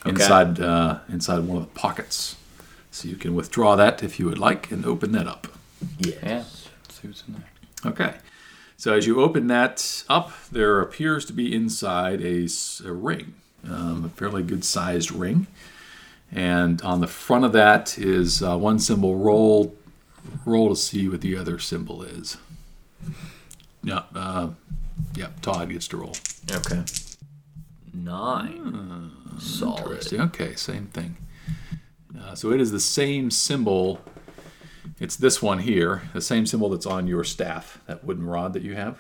inside 0.05 0.59
uh, 0.59 0.99
inside 1.09 1.39
one 1.39 1.57
of 1.57 1.63
the 1.63 1.79
pockets. 1.79 2.35
So 2.91 3.09
you 3.09 3.15
can 3.17 3.35
withdraw 3.35 3.75
that 3.75 4.03
if 4.03 4.19
you 4.19 4.25
would 4.25 4.39
like 4.39 4.71
and 4.71 4.85
open 4.85 5.11
that 5.11 5.27
up. 5.27 5.47
Yeah. 5.97 6.43
See 6.89 7.07
what's 7.07 7.23
in 7.27 7.33
there. 7.33 7.91
Okay. 7.91 8.15
So 8.77 8.93
as 8.93 9.07
you 9.07 9.21
open 9.21 9.47
that 9.47 10.03
up, 10.09 10.31
there 10.51 10.79
appears 10.81 11.25
to 11.25 11.33
be 11.33 11.53
inside 11.53 12.21
a 12.21 12.47
ring, 12.83 13.33
um, 13.67 14.05
a 14.05 14.09
fairly 14.09 14.43
good 14.43 14.63
sized 14.63 15.11
ring. 15.11 15.47
And 16.31 16.81
on 16.81 17.01
the 17.01 17.07
front 17.07 17.45
of 17.45 17.51
that 17.53 17.97
is 17.97 18.41
uh, 18.41 18.57
one 18.57 18.79
symbol. 18.79 19.15
Roll, 19.17 19.75
roll 20.45 20.69
to 20.69 20.75
see 20.75 21.07
what 21.07 21.21
the 21.21 21.37
other 21.37 21.59
symbol 21.59 22.03
is. 22.03 22.37
Yeah, 23.83 24.03
uh, 24.15 24.49
yeah. 25.15 25.29
Todd 25.41 25.69
gets 25.69 25.87
to 25.89 25.97
roll. 25.97 26.15
Okay. 26.51 26.83
Nine. 28.03 29.11
Solid. 29.39 29.79
Interesting. 29.83 30.21
Okay, 30.21 30.55
same 30.55 30.87
thing. 30.87 31.17
Uh, 32.19 32.35
so 32.35 32.51
it 32.51 32.61
is 32.61 32.71
the 32.71 32.79
same 32.79 33.31
symbol. 33.31 34.01
It's 34.99 35.15
this 35.15 35.41
one 35.41 35.59
here, 35.59 36.03
the 36.13 36.21
same 36.21 36.45
symbol 36.45 36.69
that's 36.69 36.85
on 36.85 37.07
your 37.07 37.23
staff, 37.23 37.79
that 37.87 38.03
wooden 38.03 38.25
rod 38.25 38.53
that 38.53 38.63
you 38.63 38.75
have. 38.75 38.99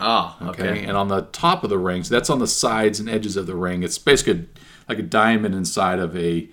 Ah, 0.00 0.36
Okay. 0.48 0.70
okay. 0.70 0.84
And 0.84 0.96
on 0.96 1.08
the 1.08 1.22
top 1.32 1.64
of 1.64 1.70
the 1.70 1.78
ring, 1.78 2.04
so 2.04 2.14
that's 2.14 2.30
on 2.30 2.38
the 2.38 2.46
sides 2.46 3.00
and 3.00 3.08
edges 3.08 3.36
of 3.36 3.46
the 3.46 3.56
ring. 3.56 3.82
It's 3.82 3.98
basically 3.98 4.46
like 4.88 4.98
a 4.98 5.02
diamond 5.02 5.54
inside 5.54 5.98
of 5.98 6.16
a 6.16 6.48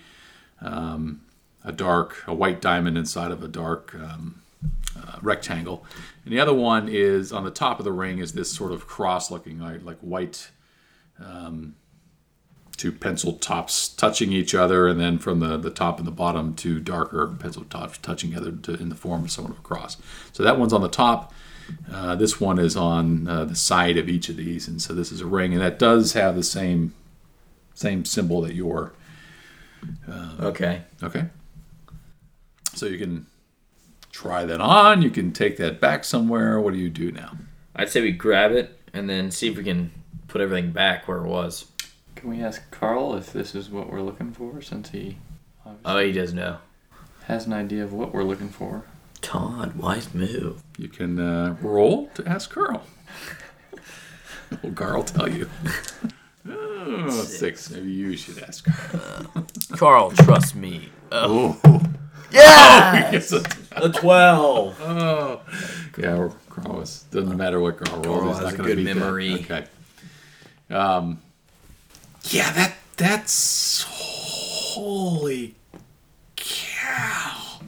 um, 0.61 1.21
a 1.63 1.71
dark, 1.71 2.23
a 2.27 2.33
white 2.33 2.61
diamond 2.61 2.97
inside 2.97 3.31
of 3.31 3.43
a 3.43 3.47
dark 3.47 3.93
um, 3.95 4.41
uh, 4.97 5.17
rectangle. 5.21 5.83
And 6.23 6.33
the 6.33 6.39
other 6.39 6.53
one 6.53 6.87
is 6.87 7.31
on 7.31 7.43
the 7.43 7.51
top 7.51 7.79
of 7.79 7.85
the 7.85 7.91
ring 7.91 8.19
is 8.19 8.33
this 8.33 8.51
sort 8.51 8.71
of 8.71 8.87
cross-looking, 8.87 9.59
like, 9.59 9.83
like 9.83 9.97
white 9.99 10.49
um, 11.19 11.75
two 12.77 12.91
pencil 12.91 13.33
tops 13.33 13.87
touching 13.87 14.31
each 14.31 14.53
other, 14.53 14.87
and 14.87 14.99
then 14.99 15.17
from 15.17 15.39
the, 15.39 15.57
the 15.57 15.69
top 15.69 15.97
and 15.97 16.07
the 16.07 16.11
bottom, 16.11 16.55
two 16.55 16.79
darker 16.79 17.27
pencil 17.27 17.63
tops 17.65 17.97
touching 17.97 18.31
each 18.31 18.37
other 18.37 18.51
to, 18.51 18.73
in 18.73 18.89
the 18.89 18.95
form 18.95 19.23
of 19.23 19.31
somewhat 19.31 19.51
of 19.51 19.59
a 19.59 19.61
cross. 19.61 19.97
So 20.33 20.43
that 20.43 20.59
one's 20.59 20.73
on 20.73 20.81
the 20.81 20.89
top. 20.89 21.33
Uh, 21.91 22.15
this 22.15 22.39
one 22.39 22.59
is 22.59 22.75
on 22.75 23.27
uh, 23.27 23.45
the 23.45 23.55
side 23.55 23.97
of 23.97 24.07
each 24.07 24.29
of 24.29 24.37
these, 24.37 24.67
and 24.67 24.81
so 24.81 24.93
this 24.93 25.11
is 25.11 25.21
a 25.21 25.25
ring, 25.25 25.53
and 25.53 25.61
that 25.61 25.79
does 25.79 26.13
have 26.13 26.35
the 26.35 26.43
same 26.43 26.93
same 27.73 28.05
symbol 28.05 28.41
that 28.41 28.53
your 28.53 28.93
Okay. 30.39 30.81
okay. 31.03 31.25
So 32.73 32.85
you 32.85 32.97
can 32.97 33.27
try 34.11 34.45
that 34.45 34.61
on. 34.61 35.01
You 35.01 35.09
can 35.09 35.31
take 35.31 35.57
that 35.57 35.79
back 35.79 36.03
somewhere. 36.03 36.59
What 36.59 36.73
do 36.73 36.79
you 36.79 36.89
do 36.89 37.11
now? 37.11 37.37
I'd 37.75 37.89
say 37.89 38.01
we 38.01 38.11
grab 38.11 38.51
it 38.51 38.79
and 38.93 39.09
then 39.09 39.31
see 39.31 39.49
if 39.49 39.57
we 39.57 39.63
can 39.63 39.91
put 40.35 40.41
everything 40.41 40.71
back 40.71 41.07
where 41.07 41.19
it 41.19 41.27
was. 41.27 41.71
Can 42.17 42.29
we 42.29 42.43
ask 42.43 42.69
Carl 42.69 43.15
if 43.15 43.31
this 43.31 43.55
is 43.55 43.69
what 43.69 43.89
we're 43.89 44.01
looking 44.01 44.33
for 44.33 44.61
since 44.61 44.89
he 44.89 45.15
obviously 45.65 45.81
Oh, 45.85 45.97
he 46.05 46.11
does 46.11 46.33
know. 46.33 46.57
has 47.27 47.45
an 47.45 47.53
idea 47.53 47.85
of 47.85 47.93
what 47.93 48.13
we're 48.13 48.23
looking 48.25 48.49
for? 48.49 48.83
Todd, 49.21 49.77
wise 49.77 50.13
move. 50.13 50.61
You 50.77 50.89
can 50.89 51.17
uh, 51.19 51.55
roll 51.61 52.07
to 52.15 52.27
ask 52.27 52.51
Carl. 52.51 52.83
Will 54.61 54.73
Carl 54.73 55.03
tell 55.03 55.29
you? 55.29 55.49
Oh, 56.49 57.09
six. 57.23 57.69
Maybe 57.71 57.91
you 57.93 58.17
should 58.17 58.43
ask 58.43 58.65
Carl. 58.65 59.45
Carl, 59.77 60.11
trust 60.11 60.53
me. 60.53 60.89
Oh, 61.13 61.57
Yeah! 62.29 63.09
yes. 63.13 63.31
A 63.71 63.87
12. 63.89 64.81
Oh, 64.81 65.41
yeah. 65.97 66.29
Carl 66.49 66.81
is, 66.81 67.05
doesn't 67.11 67.37
matter 67.37 67.61
what 67.61 67.77
Carl 67.77 68.01
rolls. 68.01 68.05
Carl 68.19 68.27
he's 68.27 68.35
has 68.35 68.43
not 68.43 68.53
a 68.53 68.57
gonna 68.57 68.67
good 68.69 68.75
beat 68.79 68.83
that. 68.85 68.95
memory. 68.95 69.33
Okay. 69.35 69.65
Um. 70.69 71.21
Yeah, 72.23 72.51
that 72.53 72.75
that's 72.97 73.85
holy 73.87 75.55
cow. 76.35 77.59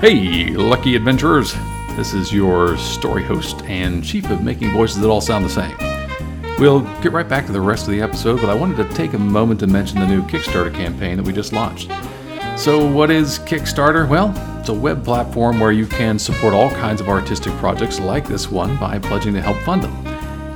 Hey, 0.00 0.46
lucky 0.50 0.96
adventurers! 0.96 1.54
This 1.96 2.14
is 2.14 2.32
your 2.32 2.76
story 2.78 3.22
host 3.24 3.62
and 3.64 4.02
chief 4.04 4.30
of 4.30 4.42
making 4.42 4.70
voices 4.72 5.00
that 5.00 5.08
all 5.08 5.20
sound 5.20 5.44
the 5.44 5.50
same. 5.50 5.76
We'll 6.58 6.80
get 7.02 7.12
right 7.12 7.28
back 7.28 7.46
to 7.46 7.52
the 7.52 7.60
rest 7.60 7.86
of 7.86 7.92
the 7.92 8.00
episode, 8.00 8.40
but 8.40 8.48
I 8.48 8.54
wanted 8.54 8.76
to 8.76 8.94
take 8.94 9.14
a 9.14 9.18
moment 9.18 9.60
to 9.60 9.66
mention 9.66 9.98
the 9.98 10.06
new 10.06 10.22
Kickstarter 10.22 10.72
campaign 10.72 11.16
that 11.16 11.26
we 11.26 11.32
just 11.32 11.52
launched. 11.52 11.90
So, 12.56 12.86
what 12.86 13.10
is 13.10 13.38
Kickstarter? 13.38 14.06
Well, 14.06 14.34
it's 14.60 14.68
a 14.68 14.74
web 14.74 15.02
platform 15.02 15.58
where 15.60 15.72
you 15.72 15.86
can 15.86 16.18
support 16.18 16.52
all 16.52 16.70
kinds 16.70 17.00
of 17.00 17.08
artistic 17.08 17.54
projects 17.54 17.98
like 17.98 18.28
this 18.28 18.50
one 18.50 18.76
by 18.76 18.98
pledging 18.98 19.32
to 19.32 19.40
help 19.40 19.56
fund 19.58 19.82
them. 19.82 20.06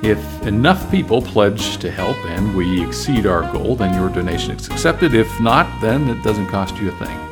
If 0.04 0.46
enough 0.46 0.90
people 0.90 1.22
pledge 1.22 1.78
to 1.78 1.90
help 1.90 2.18
and 2.26 2.54
we 2.54 2.86
exceed 2.86 3.24
our 3.26 3.50
goal, 3.52 3.74
then 3.74 3.94
your 3.98 4.10
donation 4.10 4.50
is 4.50 4.68
accepted. 4.68 5.14
If 5.14 5.40
not, 5.40 5.80
then 5.80 6.10
it 6.10 6.22
doesn't 6.22 6.48
cost 6.48 6.76
you 6.76 6.90
a 6.90 6.96
thing. 6.96 7.24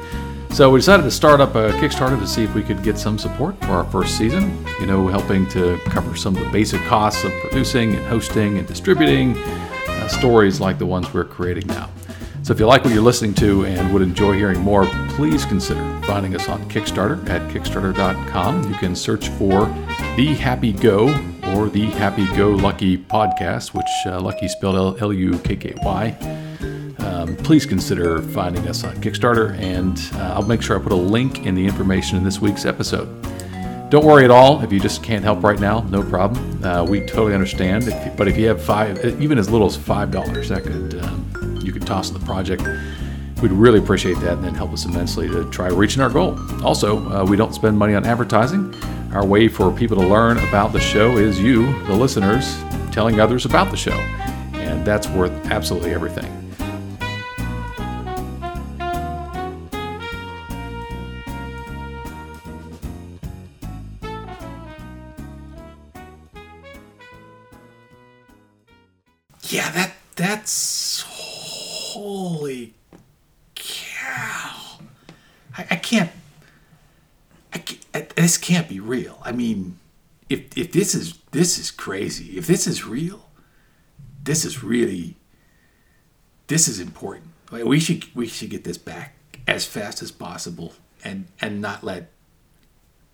So 0.53 0.71
we 0.71 0.79
decided 0.79 1.03
to 1.03 1.11
start 1.11 1.41
up 1.41 1.55
a 1.55 1.73
Kickstarter 1.73 2.19
to 2.19 2.27
see 2.27 2.45
if 2.45 2.55
we 2.55 2.63
could 2.63 2.83
get 2.83 2.97
some 2.97 3.19
support 3.19 3.59
for 3.61 3.73
our 3.73 3.85
first 3.85 4.17
season. 4.17 4.65
You 4.81 4.87
know, 4.87 5.07
helping 5.09 5.47
to 5.51 5.79
cover 5.85 6.17
some 6.17 6.35
of 6.35 6.43
the 6.43 6.51
basic 6.51 6.81
costs 6.83 7.25
of 7.25 7.33
producing 7.43 7.95
and 7.95 8.07
hosting 8.07 8.57
and 8.57 8.67
distributing 8.67 9.37
uh, 9.37 10.09
stories 10.09 10.59
like 10.59 10.79
the 10.79 10.87
ones 10.87 11.13
we're 11.13 11.25
creating 11.25 11.67
now. 11.67 11.91
If 12.53 12.61
you 12.61 12.67
like 12.67 12.85
what 12.85 12.93
you're 12.93 13.03
listening 13.03 13.33
to 13.37 13.65
and 13.65 13.95
would 13.95 14.03
enjoy 14.03 14.35
hearing 14.35 14.61
more, 14.61 14.85
please 15.09 15.47
consider 15.47 15.81
finding 16.03 16.37
us 16.37 16.51
on 16.51 16.63
Kickstarter 16.69 17.27
at 17.31 17.41
kickstarter.com. 17.51 18.71
You 18.71 18.75
can 18.75 18.95
search 18.95 19.31
for 19.31 19.65
The 20.17 20.37
Happy 20.39 20.75
Go 20.75 21.09
or 21.55 21.71
The 21.71 21.87
Happy 21.93 22.27
Go 22.37 22.51
Lucky 22.51 22.99
Podcast, 22.99 23.73
which 23.73 23.87
uh, 24.05 24.21
Lucky 24.21 24.49
spelled 24.49 25.01
L 25.01 25.15
U 25.15 25.39
K 25.39 25.57
K 25.57 25.75
Y 25.83 26.15
um, 26.99 27.37
please 27.37 27.65
consider 27.65 28.21
finding 28.21 28.69
us 28.69 28.85
on 28.85 28.97
Kickstarter, 28.97 29.59
and 29.59 29.99
uh, 30.21 30.35
I'll 30.35 30.47
make 30.47 30.61
sure 30.61 30.79
I 30.79 30.83
put 30.83 30.93
a 30.93 30.97
link 30.97 31.47
in 31.47 31.55
the 31.55 31.65
information 31.65 32.19
in 32.19 32.25
this 32.25 32.39
week's 32.39 32.67
episode. 32.67 33.09
Don't 33.91 34.05
worry 34.05 34.25
at 34.25 34.31
all 34.31 34.63
if 34.63 34.71
you 34.71 34.79
just 34.79 35.03
can't 35.03 35.25
help 35.25 35.43
right 35.43 35.59
now. 35.59 35.81
No 35.91 36.03
problem. 36.03 36.63
Uh, 36.63 36.85
we 36.85 37.01
totally 37.01 37.35
understand. 37.35 37.85
If 37.89 38.17
but 38.17 38.29
if 38.29 38.37
you 38.37 38.47
have 38.49 38.63
five, 38.63 39.23
even 39.23 39.39
as 39.39 39.49
little 39.49 39.67
as 39.67 39.77
five 39.77 40.11
dollars, 40.11 40.49
that 40.51 40.65
could 40.65 41.03
um, 41.03 41.32
toss 41.93 42.09
in 42.09 42.19
the 42.19 42.25
project. 42.25 42.63
We'd 43.43 43.53
really 43.53 43.79
appreciate 43.79 44.19
that, 44.21 44.35
and 44.35 44.45
then 44.45 44.55
help 44.55 44.73
us 44.73 44.87
immensely 44.87 45.29
to 45.29 45.45
try 45.51 45.69
reaching 45.69 46.01
our 46.01 46.09
goal. 46.09 46.39
Also, 46.65 47.07
uh, 47.11 47.23
we 47.23 47.37
don't 47.37 47.55
spend 47.55 47.77
money 47.79 47.95
on 47.95 48.07
advertising. 48.07 48.75
Our 49.13 49.27
way 49.27 49.47
for 49.47 49.71
people 49.71 49.99
to 49.99 50.07
learn 50.07 50.39
about 50.49 50.73
the 50.73 50.81
show 50.81 51.19
is 51.19 51.39
you, 51.39 51.67
the 51.85 51.93
listeners, 51.93 52.57
telling 52.93 53.21
others 53.21 53.45
about 53.45 53.71
the 53.71 53.77
show, 53.77 53.99
and 54.55 54.87
that's 54.87 55.07
worth 55.09 55.33
absolutely 55.51 55.93
everything. 55.93 56.39
Yeah, 69.51 69.71
that 69.73 69.93
that's 70.17 71.05
holy 71.93 72.73
cow. 73.55 74.79
Can't. 75.83 76.11
I, 77.53 77.59
ca- 77.59 77.79
I- 77.95 78.09
this 78.17 78.39
can't 78.39 78.69
be 78.69 78.81
real. 78.81 79.19
I 79.23 79.33
mean, 79.33 79.79
if 80.29 80.57
if 80.57 80.73
this 80.73 80.95
is 80.95 81.19
this 81.33 81.59
is 81.59 81.71
crazy. 81.71 82.37
If 82.39 82.47
this 82.47 82.67
is 82.67 82.85
real, 82.87 83.29
this 84.25 84.45
is 84.45 84.63
really 84.63 85.17
this 86.47 86.69
is 86.69 86.81
important. 86.81 87.29
Like, 87.51 87.65
We 87.65 87.81
should 87.81 88.05
we 88.15 88.27
should 88.27 88.51
get 88.51 88.65
this 88.65 88.79
back 88.79 89.15
as 89.47 89.65
fast 89.67 90.03
as 90.03 90.11
possible, 90.11 90.75
and 91.05 91.27
and 91.41 91.61
not 91.61 91.83
let 91.85 92.11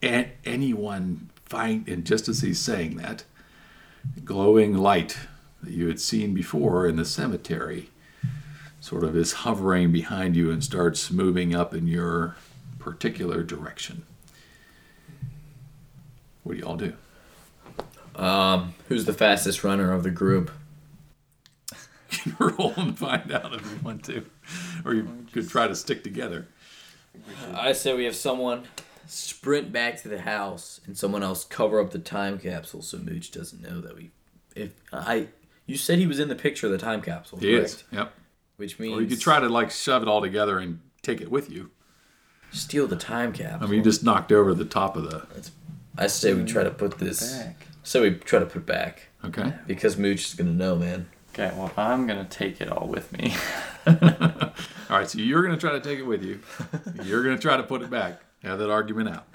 a- 0.03 0.31
anyone 0.45 1.31
find. 1.47 1.89
And 1.89 2.05
just 2.05 2.29
as 2.29 2.41
he's 2.43 2.61
saying 2.61 2.97
that, 2.99 3.25
glowing 4.25 4.75
light 4.75 5.17
that 5.63 5.73
you 5.73 5.89
had 5.89 6.01
seen 6.01 6.35
before 6.35 6.87
in 6.87 6.95
the 6.97 7.05
cemetery 7.05 7.91
sort 8.81 9.03
of 9.03 9.17
is 9.17 9.33
hovering 9.43 9.91
behind 9.91 10.37
you 10.37 10.53
and 10.53 10.63
starts 10.63 11.11
moving 11.11 11.53
up 11.53 11.75
in 11.75 11.89
your 11.89 12.37
particular 12.91 13.43
direction. 13.43 14.05
What 16.43 16.55
do 16.55 16.59
you 16.59 16.67
all 16.67 16.77
do? 16.77 16.95
Um, 18.17 18.75
who's 18.89 19.05
the 19.05 19.13
fastest 19.13 19.63
runner 19.65 19.93
of 19.93 20.03
the 20.03 20.11
group? 20.11 20.51
You 22.11 22.33
can 22.33 22.37
roll 22.39 22.73
and 22.79 22.99
find 22.99 23.31
out 23.31 23.53
if 23.53 23.61
you 23.61 23.79
want 23.85 24.03
to, 24.07 24.25
or 24.87 24.95
you 24.95 25.27
could 25.31 25.47
try 25.47 25.69
to 25.69 25.77
stick 25.77 26.03
together. 26.03 26.49
I 27.53 27.73
say 27.73 27.95
we 27.95 28.07
have 28.07 28.17
someone 28.17 28.65
sprint 29.07 29.73
back 29.73 30.01
to 30.03 30.09
the 30.09 30.23
house 30.23 30.81
and 30.87 30.97
someone 30.97 31.23
else 31.23 31.45
cover 31.45 31.79
up 31.79 31.91
the 31.91 31.99
time 31.99 32.39
capsule 32.39 32.81
so 32.81 32.97
Mooch 32.97 33.31
doesn't 33.31 33.61
know 33.61 33.83
that 33.83 33.95
we. 33.95 34.11
If 34.57 34.73
I, 34.91 35.29
you 35.67 35.77
said 35.77 35.99
he 35.99 36.07
was 36.07 36.19
in 36.19 36.29
the 36.31 36.35
picture 36.35 36.65
of 36.67 36.73
the 36.73 36.79
time 36.79 37.03
capsule. 37.03 37.41
He 37.41 37.53
is. 37.53 37.75
correct? 37.75 37.85
Yep. 37.93 38.13
Which 38.57 38.79
means 38.79 38.99
Or 38.99 39.03
you 39.03 39.09
could 39.09 39.21
try 39.21 39.39
to 39.39 39.49
like 39.51 39.71
shove 39.71 40.01
it 40.01 40.09
all 40.09 40.23
together 40.23 40.59
and 40.59 40.81
take 41.03 41.21
it 41.21 41.31
with 41.31 41.51
you. 41.51 41.71
Steal 42.53 42.87
the 42.87 42.97
time 42.97 43.33
capsule. 43.33 43.67
I 43.67 43.71
mean, 43.71 43.79
you 43.79 43.85
just 43.85 44.03
knocked 44.05 44.33
over 44.33 44.55
the 44.55 44.65
top 44.65 44.97
of 44.97 45.11
the. 45.11 45.27
I 45.97 46.07
say 46.07 46.33
we 46.35 46.45
try 46.45 46.63
to 46.65 46.71
put 46.71 46.99
this. 46.99 47.37
Back. 47.39 47.67
So 47.83 48.03
we 48.03 48.13
try 48.13 48.39
to 48.39 48.47
put 48.47 48.59
it 48.59 48.67
back 48.67 49.09
Okay. 49.25 49.53
because 49.67 49.97
Mooch 49.97 50.27
is 50.27 50.35
gonna 50.35 50.51
know, 50.53 50.77
man. 50.77 51.09
Okay, 51.33 51.53
well, 51.57 51.73
I'm 51.77 52.07
gonna 52.07 52.27
take 52.29 52.61
it 52.61 52.71
all 52.71 52.87
with 52.89 53.13
me. 53.13 53.35
All 53.87 54.97
right. 54.99 55.09
So 55.09 55.19
you're 55.19 55.43
gonna 55.43 55.57
try 55.57 55.73
to 55.73 55.81
take 55.81 55.99
it 55.99 56.03
with 56.03 56.23
you. 56.23 56.41
You're 57.05 57.23
gonna 57.23 57.39
try 57.39 57.57
to 57.57 57.63
put 57.63 57.83
it 57.83 57.91
back. 57.91 58.21
Have 58.43 58.59
that 58.59 58.71
argument 58.71 59.09
out. 59.09 59.27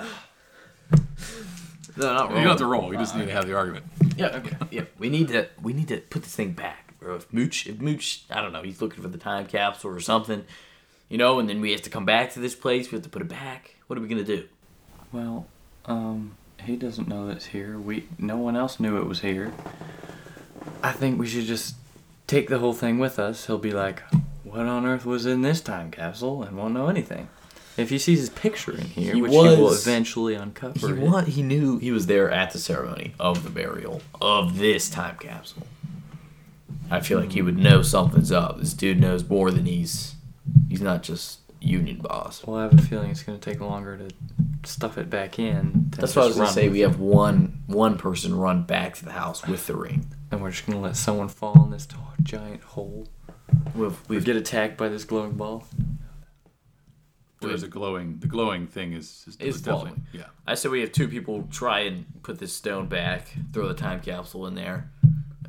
No, 1.95 2.13
not 2.13 2.29
You 2.31 2.35
don't 2.37 2.47
have 2.47 2.57
to 2.57 2.65
roll. 2.65 2.91
You 2.91 2.99
just 2.99 3.15
need 3.15 3.25
to 3.25 3.31
have 3.31 3.47
the 3.47 3.55
argument. 3.55 3.85
Yeah, 4.17 4.27
okay. 4.37 4.55
yeah. 4.71 4.83
We 4.97 5.09
need 5.09 5.27
to 5.29 5.47
we 5.61 5.73
need 5.73 5.87
to 5.89 5.97
put 5.97 6.23
this 6.23 6.35
thing 6.35 6.51
back, 6.53 6.99
bro. 6.99 7.15
If 7.15 7.31
Mooch, 7.31 7.67
if 7.67 7.79
Mooch, 7.79 8.23
I 8.29 8.41
don't 8.41 8.51
know, 8.53 8.63
he's 8.63 8.81
looking 8.81 9.01
for 9.01 9.09
the 9.09 9.17
time 9.17 9.45
capsule 9.45 9.91
or 9.91 9.99
something, 9.99 10.43
you 11.13 11.19
know, 11.19 11.37
and 11.37 11.47
then 11.47 11.61
we 11.61 11.71
have 11.71 11.83
to 11.83 11.91
come 11.91 12.05
back 12.05 12.31
to 12.33 12.39
this 12.39 12.55
place. 12.55 12.91
We 12.91 12.95
have 12.95 13.03
to 13.03 13.09
put 13.09 13.21
it 13.21 13.27
back. 13.29 13.75
What 13.85 13.99
are 13.99 14.01
we 14.01 14.07
gonna 14.07 14.23
do? 14.23 14.45
well, 15.11 15.45
um, 15.85 16.31
he 16.63 16.75
doesn't 16.75 17.07
know 17.07 17.29
it's 17.29 17.45
here. 17.45 17.77
We 17.77 18.07
no 18.17 18.37
one 18.37 18.55
else 18.55 18.79
knew 18.79 18.97
it 18.97 19.05
was 19.05 19.19
here. 19.21 19.53
I 20.81 20.91
think 20.91 21.19
we 21.19 21.27
should 21.27 21.45
just 21.45 21.75
take 22.25 22.49
the 22.49 22.57
whole 22.57 22.73
thing 22.73 22.97
with 22.97 23.19
us. 23.19 23.45
He'll 23.45 23.59
be 23.59 23.69
like, 23.69 24.01
"What 24.43 24.61
on 24.65 24.87
earth 24.87 25.05
was 25.05 25.27
in 25.27 25.43
this 25.43 25.61
time 25.61 25.91
capsule?" 25.91 26.41
and 26.41 26.57
won't 26.57 26.73
know 26.73 26.87
anything. 26.87 27.27
If 27.77 27.91
he 27.91 27.99
sees 27.99 28.17
his 28.19 28.29
picture 28.31 28.71
in 28.71 28.85
here, 28.85 29.13
He 29.13 29.21
which 29.21 29.31
he 29.31 29.37
will 29.37 29.65
was- 29.65 29.85
eventually 29.87 30.33
uncover, 30.33 30.79
He 30.79 30.93
it, 30.93 30.97
what? 30.99 31.27
He 31.27 31.43
knew 31.43 31.77
he 31.77 31.91
was 31.91 32.07
there 32.07 32.31
at 32.31 32.53
the 32.53 32.57
ceremony 32.59 33.13
of 33.19 33.43
the 33.43 33.51
burial 33.51 34.01
of 34.19 34.57
this 34.57 34.89
time 34.89 35.17
capsule. 35.19 35.67
I 36.89 37.01
feel 37.01 37.19
like 37.19 37.33
he 37.33 37.43
would 37.43 37.57
know 37.59 37.83
something's 37.83 38.31
up. 38.31 38.57
This 38.59 38.73
dude 38.73 38.99
knows 38.99 39.27
more 39.29 39.51
than 39.51 39.67
he's. 39.67 40.12
He's 40.69 40.81
not 40.81 41.03
just 41.03 41.39
union 41.61 41.97
boss. 41.97 42.45
Well, 42.45 42.57
I 42.57 42.63
have 42.63 42.73
a 42.77 42.81
feeling 42.81 43.09
it's 43.11 43.23
going 43.23 43.39
to 43.39 43.49
take 43.51 43.61
longer 43.61 43.97
to 43.97 44.09
stuff 44.65 44.97
it 44.97 45.09
back 45.09 45.39
in. 45.39 45.91
That's 45.97 46.15
what 46.15 46.23
I 46.23 46.27
was 46.27 46.35
gonna 46.37 46.49
say. 46.49 46.67
We 46.69 46.81
have 46.81 46.99
one 46.99 47.63
one 47.67 47.97
person 47.97 48.35
run 48.37 48.63
back 48.63 48.95
to 48.95 49.05
the 49.05 49.11
house 49.11 49.45
with 49.47 49.67
the 49.67 49.75
ring. 49.75 50.07
And 50.31 50.41
we're 50.41 50.51
just 50.51 50.65
going 50.65 50.77
to 50.77 50.83
let 50.83 50.95
someone 50.97 51.27
fall 51.29 51.63
in 51.63 51.69
this 51.69 51.85
t- 51.85 51.95
giant 52.23 52.63
hole. 52.63 53.07
We've, 53.75 53.95
We 54.09 54.19
get 54.19 54.35
attacked 54.35 54.77
by 54.77 54.89
this 54.89 55.03
glowing 55.05 55.33
ball. 55.33 55.65
There's 57.41 57.63
a 57.63 57.67
glowing. 57.67 58.19
The 58.19 58.27
glowing 58.27 58.67
thing 58.67 58.93
is 58.93 59.25
is, 59.27 59.35
Is 59.39 59.61
definitely 59.61 59.89
falling. 59.89 60.07
yeah. 60.13 60.23
I 60.47 60.55
said 60.55 60.71
we 60.71 60.79
have 60.81 60.91
two 60.93 61.07
people 61.09 61.47
try 61.51 61.81
and 61.81 62.05
put 62.23 62.39
this 62.39 62.53
stone 62.53 62.87
back, 62.87 63.33
throw 63.51 63.67
the 63.67 63.73
time 63.73 63.99
capsule 63.99 64.47
in 64.47 64.55
there, 64.55 64.89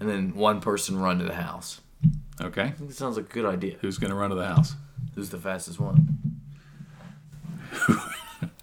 and 0.00 0.08
then 0.08 0.34
one 0.34 0.60
person 0.60 0.98
run 0.98 1.18
to 1.18 1.24
the 1.24 1.34
house. 1.34 1.80
Okay. 2.40 2.62
I 2.64 2.70
think 2.72 2.90
it 2.90 2.96
sounds 2.96 3.16
like 3.16 3.26
a 3.30 3.32
good 3.32 3.44
idea. 3.46 3.76
Who's 3.80 3.98
gonna 3.98 4.16
run 4.16 4.30
to 4.30 4.36
the 4.36 4.46
house? 4.46 4.74
Who's 5.14 5.30
the 5.30 5.38
fastest 5.38 5.78
one? 5.80 6.18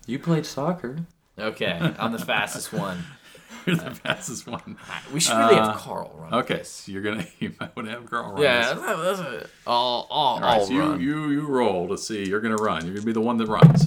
You 0.07 0.19
played 0.19 0.45
soccer. 0.45 0.97
Okay, 1.39 1.93
I'm 1.97 2.11
the 2.11 2.19
fastest 2.19 2.73
one. 2.73 3.03
You're 3.65 3.77
the 3.77 3.91
fastest 3.91 4.45
one. 4.47 4.77
We 5.13 5.19
should 5.21 5.37
really 5.37 5.55
Uh, 5.55 5.71
have 5.71 5.77
Carl 5.81 6.13
run. 6.19 6.33
Okay. 6.33 6.57
this. 6.57 6.69
So 6.69 6.91
you're 6.91 7.03
gonna 7.03 7.25
you 7.39 7.53
might 7.59 7.73
want 7.75 7.87
to 7.87 7.93
have 7.93 8.09
Carl 8.09 8.33
run. 8.33 8.41
Yeah, 8.41 8.73
this. 8.73 8.83
that's, 8.83 9.19
that's 9.19 9.43
it. 9.45 9.49
I'll, 9.65 10.07
I'll, 10.09 10.17
All 10.17 10.39
right. 10.41 10.49
I'll 10.59 10.65
So 10.65 10.73
you, 10.73 10.79
run. 10.81 10.99
you 11.01 11.29
you 11.29 11.41
roll 11.47 11.87
to 11.89 11.97
see. 11.97 12.27
You're 12.27 12.41
gonna 12.41 12.55
run. 12.57 12.83
You're 12.85 12.95
gonna 12.95 13.05
be 13.05 13.13
the 13.13 13.21
one 13.21 13.37
that 13.37 13.47
runs. 13.47 13.85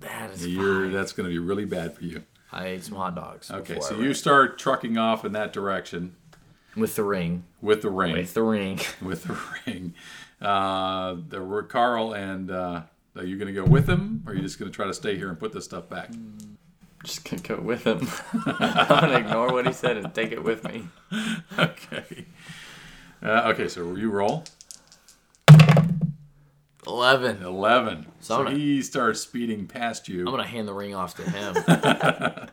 that 0.00 0.30
is 0.34 0.46
You're 0.46 0.82
fine. 0.84 0.92
that's 0.92 1.12
gonna 1.12 1.30
be 1.30 1.38
really 1.38 1.64
bad 1.64 1.94
for 1.96 2.04
you. 2.04 2.22
I 2.52 2.66
ate 2.66 2.84
some 2.84 2.96
hot 2.96 3.16
dogs. 3.16 3.50
Okay. 3.50 3.80
So 3.80 3.98
you 3.98 4.14
start 4.14 4.58
trucking 4.58 4.96
off 4.98 5.24
in 5.24 5.32
that 5.32 5.52
direction 5.52 6.14
with 6.76 6.94
the 6.94 7.02
ring. 7.02 7.44
with 7.60 7.82
the 7.82 7.90
ring. 7.90 8.12
With 8.12 8.34
the 8.34 8.42
ring. 8.42 8.78
with 9.02 9.24
the 9.24 9.36
ring. 9.66 9.94
Uh, 10.40 11.16
there 11.28 11.42
were 11.44 11.62
Carl 11.62 12.12
and 12.14 12.50
uh, 12.50 12.82
are 13.16 13.24
you 13.24 13.36
going 13.38 13.52
to 13.52 13.58
go 13.58 13.64
with 13.64 13.88
him, 13.88 14.22
or 14.26 14.32
are 14.32 14.36
you 14.36 14.42
just 14.42 14.58
going 14.58 14.70
to 14.70 14.74
try 14.76 14.86
to 14.86 14.94
stay 14.94 15.16
here 15.16 15.28
and 15.28 15.38
put 15.38 15.52
this 15.52 15.64
stuff 15.64 15.88
back? 15.88 16.10
Just 17.04 17.28
gonna 17.30 17.42
go 17.42 17.60
with 17.60 17.84
him. 17.86 18.08
I'm 18.46 18.88
gonna 18.88 19.18
ignore 19.18 19.52
what 19.52 19.64
he 19.66 19.72
said 19.72 19.96
and 19.96 20.12
take 20.12 20.32
it 20.32 20.42
with 20.42 20.64
me. 20.64 20.88
okay. 21.58 22.24
Uh, 23.22 23.52
okay, 23.54 23.68
so 23.68 23.94
you 23.94 24.10
roll 24.10 24.42
Eleven. 26.86 27.42
eleven. 27.42 28.06
So 28.20 28.34
So 28.34 28.38
I'm 28.40 28.44
gonna- 28.46 28.56
he 28.58 28.82
starts 28.82 29.20
speeding 29.20 29.66
past 29.66 30.08
you. 30.08 30.20
I'm 30.20 30.32
gonna 30.32 30.46
hand 30.46 30.66
the 30.66 30.72
ring 30.72 30.94
off 30.94 31.14
to 31.16 31.22
him. 31.30 32.48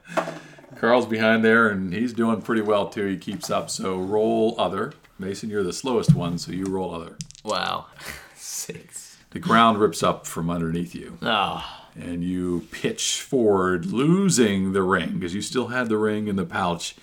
Carl's 0.79 1.05
behind 1.05 1.43
there, 1.43 1.69
and 1.69 1.93
he's 1.93 2.13
doing 2.13 2.41
pretty 2.41 2.61
well 2.61 2.89
too. 2.89 3.05
He 3.07 3.17
keeps 3.17 3.49
up. 3.49 3.69
So 3.69 3.97
roll 3.97 4.55
other. 4.59 4.93
Mason, 5.17 5.49
you're 5.49 5.63
the 5.63 5.73
slowest 5.73 6.13
one, 6.13 6.37
so 6.37 6.51
you 6.51 6.65
roll 6.65 6.93
other. 6.93 7.17
Wow. 7.43 7.87
Six. 8.35 9.17
The 9.31 9.39
ground 9.39 9.79
rips 9.79 10.03
up 10.03 10.27
from 10.27 10.49
underneath 10.49 10.93
you. 10.93 11.17
Oh. 11.21 11.65
and 11.95 12.23
you 12.23 12.67
pitch 12.71 13.21
forward, 13.21 13.85
losing 13.85 14.73
the 14.73 14.81
ring 14.83 15.13
because 15.13 15.33
you 15.33 15.41
still 15.41 15.67
had 15.67 15.89
the 15.89 15.97
ring 15.97 16.27
in 16.27 16.35
the 16.35 16.45
pouch. 16.45 16.95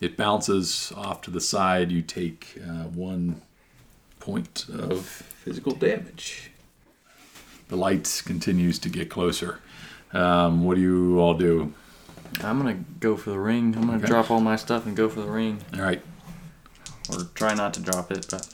It 0.00 0.16
bounces 0.16 0.92
off 0.96 1.20
to 1.22 1.30
the 1.30 1.40
side. 1.40 1.90
You 1.92 2.00
take 2.02 2.58
uh, 2.62 2.84
one 2.84 3.40
point 4.18 4.66
of 4.72 5.04
physical 5.04 5.72
damage. 5.74 6.50
The 7.68 7.76
light 7.76 8.22
continues 8.26 8.78
to 8.80 8.88
get 8.88 9.08
closer. 9.10 9.60
Um, 10.12 10.64
what 10.64 10.74
do 10.76 10.80
you 10.80 11.18
all 11.20 11.34
do? 11.34 11.72
I'm 12.42 12.58
gonna 12.58 12.82
go 12.98 13.16
for 13.16 13.30
the 13.30 13.38
ring. 13.38 13.74
I'm 13.76 13.86
gonna 13.86 13.98
Okay. 13.98 14.06
drop 14.06 14.30
all 14.30 14.40
my 14.40 14.56
stuff 14.56 14.86
and 14.86 14.96
go 14.96 15.08
for 15.08 15.20
the 15.20 15.28
ring, 15.30 15.58
All 15.74 15.82
right, 15.82 16.02
or 17.10 17.24
try 17.34 17.54
not 17.54 17.74
to 17.74 17.80
drop 17.80 18.10
it, 18.10 18.26
but 18.30 18.46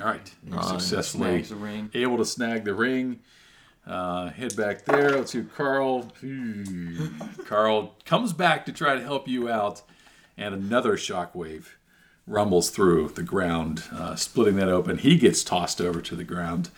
all 0.00 0.06
right. 0.06 0.34
You're 0.44 0.62
successfully 0.62 1.44
able 1.94 2.18
to 2.18 2.24
snag 2.24 2.64
the 2.64 2.74
ring. 2.74 3.20
Uh, 3.86 4.28
head 4.30 4.54
back 4.54 4.84
there. 4.84 5.12
Let's 5.12 5.32
see, 5.32 5.44
Carl. 5.56 6.12
Carl 7.46 7.96
comes 8.04 8.32
back 8.34 8.66
to 8.66 8.72
try 8.72 8.94
to 8.94 9.02
help 9.02 9.26
you 9.26 9.48
out, 9.48 9.82
and 10.36 10.54
another 10.54 10.98
shockwave 10.98 11.68
rumbles 12.26 12.68
through 12.68 13.08
the 13.08 13.22
ground, 13.22 13.84
uh, 13.90 14.14
splitting 14.14 14.56
that 14.56 14.68
open. 14.68 14.98
He 14.98 15.16
gets 15.16 15.42
tossed 15.42 15.80
over 15.80 16.02
to 16.02 16.14
the 16.14 16.24
ground. 16.24 16.68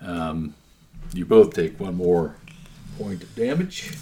Um, 0.00 0.54
you 1.12 1.24
both 1.24 1.54
take 1.54 1.80
one 1.80 1.96
more 1.96 2.36
point 2.98 3.24
of 3.24 3.34
damage. 3.34 3.92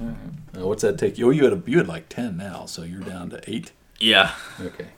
Uh, 0.00 0.66
what's 0.66 0.82
that 0.82 0.98
take 0.98 1.18
you? 1.18 1.26
Oh, 1.26 1.30
you 1.30 1.44
had 1.44 1.52
a, 1.52 1.62
you 1.66 1.78
had 1.78 1.88
like 1.88 2.08
ten 2.08 2.36
now, 2.36 2.66
so 2.66 2.82
you're 2.82 3.00
down 3.00 3.30
to 3.30 3.40
eight. 3.50 3.72
Yeah. 3.98 4.34
Okay. 4.60 4.88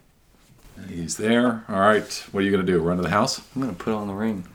And 0.77 0.91
he's 0.91 1.17
there. 1.17 1.65
All 1.69 1.81
right. 1.81 2.25
What 2.33 2.41
are 2.41 2.43
you 2.47 2.51
gonna 2.51 2.63
do? 2.65 2.81
Run 2.81 2.97
to 2.97 3.03
the 3.03 3.11
house? 3.11 3.41
I'm 3.55 3.61
gonna 3.63 3.73
put 3.75 3.95
on 3.95 4.09
the 4.09 4.15
ring. 4.15 4.47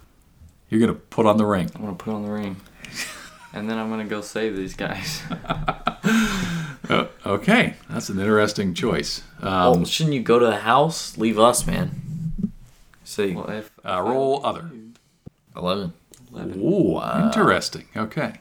You're 0.70 0.80
gonna 0.82 0.94
put 0.94 1.26
on 1.26 1.38
the 1.38 1.46
ring. 1.46 1.70
I'm 1.76 1.82
gonna 1.82 1.96
put 1.96 2.14
on 2.14 2.24
the 2.24 2.32
ring, 2.32 2.58
and 3.54 3.70
then 3.70 3.78
I'm 3.78 3.90
gonna 3.90 4.06
go 4.06 4.22
save 4.22 4.56
these 4.56 4.76
guys. 4.76 5.22
Uh, 6.90 7.08
okay, 7.26 7.76
that's 7.90 8.10
an 8.10 8.20
interesting 8.20 8.74
choice. 8.74 9.24
Well, 9.42 9.76
Um, 9.78 9.86
shouldn't 9.86 10.14
you 10.16 10.22
go 10.22 10.38
to 10.40 10.46
the 10.46 10.58
house? 10.58 11.18
Leave 11.18 11.40
us, 11.40 11.66
man. 11.66 11.92
See, 13.04 13.34
well, 13.34 13.50
if 13.50 13.72
uh, 13.84 14.02
roll 14.02 14.46
other. 14.46 14.70
eleven. 15.56 15.94
Ooh, 16.36 17.02
interesting. 17.02 17.86
Okay. 17.98 18.34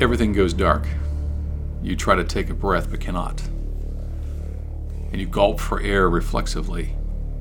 Everything 0.00 0.32
goes 0.32 0.54
dark. 0.54 0.86
You 1.82 1.94
try 1.94 2.14
to 2.14 2.24
take 2.24 2.48
a 2.48 2.54
breath 2.54 2.90
but 2.90 3.00
cannot. 3.00 3.42
And 5.10 5.20
you 5.20 5.26
gulp 5.26 5.58
for 5.60 5.80
air 5.80 6.10
reflexively, 6.10 6.94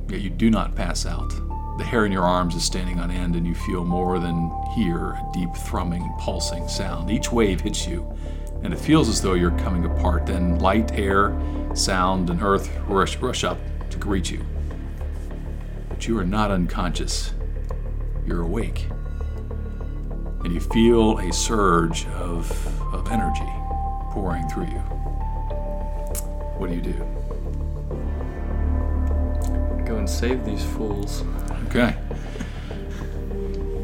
yet 0.09 0.22
you 0.22 0.30
do 0.30 0.49
not 0.49 0.76
pass 0.76 1.05
out. 1.05 1.30
The 1.78 1.84
hair 1.84 2.05
in 2.05 2.11
your 2.11 2.24
arms 2.24 2.55
is 2.55 2.63
standing 2.63 2.99
on 2.99 3.11
end, 3.11 3.36
and 3.36 3.45
you 3.45 3.53
feel 3.53 3.86
more 3.86 4.20
than 4.20 4.51
hear 4.76 5.11
a 5.11 5.30
deep 5.34 5.53
thrumming, 5.55 6.11
pulsing 6.18 6.68
sound. 6.68 7.11
Each 7.11 7.32
wave 7.32 7.61
hits 7.61 7.86
you, 7.88 8.11
and 8.63 8.74
it 8.74 8.80
feels 8.80 9.09
as 9.09 9.22
though 9.22 9.34
you're 9.34 9.57
coming 9.59 9.86
apart. 9.86 10.26
Then 10.26 10.57
light, 10.59 10.91
air, 10.93 11.39
sound, 11.76 12.30
and 12.30 12.41
earth 12.41 12.76
rush, 12.88 13.18
rush 13.18 13.43
up 13.43 13.59
to 13.91 13.97
greet 13.97 14.32
you. 14.32 14.43
but 15.97 16.07
you 16.07 16.18
are 16.20 16.26
not 16.26 16.51
unconscious. 16.51 17.34
You're 18.26 18.41
awake. 18.41 18.86
And 20.43 20.53
you 20.53 20.59
feel 20.59 21.18
a 21.18 21.34
surge 21.34 22.05
of, 22.09 22.51
of 22.93 23.11
energy 23.11 23.49
pouring 24.11 24.47
through 24.47 24.68
you. 24.68 24.80
What 26.57 26.70
do 26.70 26.76
you 26.76 26.82
do? 26.82 27.16
Go 29.88 29.97
and 29.97 30.09
save 30.09 30.43
these 30.43 30.63
fools. 30.65 31.23
Okay. 31.67 31.95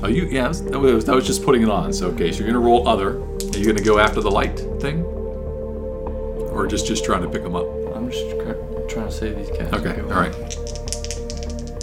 Oh, 0.04 0.08
you 0.08 0.26
yeah. 0.26 0.44
That 0.44 0.50
was, 0.50 0.62
that 0.64 0.80
was, 0.80 1.06
that 1.06 1.16
was 1.16 1.26
just 1.26 1.46
putting 1.46 1.62
it 1.64 1.70
on. 1.70 1.94
So 1.94 2.08
okay, 2.08 2.30
so 2.32 2.40
you're 2.40 2.48
gonna 2.48 2.60
roll 2.60 2.86
other. 2.88 3.22
Are 3.22 3.58
you 3.58 3.66
gonna 3.66 3.82
go 3.82 4.00
after 4.00 4.20
the 4.20 4.30
light 4.30 4.60
thing, 4.82 5.02
or 5.04 6.68
just 6.68 6.86
just 6.86 7.06
trying 7.06 7.22
to 7.22 7.30
pick 7.30 7.42
them 7.42 7.56
up? 7.56 7.66
I'm 7.96 8.12
just 8.12 8.30
try- 8.32 8.88
trying 8.90 9.06
to 9.08 9.12
save 9.12 9.38
these 9.38 9.50
cats. 9.58 9.74
Okay. 9.74 9.96
Go 9.96 10.10
All 10.10 10.20
right. 10.20 10.34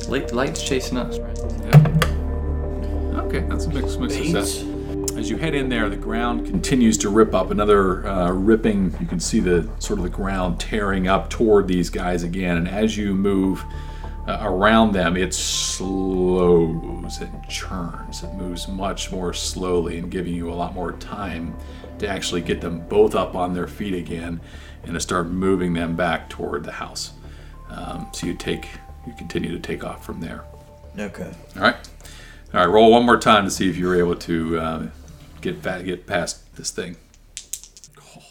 Light, 0.07 0.33
light's 0.35 0.62
chasing 0.62 0.99
us, 0.99 1.18
right? 1.18 1.39
Okay, 3.25 3.41
that's 3.49 3.64
a 3.64 3.71
mixed, 3.71 3.99
mixed 4.01 4.16
success. 4.18 4.64
As 5.16 5.31
you 5.31 5.37
head 5.37 5.55
in 5.55 5.68
there, 5.68 5.89
the 5.89 5.97
ground 5.97 6.47
continues 6.47 6.99
to 6.99 7.09
rip 7.09 7.35
up. 7.35 7.51
Another 7.51 8.07
uh, 8.07 8.33
ripping. 8.33 8.95
You 9.01 9.07
can 9.07 9.21
see 9.21 9.41
the 9.41 9.71
sort 9.79 9.99
of 9.99 10.03
the 10.03 10.11
ground 10.11 10.59
tearing 10.61 11.09
up 11.09 11.31
toward 11.31 11.68
these 11.68 11.89
guys 11.89 12.23
again. 12.23 12.57
And 12.57 12.68
as 12.68 12.97
you 12.97 13.14
move 13.14 13.64
uh, 14.27 14.39
around 14.43 14.93
them, 14.93 15.16
it 15.16 15.35
slows 15.35 17.21
and 17.21 17.49
churns. 17.49 18.23
It 18.23 18.35
moves 18.35 18.68
much 18.68 19.11
more 19.11 19.33
slowly 19.33 19.99
and 19.99 20.11
giving 20.11 20.35
you 20.35 20.51
a 20.51 20.55
lot 20.55 20.75
more 20.75 20.93
time 20.93 21.57
to 21.99 22.09
actually 22.09 22.41
get 22.41 22.61
them 22.61 22.81
both 22.89 23.14
up 23.14 23.35
on 23.35 23.55
their 23.55 23.66
feet 23.66 23.95
again 23.95 24.41
and 24.85 24.95
to 24.95 25.01
start 25.01 25.29
moving 25.29 25.73
them 25.75 25.97
back 25.97 26.29
toward 26.29 26.64
the 26.64 26.73
house. 26.73 27.12
Um, 27.68 28.09
so 28.12 28.27
you 28.27 28.35
take, 28.35 28.68
you 29.07 29.12
continue 29.16 29.53
to 29.53 29.59
take 29.59 29.85
off 29.85 30.05
from 30.05 30.21
there. 30.21 30.45
Okay. 30.99 31.33
All 31.57 31.62
right. 31.62 31.77
All 32.53 32.61
right. 32.61 32.66
Roll 32.66 32.91
one 32.91 33.05
more 33.05 33.18
time 33.18 33.45
to 33.45 33.51
see 33.51 33.68
if 33.68 33.77
you're 33.77 33.97
able 33.97 34.16
to 34.16 34.59
uh, 34.59 34.87
get 35.41 35.62
back, 35.62 35.85
get 35.85 36.07
past 36.07 36.57
this 36.57 36.71
thing. 36.71 36.97
Oh, 38.01 38.23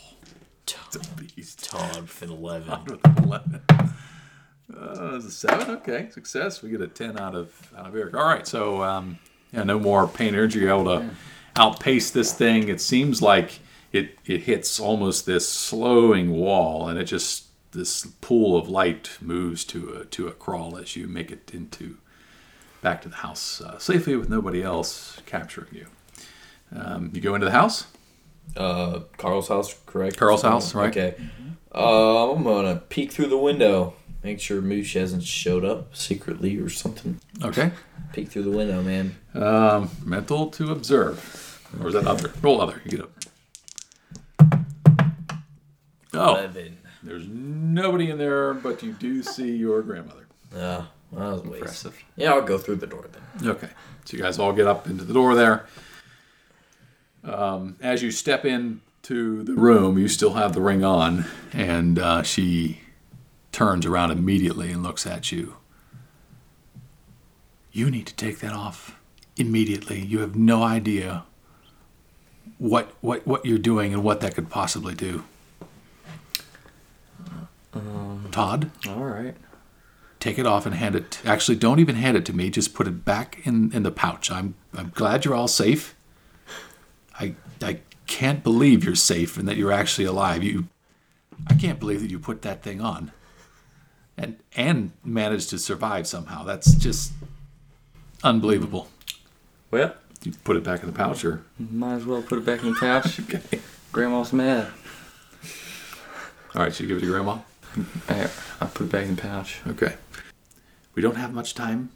it's 0.64 0.96
a 0.96 1.00
beast. 1.16 1.64
Todd 1.66 2.02
with 2.02 2.22
an 2.22 2.32
11. 2.32 2.84
With 2.86 3.06
an 3.06 3.24
Eleven. 3.24 3.79
Uh, 4.76 5.16
a 5.16 5.22
seven. 5.22 5.70
Okay, 5.78 6.10
success. 6.12 6.62
We 6.62 6.70
get 6.70 6.82
a 6.82 6.88
ten 6.88 7.20
out 7.20 7.36
of 7.36 7.74
out 7.78 7.88
of 7.88 7.96
Eric. 7.96 8.16
All 8.16 8.26
right. 8.26 8.46
So 8.46 8.84
um, 8.84 9.20
yeah, 9.52 9.64
no 9.64 9.80
more 9.80 10.08
pain 10.08 10.30
energy. 10.30 10.60
You're 10.60 10.70
able 10.70 10.86
to 10.86 11.10
outpace 11.56 12.12
this 12.12 12.34
thing. 12.34 12.68
It 12.70 12.82
seems 12.82 13.22
like 13.22 13.60
it 13.92 14.18
it 14.26 14.42
hits 14.42 14.80
almost 14.80 15.26
this 15.26 15.50
slowing 15.50 16.32
wall, 16.32 16.88
and 16.88 17.00
it 17.00 17.06
just 17.06 17.46
this 17.72 18.06
pool 18.22 18.58
of 18.58 18.70
light 18.70 19.18
moves 19.22 19.64
to 19.66 19.94
a 19.94 20.06
to 20.06 20.28
a 20.28 20.32
crawl 20.32 20.78
as 20.78 20.96
you 20.96 21.08
make 21.08 21.32
it 21.32 21.52
into 21.54 21.98
back 22.82 23.02
to 23.02 23.10
the 23.10 23.18
house 23.18 23.62
uh, 23.62 23.78
safely 23.78 24.16
with 24.16 24.30
nobody 24.30 24.64
else 24.64 25.22
capturing 25.26 25.74
you. 25.74 25.88
Um, 26.76 27.12
you 27.14 27.22
go 27.22 27.36
into 27.36 27.46
the 27.46 27.52
house. 27.52 27.88
Uh, 28.56 29.02
Carl's 29.18 29.48
house, 29.48 29.76
correct? 29.86 30.18
Carl's 30.18 30.42
house, 30.42 30.74
right. 30.74 30.90
Okay. 30.90 31.16
Uh, 31.74 32.32
I'm 32.32 32.44
gonna 32.44 32.78
peek 32.78 33.12
through 33.12 33.28
the 33.28 33.38
window, 33.38 33.94
make 34.24 34.40
sure 34.40 34.62
Mooch 34.62 34.94
hasn't 34.94 35.24
showed 35.24 35.64
up 35.66 35.96
secretly 35.96 36.58
or 36.58 36.70
something. 36.70 37.20
Okay. 37.44 37.72
Peek 38.14 38.30
through 38.30 38.44
the 38.44 38.52
window, 38.52 38.82
man. 38.82 39.16
Um, 39.34 39.90
mental 40.04 40.48
to 40.52 40.72
observe, 40.72 41.62
or 41.80 41.88
is 41.90 41.94
that 41.94 42.08
other? 42.08 42.32
Roll 42.42 42.62
other. 42.62 42.82
You 42.86 42.92
get 42.92 43.02
up. 43.02 43.12
Oh, 46.14 46.36
Eleven. 46.36 46.78
there's 47.04 47.28
nobody 47.28 48.10
in 48.10 48.18
there, 48.18 48.54
but 48.56 48.82
you 48.82 48.94
do 48.94 49.22
see 49.22 49.56
your 49.56 49.82
grandmother. 49.84 50.26
Yeah, 50.56 50.86
well, 51.12 51.36
that 51.38 51.44
was 51.44 51.44
waste. 51.44 51.54
Impressive. 51.58 52.04
Yeah, 52.16 52.34
I'll 52.34 52.42
go 52.42 52.58
through 52.58 52.78
the 52.78 52.88
door 52.88 53.06
then. 53.12 53.50
Okay, 53.50 53.70
so 54.06 54.18
you 54.18 54.24
guys 54.24 54.40
all 54.40 54.52
get 54.54 54.66
up 54.66 54.88
into 54.88 55.04
the 55.04 55.14
door 55.14 55.36
there. 55.36 55.68
Um, 57.24 57.76
as 57.82 58.02
you 58.02 58.10
step 58.10 58.44
into 58.46 59.44
the 59.44 59.54
room, 59.54 60.00
you 60.00 60.08
still 60.08 60.34
have 60.34 60.54
the 60.54 60.62
ring 60.62 60.84
on, 60.84 61.26
and 61.54 62.00
uh, 62.00 62.24
she 62.24 62.82
turns 63.60 63.86
around 63.86 64.10
immediately 64.10 64.72
and 64.72 64.82
looks 64.82 65.06
at 65.06 65.34
you. 65.34 65.58
You 67.74 67.92
need 67.92 68.08
to 68.08 68.16
take 68.16 68.40
that 68.40 68.54
off 68.54 68.98
immediately. 69.36 70.00
You 70.00 70.20
have 70.22 70.34
no 70.34 70.64
idea 70.64 71.26
what 72.58 72.94
what 73.02 73.28
what 73.28 73.46
you're 73.46 73.58
doing 73.58 73.94
and 73.94 74.02
what 74.02 74.22
that 74.22 74.34
could 74.34 74.50
possibly 74.50 74.96
do. 74.96 75.26
Um, 77.74 78.30
Todd, 78.32 78.72
All 78.88 79.04
right. 79.04 79.36
take 80.22 80.40
it 80.40 80.46
off 80.46 80.66
and 80.66 80.74
hand 80.74 80.96
it. 80.96 81.20
Actually, 81.26 81.58
don't 81.58 81.80
even 81.80 81.96
hand 81.96 82.16
it 82.16 82.26
to 82.28 82.34
me. 82.34 82.50
Just 82.50 82.74
put 82.74 82.88
it 82.88 83.04
back 83.04 83.46
in, 83.46 83.74
in 83.74 83.84
the 83.84 83.92
pouch. 83.92 84.32
I'm 84.32 84.56
I'm 84.74 84.92
glad 84.96 85.26
you're 85.26 85.36
all 85.36 85.50
safe. 85.50 85.98
I 87.20 87.36
I 87.62 87.82
can't 88.08 88.42
believe 88.42 88.86
you're 88.86 88.96
safe 88.96 89.38
and 89.38 89.46
that 89.50 89.58
you're 89.58 89.74
actually 89.74 90.06
alive. 90.06 90.44
You, 90.46 90.70
I 91.48 91.56
can't 91.56 91.78
believe 91.78 92.00
that 92.00 92.10
you 92.10 92.20
put 92.20 92.42
that 92.44 92.64
thing 92.64 92.80
on, 92.80 93.12
and 94.20 94.38
and 94.56 94.92
managed 95.04 95.50
to 95.50 95.58
survive 95.58 96.06
somehow. 96.06 96.44
That's 96.44 96.76
just 96.76 97.14
unbelievable. 98.24 98.90
Well, 99.72 99.96
You 100.24 100.34
put 100.44 100.58
it 100.58 100.64
back 100.64 100.82
in 100.82 100.88
the 100.88 100.96
pouch, 100.96 101.24
or 101.24 101.42
might 101.58 101.96
as 101.96 102.06
well 102.06 102.22
put 102.22 102.38
it 102.40 102.46
back 102.46 102.62
in 102.62 102.74
the 102.74 102.80
pouch. 102.80 103.20
okay. 103.22 103.62
Grandma's 103.92 104.34
mad. 104.34 104.68
All 106.54 106.64
right, 106.64 106.74
should 106.74 106.84
you 106.84 106.96
give 106.96 106.98
it 106.98 107.06
to 107.06 107.12
grandma. 107.12 107.40
I, 108.10 108.30
I 108.60 108.66
put 108.66 108.88
it 108.88 108.92
back 108.92 109.06
in 109.06 109.16
the 109.16 109.22
pouch. 109.22 109.62
Okay. 109.68 109.96
We 110.96 111.02
don't 111.02 111.16
have 111.16 111.34
much 111.34 111.56
time. 111.56 111.92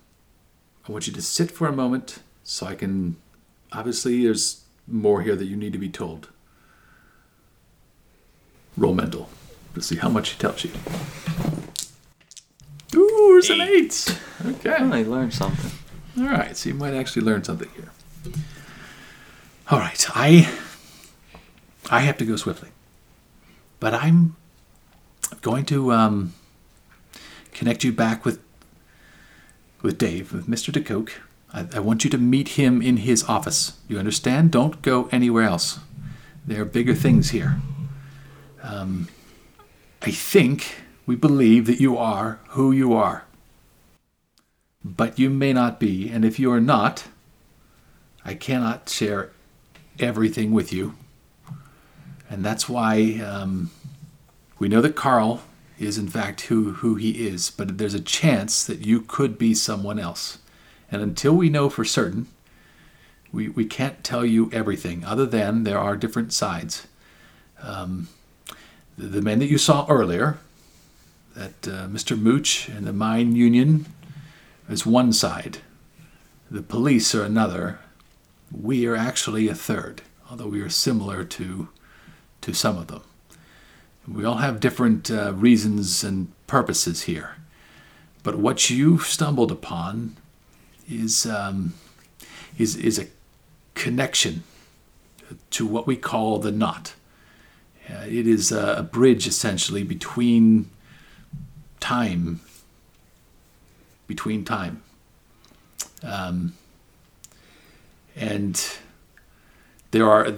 I 0.88 0.92
want 0.92 1.08
you 1.08 1.14
to 1.14 1.22
sit 1.22 1.52
for 1.52 1.68
a 1.68 1.74
moment 1.74 2.20
so 2.44 2.66
I 2.68 2.76
can. 2.76 3.18
Obviously, 3.74 4.24
there's 4.24 4.64
more 4.88 5.22
here 5.22 5.36
that 5.36 5.46
you 5.46 5.58
need 5.58 5.74
to 5.74 5.80
be 5.80 5.90
told. 5.90 6.30
Roll 8.78 8.94
mental 8.94 9.30
to 9.76 9.82
see 9.82 9.98
how 9.98 10.10
much 10.10 10.30
he 10.30 10.38
tells 10.40 10.64
you. 10.64 10.72
Ooh, 12.96 13.38
it's 13.38 13.50
an 13.50 13.62
eight. 13.62 14.20
Okay. 14.46 14.72
I 14.72 15.04
learned 15.04 15.34
something. 15.34 15.72
All 16.18 16.30
right, 16.30 16.56
so 16.56 16.70
you 16.70 16.76
might 16.76 16.94
actually 16.94 17.24
learn 17.24 17.44
something 17.44 17.70
here. 17.76 17.92
All 19.70 19.80
right, 19.80 20.06
I 20.16 20.52
I 21.90 22.02
have 22.02 22.18
to 22.18 22.26
go 22.26 22.36
swiftly, 22.36 22.70
but 23.80 23.94
I'm 23.94 24.36
going 25.42 25.66
to 25.66 25.92
um, 25.92 26.34
connect 27.52 27.84
you 27.84 27.92
back 27.92 28.26
with 28.26 28.40
with 29.82 29.98
Dave, 29.98 30.32
with 30.32 30.48
Mr. 30.48 30.72
DeKok. 30.72 31.12
I, 31.54 31.78
I 31.78 31.80
want 31.80 32.04
you 32.04 32.10
to 32.12 32.18
meet 32.18 32.50
him 32.50 32.82
in 32.82 32.98
his 32.98 33.24
office. 33.24 33.80
You 33.88 34.00
understand? 34.00 34.52
Don't 34.52 34.82
go 34.82 35.10
anywhere 35.12 35.44
else. 35.44 35.80
There 36.46 36.62
are 36.62 36.66
bigger 36.66 36.94
things 36.96 37.32
here. 37.32 37.62
Um, 38.62 39.08
I 40.02 40.12
think 40.12 40.83
we 41.06 41.16
believe 41.16 41.66
that 41.68 41.80
you 41.80 41.98
are 41.98 42.40
who 42.50 42.72
you 42.72 42.94
are 42.94 43.26
but 44.84 45.18
you 45.18 45.30
may 45.30 45.54
not 45.54 45.80
be. 45.80 46.10
And 46.10 46.26
if 46.26 46.40
you 46.40 46.52
are 46.52 46.62
not, 46.62 47.06
I 48.26 48.34
cannot 48.34 48.90
share 48.90 49.32
everything 50.00 50.52
with 50.52 50.74
you. 50.74 50.96
And 52.30 52.44
that's 52.44 52.68
why 52.68 53.22
um, 53.26 53.72
we 54.60 54.68
know 54.68 54.82
that 54.82 54.96
Carl 54.96 55.42
is, 55.80 55.98
in 55.98 56.08
fact, 56.08 56.42
who, 56.42 56.74
who 56.74 56.96
he 56.96 57.28
is, 57.28 57.50
but 57.50 57.78
there's 57.78 57.94
a 57.94 58.02
chance 58.02 58.64
that 58.66 58.86
you 58.86 59.02
could 59.02 59.38
be 59.38 59.54
someone 59.54 60.00
else. 60.00 60.40
And 60.92 61.02
until 61.02 61.34
we 61.34 61.50
know 61.50 61.70
for 61.70 61.86
certain, 61.86 62.28
we, 63.32 63.50
we 63.50 63.66
can't 63.66 64.04
tell 64.04 64.26
you 64.26 64.50
everything, 64.54 65.04
other 65.04 65.26
than 65.26 65.64
there 65.64 65.80
are 65.80 65.98
different 65.98 66.34
sides. 66.34 66.88
Um, 67.62 68.10
the, 68.98 69.08
the 69.08 69.22
men 69.22 69.40
that 69.40 69.48
you 69.48 69.58
saw 69.58 69.86
earlier, 69.90 70.38
that 71.36 71.68
uh, 71.68 71.88
Mr. 71.88 72.20
Mooch 72.20 72.70
and 72.70 72.86
the 72.86 72.94
Mine 72.94 73.36
Union 73.36 73.86
is 74.70 74.86
one 74.86 75.12
side, 75.14 75.60
the 76.50 76.62
police 76.62 77.14
are 77.16 77.24
another. 77.24 77.80
We 78.52 78.86
are 78.86 78.96
actually 78.96 79.48
a 79.48 79.56
third, 79.56 80.04
although 80.30 80.48
we 80.48 80.62
are 80.62 80.70
similar 80.70 81.24
to 81.24 81.70
to 82.42 82.54
some 82.54 82.78
of 82.78 82.88
them. 82.88 83.02
We 84.08 84.26
all 84.26 84.36
have 84.36 84.60
different 84.60 85.10
uh, 85.10 85.34
reasons 85.34 86.04
and 86.04 86.32
purposes 86.46 87.04
here, 87.04 87.38
but 88.22 88.38
what 88.38 88.70
you've 88.70 89.04
stumbled 89.04 89.52
upon 89.52 90.18
is 90.88 91.26
um, 91.26 91.74
is 92.58 92.76
is 92.76 93.00
a 93.00 93.08
connection 93.76 94.44
to 95.52 95.66
what 95.66 95.88
we 95.88 95.96
call 95.96 96.40
the 96.40 96.52
knot. 96.52 96.94
Uh, 97.90 98.06
it 98.06 98.28
is 98.28 98.52
a, 98.52 98.76
a 98.78 98.84
bridge 98.84 99.26
essentially 99.28 99.84
between 99.84 100.70
time 101.84 102.40
between 104.08 104.46
time. 104.46 104.82
Um, 106.02 106.54
and 108.16 108.78
there 109.92 110.10
are 110.10 110.38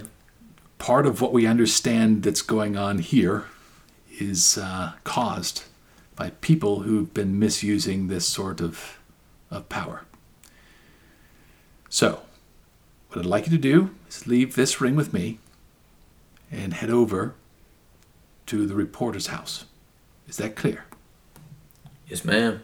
part 0.78 1.06
of 1.06 1.20
what 1.20 1.32
we 1.32 1.46
understand 1.46 2.24
that's 2.24 2.42
going 2.42 2.76
on 2.76 2.98
here 2.98 3.44
is 4.18 4.58
uh, 4.58 4.94
caused 5.04 5.62
by 6.16 6.30
people 6.40 6.80
who've 6.80 7.14
been 7.14 7.38
misusing 7.38 8.08
this 8.08 8.26
sort 8.26 8.60
of 8.60 8.98
of 9.48 9.68
power. 9.68 10.02
So, 11.88 12.22
what 13.08 13.20
I'd 13.20 13.26
like 13.26 13.44
you 13.46 13.52
to 13.52 13.58
do 13.58 13.90
is 14.08 14.26
leave 14.26 14.56
this 14.56 14.80
ring 14.80 14.96
with 14.96 15.12
me 15.12 15.38
and 16.50 16.74
head 16.74 16.90
over 16.90 17.34
to 18.46 18.66
the 18.66 18.74
reporter's 18.74 19.28
house. 19.28 19.66
Is 20.26 20.38
that 20.38 20.56
clear? 20.56 20.86
Yes, 22.08 22.24
ma'am. 22.24 22.62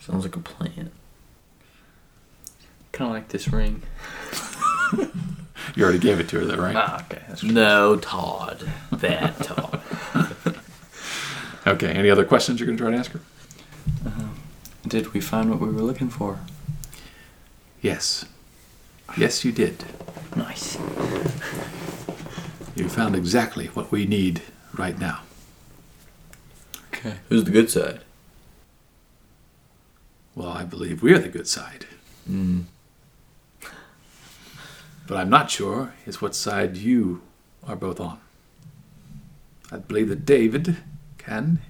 Sounds 0.00 0.24
like 0.24 0.36
a 0.36 0.40
plan. 0.40 0.90
Kind 2.92 3.08
of 3.10 3.14
like 3.14 3.28
this 3.28 3.48
ring. 3.48 3.82
You 5.74 5.82
already 5.82 5.98
gave 5.98 6.20
it 6.20 6.28
to 6.28 6.38
her, 6.40 6.44
though, 6.44 6.56
right? 6.62 6.76
Ah, 6.76 7.04
okay. 7.10 7.22
That's 7.26 7.42
No, 7.42 7.96
Todd. 7.96 8.70
Bad 8.92 9.36
Todd. 9.38 9.80
Okay, 11.66 11.88
any 11.92 12.10
other 12.10 12.26
questions 12.26 12.60
you're 12.60 12.66
going 12.66 12.76
to 12.76 12.82
try 12.84 12.90
to 12.92 12.98
ask 12.98 13.12
her? 13.12 13.20
Did 14.86 15.14
we 15.14 15.20
find 15.22 15.48
what 15.48 15.60
we 15.60 15.68
were 15.68 15.80
looking 15.80 16.10
for? 16.10 16.40
Yes. 17.80 18.26
Yes, 19.16 19.46
you 19.46 19.50
did. 19.50 19.82
Nice. 20.36 20.76
You 22.76 22.90
found 22.90 23.16
exactly 23.16 23.68
what 23.68 23.90
we 23.90 24.04
need 24.04 24.42
right 24.76 24.98
now. 24.98 25.20
Okay. 26.92 27.14
Who's 27.30 27.44
the 27.44 27.50
good 27.50 27.70
side? 27.70 28.00
Well, 30.34 30.48
I 30.48 30.64
believe 30.64 31.02
we're 31.02 31.18
the 31.18 31.28
good 31.28 31.46
side. 31.48 31.86
But 35.06 35.16
I'm 35.16 35.28
not 35.30 35.50
sure 35.50 35.94
is 36.06 36.20
what 36.22 36.34
side 36.34 36.76
you 36.76 37.20
are 37.66 37.76
both 37.76 38.00
on. 38.00 38.18
I 39.70 39.76
believe 39.78 40.08
that 40.08 40.24
David 40.26 40.78
can 41.18 41.60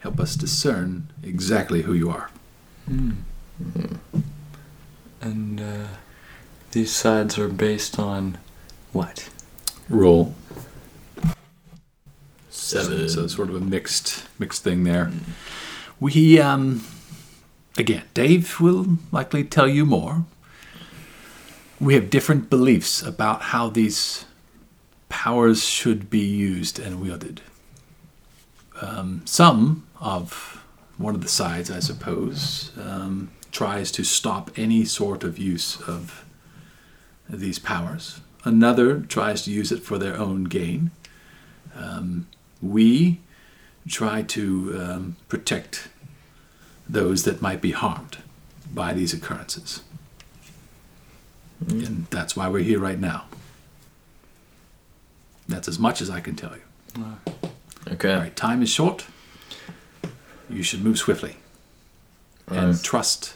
help 0.00 0.20
us 0.20 0.36
discern 0.36 1.10
exactly 1.22 1.82
who 1.82 1.92
you 1.92 2.10
are. 2.10 2.30
And 5.20 5.60
uh, 5.60 5.86
these 6.72 6.92
sides 6.92 7.38
are 7.38 7.48
based 7.48 7.98
on 7.98 8.38
what? 8.92 9.28
Roll. 9.88 10.34
Seven. 12.50 13.08
So 13.08 13.26
sort 13.26 13.48
of 13.48 13.54
a 13.54 13.60
mixed 13.60 14.26
mixed 14.38 14.62
thing 14.64 14.84
there. 14.84 15.10
We 16.00 16.40
um 16.40 16.84
again, 17.76 18.04
Dave 18.14 18.60
will 18.60 18.98
likely 19.12 19.44
tell 19.44 19.68
you 19.68 19.84
more. 19.84 20.24
We 21.80 21.94
have 21.94 22.10
different 22.10 22.48
beliefs 22.48 23.02
about 23.02 23.42
how 23.42 23.68
these 23.68 24.24
powers 25.08 25.64
should 25.64 26.08
be 26.10 26.20
used 26.20 26.78
and 26.78 27.00
wielded. 27.00 27.42
Um, 28.80 29.22
some 29.24 29.86
of 30.00 30.62
one 30.98 31.14
of 31.14 31.20
the 31.20 31.28
sides, 31.28 31.70
I 31.70 31.80
suppose, 31.80 32.72
um, 32.80 33.30
tries 33.52 33.90
to 33.92 34.04
stop 34.04 34.50
any 34.56 34.84
sort 34.84 35.24
of 35.24 35.38
use 35.38 35.80
of 35.82 36.24
these 37.28 37.58
powers. 37.58 38.20
Another 38.44 39.00
tries 39.00 39.42
to 39.44 39.50
use 39.50 39.72
it 39.72 39.82
for 39.82 39.98
their 39.98 40.16
own 40.16 40.44
gain. 40.44 40.90
Um, 41.74 42.26
we 42.62 43.20
try 43.88 44.22
to 44.22 44.80
um, 44.80 45.16
protect 45.28 45.88
those 46.88 47.24
that 47.24 47.42
might 47.42 47.60
be 47.60 47.72
harmed 47.72 48.18
by 48.72 48.92
these 48.92 49.12
occurrences. 49.12 49.82
Hmm. 51.64 51.84
And 51.84 52.06
that's 52.06 52.36
why 52.36 52.48
we're 52.48 52.62
here 52.62 52.78
right 52.78 52.98
now. 52.98 53.24
That's 55.48 55.68
as 55.68 55.78
much 55.78 56.00
as 56.00 56.10
I 56.10 56.20
can 56.20 56.36
tell 56.36 56.54
you. 56.54 57.04
Okay. 57.92 58.12
All 58.12 58.20
right, 58.20 58.34
time 58.34 58.62
is 58.62 58.68
short. 58.68 59.06
You 60.50 60.62
should 60.62 60.82
move 60.82 60.98
swiftly 60.98 61.36
and 62.48 62.82
trust 62.82 63.34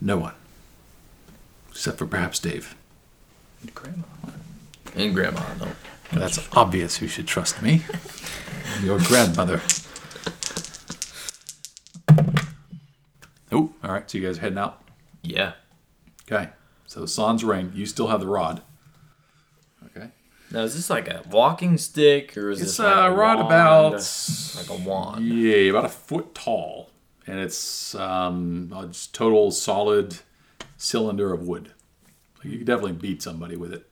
no 0.00 0.16
one, 0.16 0.34
except 1.70 1.98
for 1.98 2.06
perhaps 2.06 2.38
Dave. 2.38 2.74
And 3.60 3.74
grandma. 3.74 4.04
And 4.94 5.14
Grandma, 5.14 5.42
no. 5.58 5.68
That's 6.12 6.46
obvious. 6.54 7.00
You 7.00 7.08
should 7.08 7.26
trust 7.26 7.62
me. 7.62 7.82
Your 8.82 8.98
grandmother. 8.98 9.62
All 13.92 13.98
right. 13.98 14.10
So 14.10 14.16
you 14.18 14.26
guys 14.26 14.38
are 14.38 14.40
heading 14.40 14.58
out. 14.58 14.82
Yeah. 15.22 15.52
Okay. 16.30 16.48
So 16.86 17.04
sans 17.06 17.44
ring. 17.44 17.72
You 17.74 17.84
still 17.86 18.08
have 18.08 18.20
the 18.20 18.26
rod. 18.26 18.62
Okay. 19.86 20.08
Now, 20.50 20.60
is 20.60 20.74
this 20.74 20.88
like 20.90 21.08
a 21.08 21.22
walking 21.30 21.76
stick 21.78 22.36
or 22.36 22.50
is 22.50 22.60
It's 22.60 22.70
this 22.72 22.78
like 22.78 22.94
a 22.96 23.00
a 23.12 23.14
rod 23.14 23.36
wand? 23.36 23.46
about 23.46 23.92
like 24.56 24.70
a 24.70 24.82
wand? 24.88 25.24
Yeah, 25.26 25.70
about 25.70 25.84
a 25.86 25.88
foot 25.90 26.34
tall, 26.34 26.90
and 27.26 27.38
it's 27.38 27.94
um, 27.94 28.72
a 28.74 28.88
total 29.12 29.50
solid 29.50 30.18
cylinder 30.76 31.32
of 31.32 31.46
wood. 31.46 31.72
You 32.42 32.58
could 32.58 32.66
definitely 32.66 32.92
beat 32.92 33.22
somebody 33.22 33.56
with 33.56 33.72
it. 33.72 33.88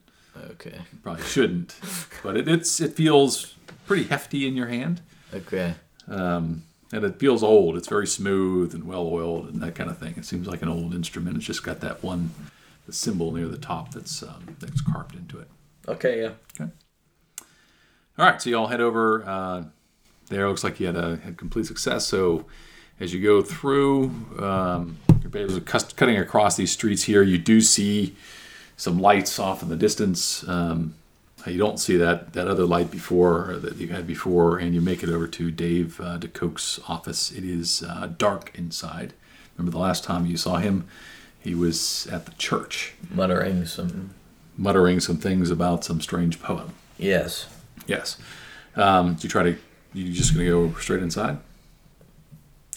Okay. 0.51 0.79
Probably 1.03 1.23
shouldn't, 1.23 1.75
but 2.23 2.37
it, 2.37 2.47
it's 2.47 2.79
it 2.79 2.93
feels 2.93 3.55
pretty 3.87 4.03
hefty 4.03 4.47
in 4.47 4.55
your 4.55 4.67
hand, 4.67 5.01
Okay. 5.33 5.73
um, 6.07 6.63
and 6.91 7.03
it 7.03 7.19
feels 7.19 7.43
old. 7.43 7.77
It's 7.77 7.87
very 7.87 8.07
smooth 8.07 8.73
and 8.73 8.85
well 8.85 9.07
oiled 9.07 9.49
and 9.49 9.61
that 9.61 9.75
kind 9.75 9.89
of 9.89 9.97
thing. 9.97 10.15
It 10.17 10.25
seems 10.25 10.47
like 10.47 10.61
an 10.61 10.69
old 10.69 10.93
instrument. 10.93 11.37
It's 11.37 11.45
just 11.45 11.63
got 11.63 11.79
that 11.81 12.03
one 12.03 12.31
the 12.85 12.93
symbol 12.93 13.31
near 13.31 13.47
the 13.47 13.57
top 13.57 13.91
that's 13.93 14.23
um, 14.23 14.57
that's 14.59 14.81
carved 14.81 15.15
into 15.15 15.39
it. 15.39 15.47
Okay, 15.87 16.21
yeah. 16.21 16.31
Okay. 16.59 16.71
All 18.17 18.25
right, 18.25 18.41
so 18.41 18.49
you 18.49 18.57
all 18.57 18.67
head 18.67 18.81
over. 18.81 19.23
Uh, 19.25 19.63
there 20.27 20.47
looks 20.47 20.63
like 20.63 20.79
you 20.79 20.87
had 20.87 20.95
a 20.95 21.17
had 21.17 21.37
complete 21.37 21.65
success. 21.65 22.05
So 22.05 22.45
as 22.99 23.13
you 23.13 23.21
go 23.21 23.41
through, 23.41 24.11
um, 24.39 24.97
you're 25.33 25.61
cutting 25.61 26.17
across 26.17 26.55
these 26.55 26.71
streets 26.71 27.03
here. 27.03 27.23
You 27.23 27.37
do 27.37 27.61
see 27.61 28.15
some 28.77 28.99
lights 28.99 29.39
off 29.39 29.63
in 29.63 29.69
the 29.69 29.75
distance. 29.75 30.47
Um, 30.47 30.95
you 31.49 31.57
don't 31.57 31.79
see 31.79 31.97
that 31.97 32.33
that 32.33 32.47
other 32.47 32.65
light 32.65 32.91
before 32.91 33.57
that 33.61 33.77
you 33.77 33.87
had 33.87 34.05
before, 34.05 34.57
and 34.57 34.75
you 34.75 34.81
make 34.81 35.01
it 35.03 35.09
over 35.09 35.27
to 35.27 35.51
Dave 35.51 35.99
uh, 35.99 36.17
DeKok's 36.19 36.79
office. 36.87 37.31
It 37.31 37.43
is 37.43 37.83
uh, 37.83 38.09
dark 38.17 38.51
inside. 38.53 39.13
Remember 39.57 39.71
the 39.71 39.81
last 39.83 40.03
time 40.03 40.25
you 40.25 40.37
saw 40.37 40.57
him, 40.57 40.87
he 41.39 41.55
was 41.55 42.07
at 42.11 42.25
the 42.25 42.31
church, 42.33 42.93
Muttering 43.09 43.65
some. 43.65 44.11
muttering 44.57 44.99
some 44.99 45.17
things 45.17 45.49
about 45.49 45.83
some 45.83 45.99
strange 46.01 46.41
poem. 46.41 46.73
Yes. 46.97 47.47
Yes. 47.87 48.17
Um, 48.75 49.17
you 49.21 49.29
try 49.29 49.43
to? 49.43 49.57
You 49.93 50.11
just 50.13 50.33
gonna 50.33 50.45
go 50.45 50.73
straight 50.75 51.01
inside? 51.03 51.37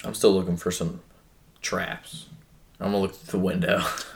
I'm 0.04 0.14
still 0.14 0.32
looking 0.32 0.56
for 0.56 0.70
some 0.70 1.00
traps. 1.62 2.26
I'm 2.80 2.86
gonna 2.88 2.98
look 2.98 3.14
through 3.14 3.38
the 3.40 3.44
window. 3.44 3.82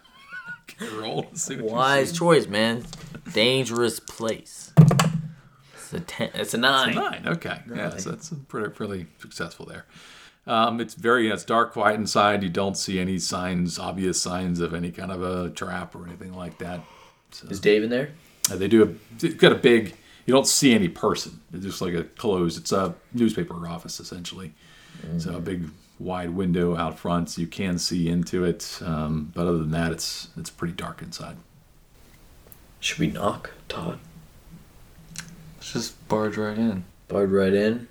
Roll. 0.98 1.26
Wise 1.50 2.12
choice, 2.12 2.46
man. 2.46 2.84
Dangerous 3.32 4.00
place. 4.00 4.72
It's 5.74 5.92
a 5.92 6.00
ten. 6.00 6.30
It's 6.34 6.54
a 6.54 6.58
nine. 6.58 6.94
Nine. 6.94 7.24
Okay. 7.26 7.60
Yeah, 7.68 7.86
Really? 7.88 7.98
so 8.00 8.10
that's 8.10 8.30
pretty, 8.48 8.70
pretty 8.70 9.06
successful 9.18 9.66
there. 9.66 9.86
Um, 10.46 10.80
it's 10.80 10.94
very 10.94 11.30
it's 11.30 11.44
dark, 11.44 11.72
quiet 11.72 11.96
inside. 11.96 12.42
You 12.42 12.48
don't 12.48 12.76
see 12.76 12.98
any 12.98 13.18
signs, 13.18 13.78
obvious 13.78 14.20
signs 14.20 14.60
of 14.60 14.72
any 14.72 14.90
kind 14.90 15.12
of 15.12 15.22
a 15.22 15.50
trap 15.50 15.94
or 15.94 16.06
anything 16.06 16.32
like 16.32 16.58
that. 16.58 16.80
Is 17.50 17.60
Dave 17.60 17.82
in 17.82 17.90
there? 17.90 18.10
Uh, 18.50 18.56
they 18.56 18.68
do 18.68 18.82
a 18.82 19.16
they've 19.18 19.36
got 19.36 19.52
a 19.52 19.56
big. 19.56 19.94
You 20.24 20.34
don't 20.34 20.46
see 20.46 20.74
any 20.74 20.88
person. 20.88 21.40
It's 21.52 21.64
just 21.64 21.80
like 21.82 21.94
a 21.94 22.04
closed. 22.04 22.58
It's 22.58 22.72
a 22.72 22.94
newspaper 23.12 23.66
office 23.66 23.98
essentially. 24.00 24.54
So 25.18 25.36
a 25.36 25.40
big 25.40 25.64
wide 25.98 26.30
window 26.30 26.76
out 26.76 26.98
front, 26.98 27.30
so 27.30 27.40
you 27.40 27.46
can 27.46 27.78
see 27.78 28.08
into 28.08 28.44
it. 28.44 28.80
Um, 28.84 29.32
but 29.34 29.42
other 29.42 29.58
than 29.58 29.70
that, 29.72 29.92
it's 29.92 30.28
it's 30.36 30.50
pretty 30.50 30.74
dark 30.74 31.02
inside. 31.02 31.36
Should 32.80 32.98
we 32.98 33.08
knock, 33.08 33.50
Todd? 33.68 33.98
Let's 35.56 35.72
just 35.72 36.08
barge 36.08 36.36
right 36.36 36.56
in. 36.56 36.84
Barge 37.08 37.30
right 37.30 37.52
in. 37.52 37.88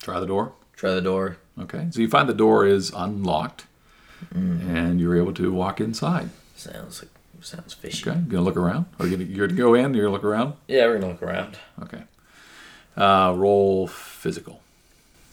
Try 0.00 0.20
the 0.20 0.26
door. 0.26 0.52
Try 0.76 0.94
the 0.94 1.00
door. 1.00 1.38
Okay, 1.58 1.88
so 1.90 2.00
you 2.00 2.08
find 2.08 2.28
the 2.28 2.34
door 2.34 2.66
is 2.66 2.92
unlocked, 2.94 3.66
and 4.30 5.00
you're 5.00 5.16
able 5.16 5.32
to 5.34 5.52
walk 5.52 5.80
inside. 5.80 6.28
Sounds 6.54 7.02
like 7.02 7.10
sounds 7.40 7.72
fishy. 7.72 8.08
Okay, 8.08 8.18
you 8.18 8.26
gonna 8.26 8.42
look 8.42 8.56
around, 8.56 8.86
or 8.98 9.06
you 9.06 9.16
gonna, 9.16 9.28
you're 9.28 9.46
gonna 9.46 9.56
go 9.58 9.74
in? 9.74 9.94
You're 9.94 10.04
gonna 10.04 10.14
look 10.14 10.24
around. 10.24 10.54
Yeah, 10.68 10.86
we're 10.86 10.98
gonna 10.98 11.12
look 11.12 11.22
around. 11.22 11.58
Okay. 11.82 12.02
Uh, 12.96 13.34
roll 13.36 13.86
physical. 13.86 14.60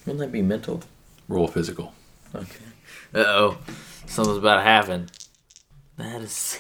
Wouldn't 0.06 0.20
that 0.20 0.32
be 0.32 0.42
mental? 0.42 0.82
Roll 1.34 1.48
physical. 1.48 1.94
Okay. 2.36 2.46
Uh 3.16 3.24
oh. 3.26 3.58
Something's 4.06 4.38
about 4.38 4.58
to 4.58 4.62
happen. 4.62 5.10
That 5.98 6.22
is 6.22 6.60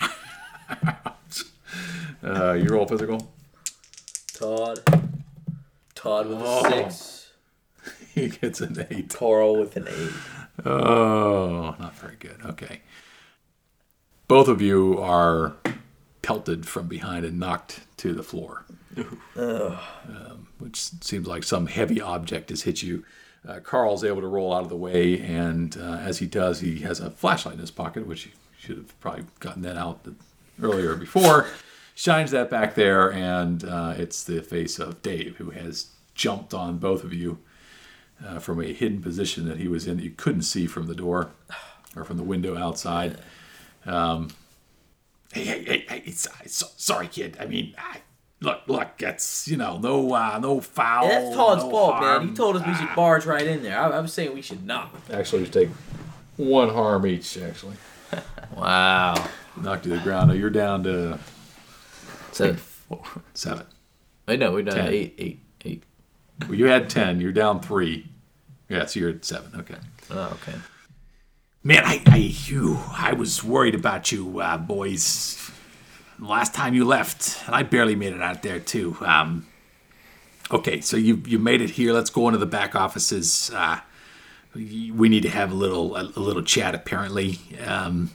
Uh, 2.24 2.54
you 2.54 2.70
roll 2.70 2.86
physical. 2.86 3.30
Todd. 4.32 4.80
Todd 5.94 6.28
with 6.28 6.38
a 6.38 6.42
Oh. 6.44 6.70
six. 6.70 7.30
he 8.14 8.28
gets 8.28 8.62
an 8.62 8.86
eight. 8.90 9.10
Carl 9.10 9.56
with 9.56 9.76
an 9.76 9.86
eight. 9.86 10.64
Oh, 10.66 11.76
not 11.78 11.94
very 11.96 12.16
good. 12.18 12.40
Okay. 12.46 12.80
Both 14.28 14.48
of 14.48 14.62
you 14.62 14.98
are 14.98 15.56
pelted 16.22 16.66
from 16.66 16.88
behind 16.88 17.26
and 17.26 17.38
knocked 17.38 17.80
to 17.98 18.14
the 18.14 18.22
floor, 18.22 18.64
Ugh. 19.36 19.78
which 20.58 20.78
seems 21.02 21.26
like 21.26 21.44
some 21.44 21.66
heavy 21.66 22.00
object 22.00 22.48
has 22.48 22.62
hit 22.62 22.82
you. 22.82 23.04
Uh, 23.46 23.60
Carl's 23.60 24.02
able 24.02 24.20
to 24.20 24.26
roll 24.26 24.52
out 24.52 24.62
of 24.62 24.68
the 24.68 24.76
way, 24.76 25.20
and 25.20 25.76
uh, 25.76 26.00
as 26.02 26.18
he 26.18 26.26
does, 26.26 26.60
he 26.60 26.80
has 26.80 26.98
a 26.98 27.10
flashlight 27.10 27.54
in 27.54 27.60
his 27.60 27.70
pocket, 27.70 28.06
which 28.06 28.22
he 28.22 28.32
should 28.58 28.76
have 28.76 29.00
probably 29.00 29.24
gotten 29.38 29.62
that 29.62 29.76
out 29.76 30.00
earlier 30.60 30.96
before. 30.96 31.46
Shines 31.94 32.32
that 32.32 32.50
back 32.50 32.74
there, 32.74 33.12
and 33.12 33.64
uh, 33.64 33.94
it's 33.96 34.24
the 34.24 34.42
face 34.42 34.78
of 34.78 35.00
Dave, 35.00 35.36
who 35.36 35.50
has 35.50 35.88
jumped 36.14 36.52
on 36.54 36.78
both 36.78 37.04
of 37.04 37.12
you 37.12 37.38
uh, 38.24 38.38
from 38.38 38.60
a 38.60 38.72
hidden 38.72 39.00
position 39.00 39.46
that 39.48 39.58
he 39.58 39.68
was 39.68 39.86
in 39.86 39.98
that 39.98 40.02
you 40.02 40.10
couldn't 40.10 40.42
see 40.42 40.66
from 40.66 40.86
the 40.86 40.94
door 40.94 41.30
or 41.94 42.04
from 42.04 42.16
the 42.16 42.22
window 42.22 42.56
outside. 42.56 43.18
Um, 43.84 44.30
hey, 45.32 45.44
hey, 45.44 45.64
hey, 45.64 45.84
hey 45.88 46.02
it's, 46.04 46.26
it's, 46.42 46.64
sorry, 46.82 47.08
kid. 47.08 47.36
I 47.40 47.46
mean, 47.46 47.74
I, 47.78 48.00
look, 48.40 48.62
look, 48.66 48.88
it's 49.00 49.48
you 49.48 49.56
know, 49.56 49.78
no, 49.78 50.12
uh, 50.14 50.38
no 50.40 50.60
foul. 50.60 51.08
That's 51.08 51.34
Todd's 51.34 51.64
no 51.64 51.70
fault, 51.70 51.94
harm. 51.96 52.20
man. 52.22 52.28
He 52.30 52.34
told 52.36 52.56
us 52.56 52.66
we 52.66 52.74
should 52.74 52.94
barge 52.94 53.26
right 53.26 53.46
in 53.46 53.62
there. 53.62 53.78
I, 53.78 53.88
I 53.90 54.00
was 54.00 54.12
saying 54.12 54.34
we 54.34 54.42
should 54.42 54.64
not. 54.66 54.94
Actually, 55.12 55.42
just 55.42 55.52
take 55.52 55.68
one 56.36 56.68
harm 56.70 57.06
each. 57.06 57.38
Actually, 57.38 57.76
Wow. 58.56 59.28
knocked 59.60 59.86
you 59.86 59.92
to 59.92 59.98
the 59.98 60.04
ground. 60.04 60.28
No, 60.28 60.34
you're 60.34 60.50
down 60.50 60.82
to 60.84 61.18
So, 62.32 62.56
seven. 63.34 63.66
I 64.28 64.36
know 64.36 64.52
we're 64.52 64.62
down 64.62 64.74
Ten. 64.76 64.86
at 64.86 64.92
eight, 64.92 65.14
eight, 65.18 65.40
eight. 65.64 65.82
Well, 66.48 66.54
you 66.54 66.66
had 66.66 66.90
ten. 66.90 67.20
You're 67.20 67.32
down 67.32 67.60
three. 67.60 68.08
Yeah, 68.68 68.84
so 68.86 68.98
you're 69.00 69.10
at 69.10 69.24
seven. 69.24 69.60
Okay. 69.60 69.76
Oh, 70.10 70.38
okay. 70.42 70.58
Man, 71.62 71.82
I, 71.84 72.00
I, 72.06 72.16
you, 72.16 72.78
I 72.92 73.12
was 73.12 73.42
worried 73.42 73.74
about 73.74 74.12
you, 74.12 74.40
uh, 74.40 74.56
boys. 74.58 75.50
Last 76.18 76.54
time 76.54 76.74
you 76.74 76.84
left, 76.84 77.42
and 77.46 77.54
I 77.54 77.62
barely 77.62 77.94
made 77.94 78.14
it 78.14 78.22
out 78.22 78.42
there 78.42 78.58
too. 78.58 78.96
Um, 79.00 79.46
okay, 80.50 80.80
so 80.80 80.96
you 80.96 81.22
you 81.26 81.38
made 81.38 81.60
it 81.60 81.70
here. 81.70 81.92
Let's 81.92 82.10
go 82.10 82.28
into 82.28 82.38
the 82.38 82.46
back 82.46 82.74
offices. 82.74 83.50
Uh, 83.54 83.80
we 84.54 85.08
need 85.08 85.22
to 85.24 85.30
have 85.30 85.52
a 85.52 85.54
little 85.54 85.96
a, 85.96 86.02
a 86.02 86.20
little 86.20 86.42
chat, 86.42 86.74
apparently. 86.74 87.38
Um, 87.66 88.10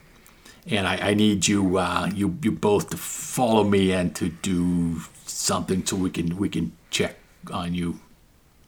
and 0.68 0.88
I, 0.88 1.12
I 1.12 1.14
need 1.14 1.48
you 1.48 1.78
uh, 1.78 2.10
you 2.14 2.38
you 2.42 2.52
both 2.52 2.90
to 2.90 2.98
follow 2.98 3.64
me 3.64 3.92
and 3.92 4.16
to 4.16 4.30
do 4.30 5.02
something 5.26 5.86
so 5.86 5.96
we 5.96 6.10
can 6.10 6.38
we 6.38 6.50
can 6.50 6.72
check 6.90 7.18
on 7.52 7.74
you. 7.74 8.00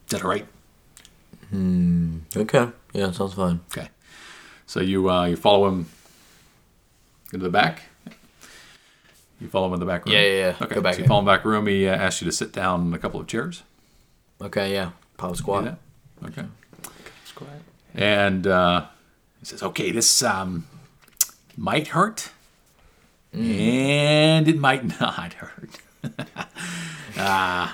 Is 0.05 0.11
that 0.11 0.23
all 0.23 0.29
right? 0.29 0.47
Okay. 2.35 2.69
Yeah, 2.93 3.11
sounds 3.11 3.33
fine. 3.33 3.61
Okay. 3.71 3.89
So 4.65 4.79
you 4.79 5.09
uh, 5.09 5.25
you 5.25 5.35
follow 5.35 5.67
him 5.67 5.87
into 7.31 7.45
the 7.45 7.51
back. 7.51 7.83
You 9.41 9.49
follow 9.49 9.67
him 9.67 9.73
in 9.73 9.79
the 9.79 9.85
back 9.85 10.05
room. 10.05 10.15
Yeah, 10.15 10.21
yeah, 10.21 10.35
yeah. 10.37 10.55
Okay. 10.61 10.75
Go 10.75 10.81
back 10.81 10.93
so 10.93 10.99
you 10.99 11.03
in. 11.03 11.07
follow 11.09 11.19
him 11.21 11.25
back 11.25 11.43
room. 11.45 11.67
He 11.67 11.87
uh, 11.87 11.95
asks 11.95 12.21
you 12.21 12.25
to 12.25 12.31
sit 12.31 12.53
down 12.53 12.87
in 12.87 12.93
a 12.93 12.99
couple 12.99 13.19
of 13.19 13.27
chairs. 13.27 13.63
Okay, 14.41 14.73
yeah. 14.73 14.91
Power 15.17 15.31
Do 15.31 15.35
squat. 15.37 15.63
that? 15.65 15.77
Okay. 16.25 16.45
And 17.95 18.47
uh, 18.47 18.85
He 19.39 19.45
says, 19.45 19.61
"Okay, 19.61 19.91
this 19.91 20.23
um 20.23 20.65
might 21.55 21.89
hurt, 21.89 22.31
and 23.31 24.47
it 24.47 24.57
might 24.57 24.99
not 24.99 25.33
hurt. 25.33 25.77
uh, 27.17 27.71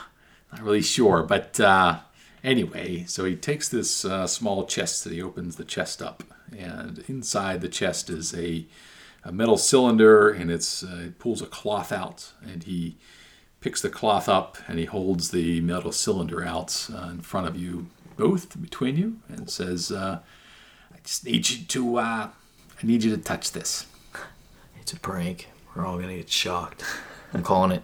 not 0.52 0.62
really 0.62 0.82
sure, 0.82 1.24
but 1.24 1.60
uh, 1.60 2.00
anyway, 2.44 3.06
so 3.08 3.24
he 3.26 3.36
takes 3.36 3.70
this 3.70 4.04
uh, 4.04 4.28
small 4.28 4.66
chest 4.66 5.06
and 5.06 5.16
he 5.16 5.22
opens 5.22 5.56
the 5.56 5.64
chest 5.64 6.02
up, 6.02 6.24
and 6.58 7.04
inside 7.08 7.62
the 7.62 7.70
chest 7.70 8.10
is 8.10 8.34
a, 8.34 8.66
a 9.24 9.32
metal 9.32 9.58
cylinder, 9.58 10.30
and 10.30 10.50
it's 10.52 10.84
uh, 10.84 11.04
it 11.08 11.20
pulls 11.20 11.42
a 11.42 11.46
cloth 11.46 11.92
out, 11.92 12.34
and 12.42 12.64
he 12.64 12.98
picks 13.62 13.82
the 13.82 13.90
cloth 13.90 14.30
up 14.30 14.58
and 14.70 14.80
he 14.80 14.86
holds 14.86 15.32
the 15.32 15.60
metal 15.62 15.92
cylinder 15.92 16.46
out 16.46 16.88
uh, 16.94 17.10
in 17.10 17.20
front 17.20 17.46
of 17.46 17.58
you 17.58 17.88
both 18.16 18.62
between 18.62 18.96
you 18.96 19.18
and 19.28 19.50
says 19.50 19.92
uh, 19.92 20.20
I 20.94 20.98
just 21.04 21.26
need 21.26 21.50
you 21.50 21.66
to 21.66 21.98
uh, 21.98 22.30
I 22.82 22.86
need 22.86 23.04
you 23.04 23.16
to 23.16 23.22
touch 23.22 23.52
this." 23.52 23.86
It's 24.80 24.94
a 24.94 25.00
prank. 25.00 25.50
We're 25.76 25.86
all 25.86 25.98
gonna 26.00 26.16
get 26.16 26.30
shocked. 26.30 26.84
I'm 27.34 27.44
calling 27.44 27.72
it. 27.72 27.84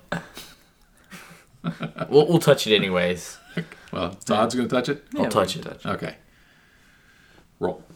we'll, 2.09 2.27
we'll 2.27 2.39
touch 2.39 2.67
it 2.67 2.75
anyways. 2.75 3.37
well 3.91 4.11
todd's 4.11 4.55
going 4.55 4.67
to 4.67 4.75
touch 4.75 4.89
it 4.89 5.03
I'll 5.17 5.29
touch 5.29 5.55
it. 5.55 5.65
okay 5.85 6.17
roll 7.59 7.75
Okay. 7.75 7.95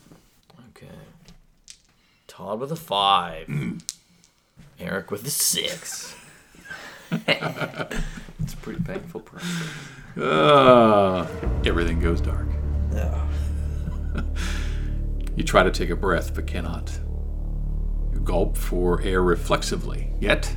Todd 2.39 2.61
with 2.61 2.71
a 2.71 2.75
five. 2.77 3.49
Eric 4.79 5.11
with 5.11 5.27
a 5.27 5.29
six. 5.29 6.15
It's 8.41 8.53
a 8.53 8.57
pretty 8.61 8.81
painful 8.81 9.19
process. 9.19 9.67
uh, 10.17 11.27
everything 11.65 11.99
goes 11.99 12.21
dark 12.21 12.47
Yeah. 12.93 13.27
You 15.35 15.43
try 15.43 15.63
to 15.63 15.71
take 15.71 15.89
a 15.89 15.95
breath 15.97 16.33
but 16.33 16.47
cannot. 16.47 16.97
You 18.13 18.21
gulp 18.21 18.55
for 18.55 19.01
air 19.01 19.21
reflexively, 19.21 20.13
yet 20.21 20.49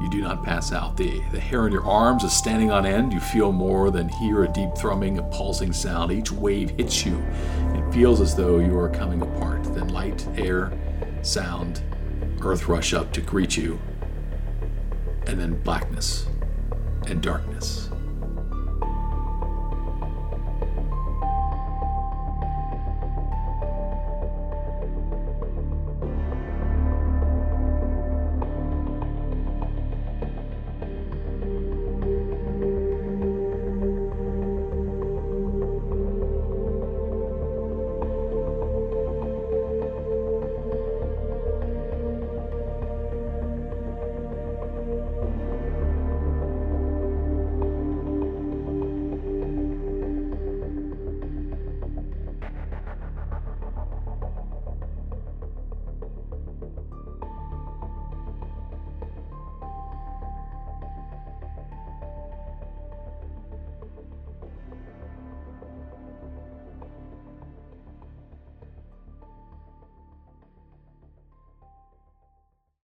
you 0.00 0.08
do 0.10 0.20
not 0.20 0.44
pass 0.44 0.72
out. 0.72 0.96
The, 0.96 1.20
the 1.32 1.40
hair 1.40 1.62
on 1.62 1.72
your 1.72 1.84
arms 1.84 2.24
is 2.24 2.32
standing 2.32 2.70
on 2.72 2.84
end. 2.84 3.12
You 3.12 3.20
feel 3.20 3.52
more 3.52 3.90
than 3.92 4.08
hear 4.08 4.44
a 4.44 4.48
deep 4.48 4.70
thrumming, 4.76 5.18
a 5.18 5.22
pulsing 5.22 5.72
sound. 5.72 6.10
Each 6.12 6.30
wave 6.32 6.70
hits 6.70 7.06
you. 7.06 7.16
It 7.74 7.92
feels 7.94 8.20
as 8.20 8.34
though 8.34 8.58
you 8.58 8.76
are 8.78 8.88
coming 8.90 9.22
apart. 9.22 9.62
Then 9.74 9.88
light, 9.88 10.26
air, 10.36 10.72
sound, 11.26 11.82
earth 12.42 12.68
rush 12.68 12.94
up 12.94 13.12
to 13.12 13.20
greet 13.20 13.56
you. 13.56 13.80
And 15.26 15.38
then 15.38 15.60
blackness 15.62 16.26
and 17.06 17.22
darkness. 17.22 17.87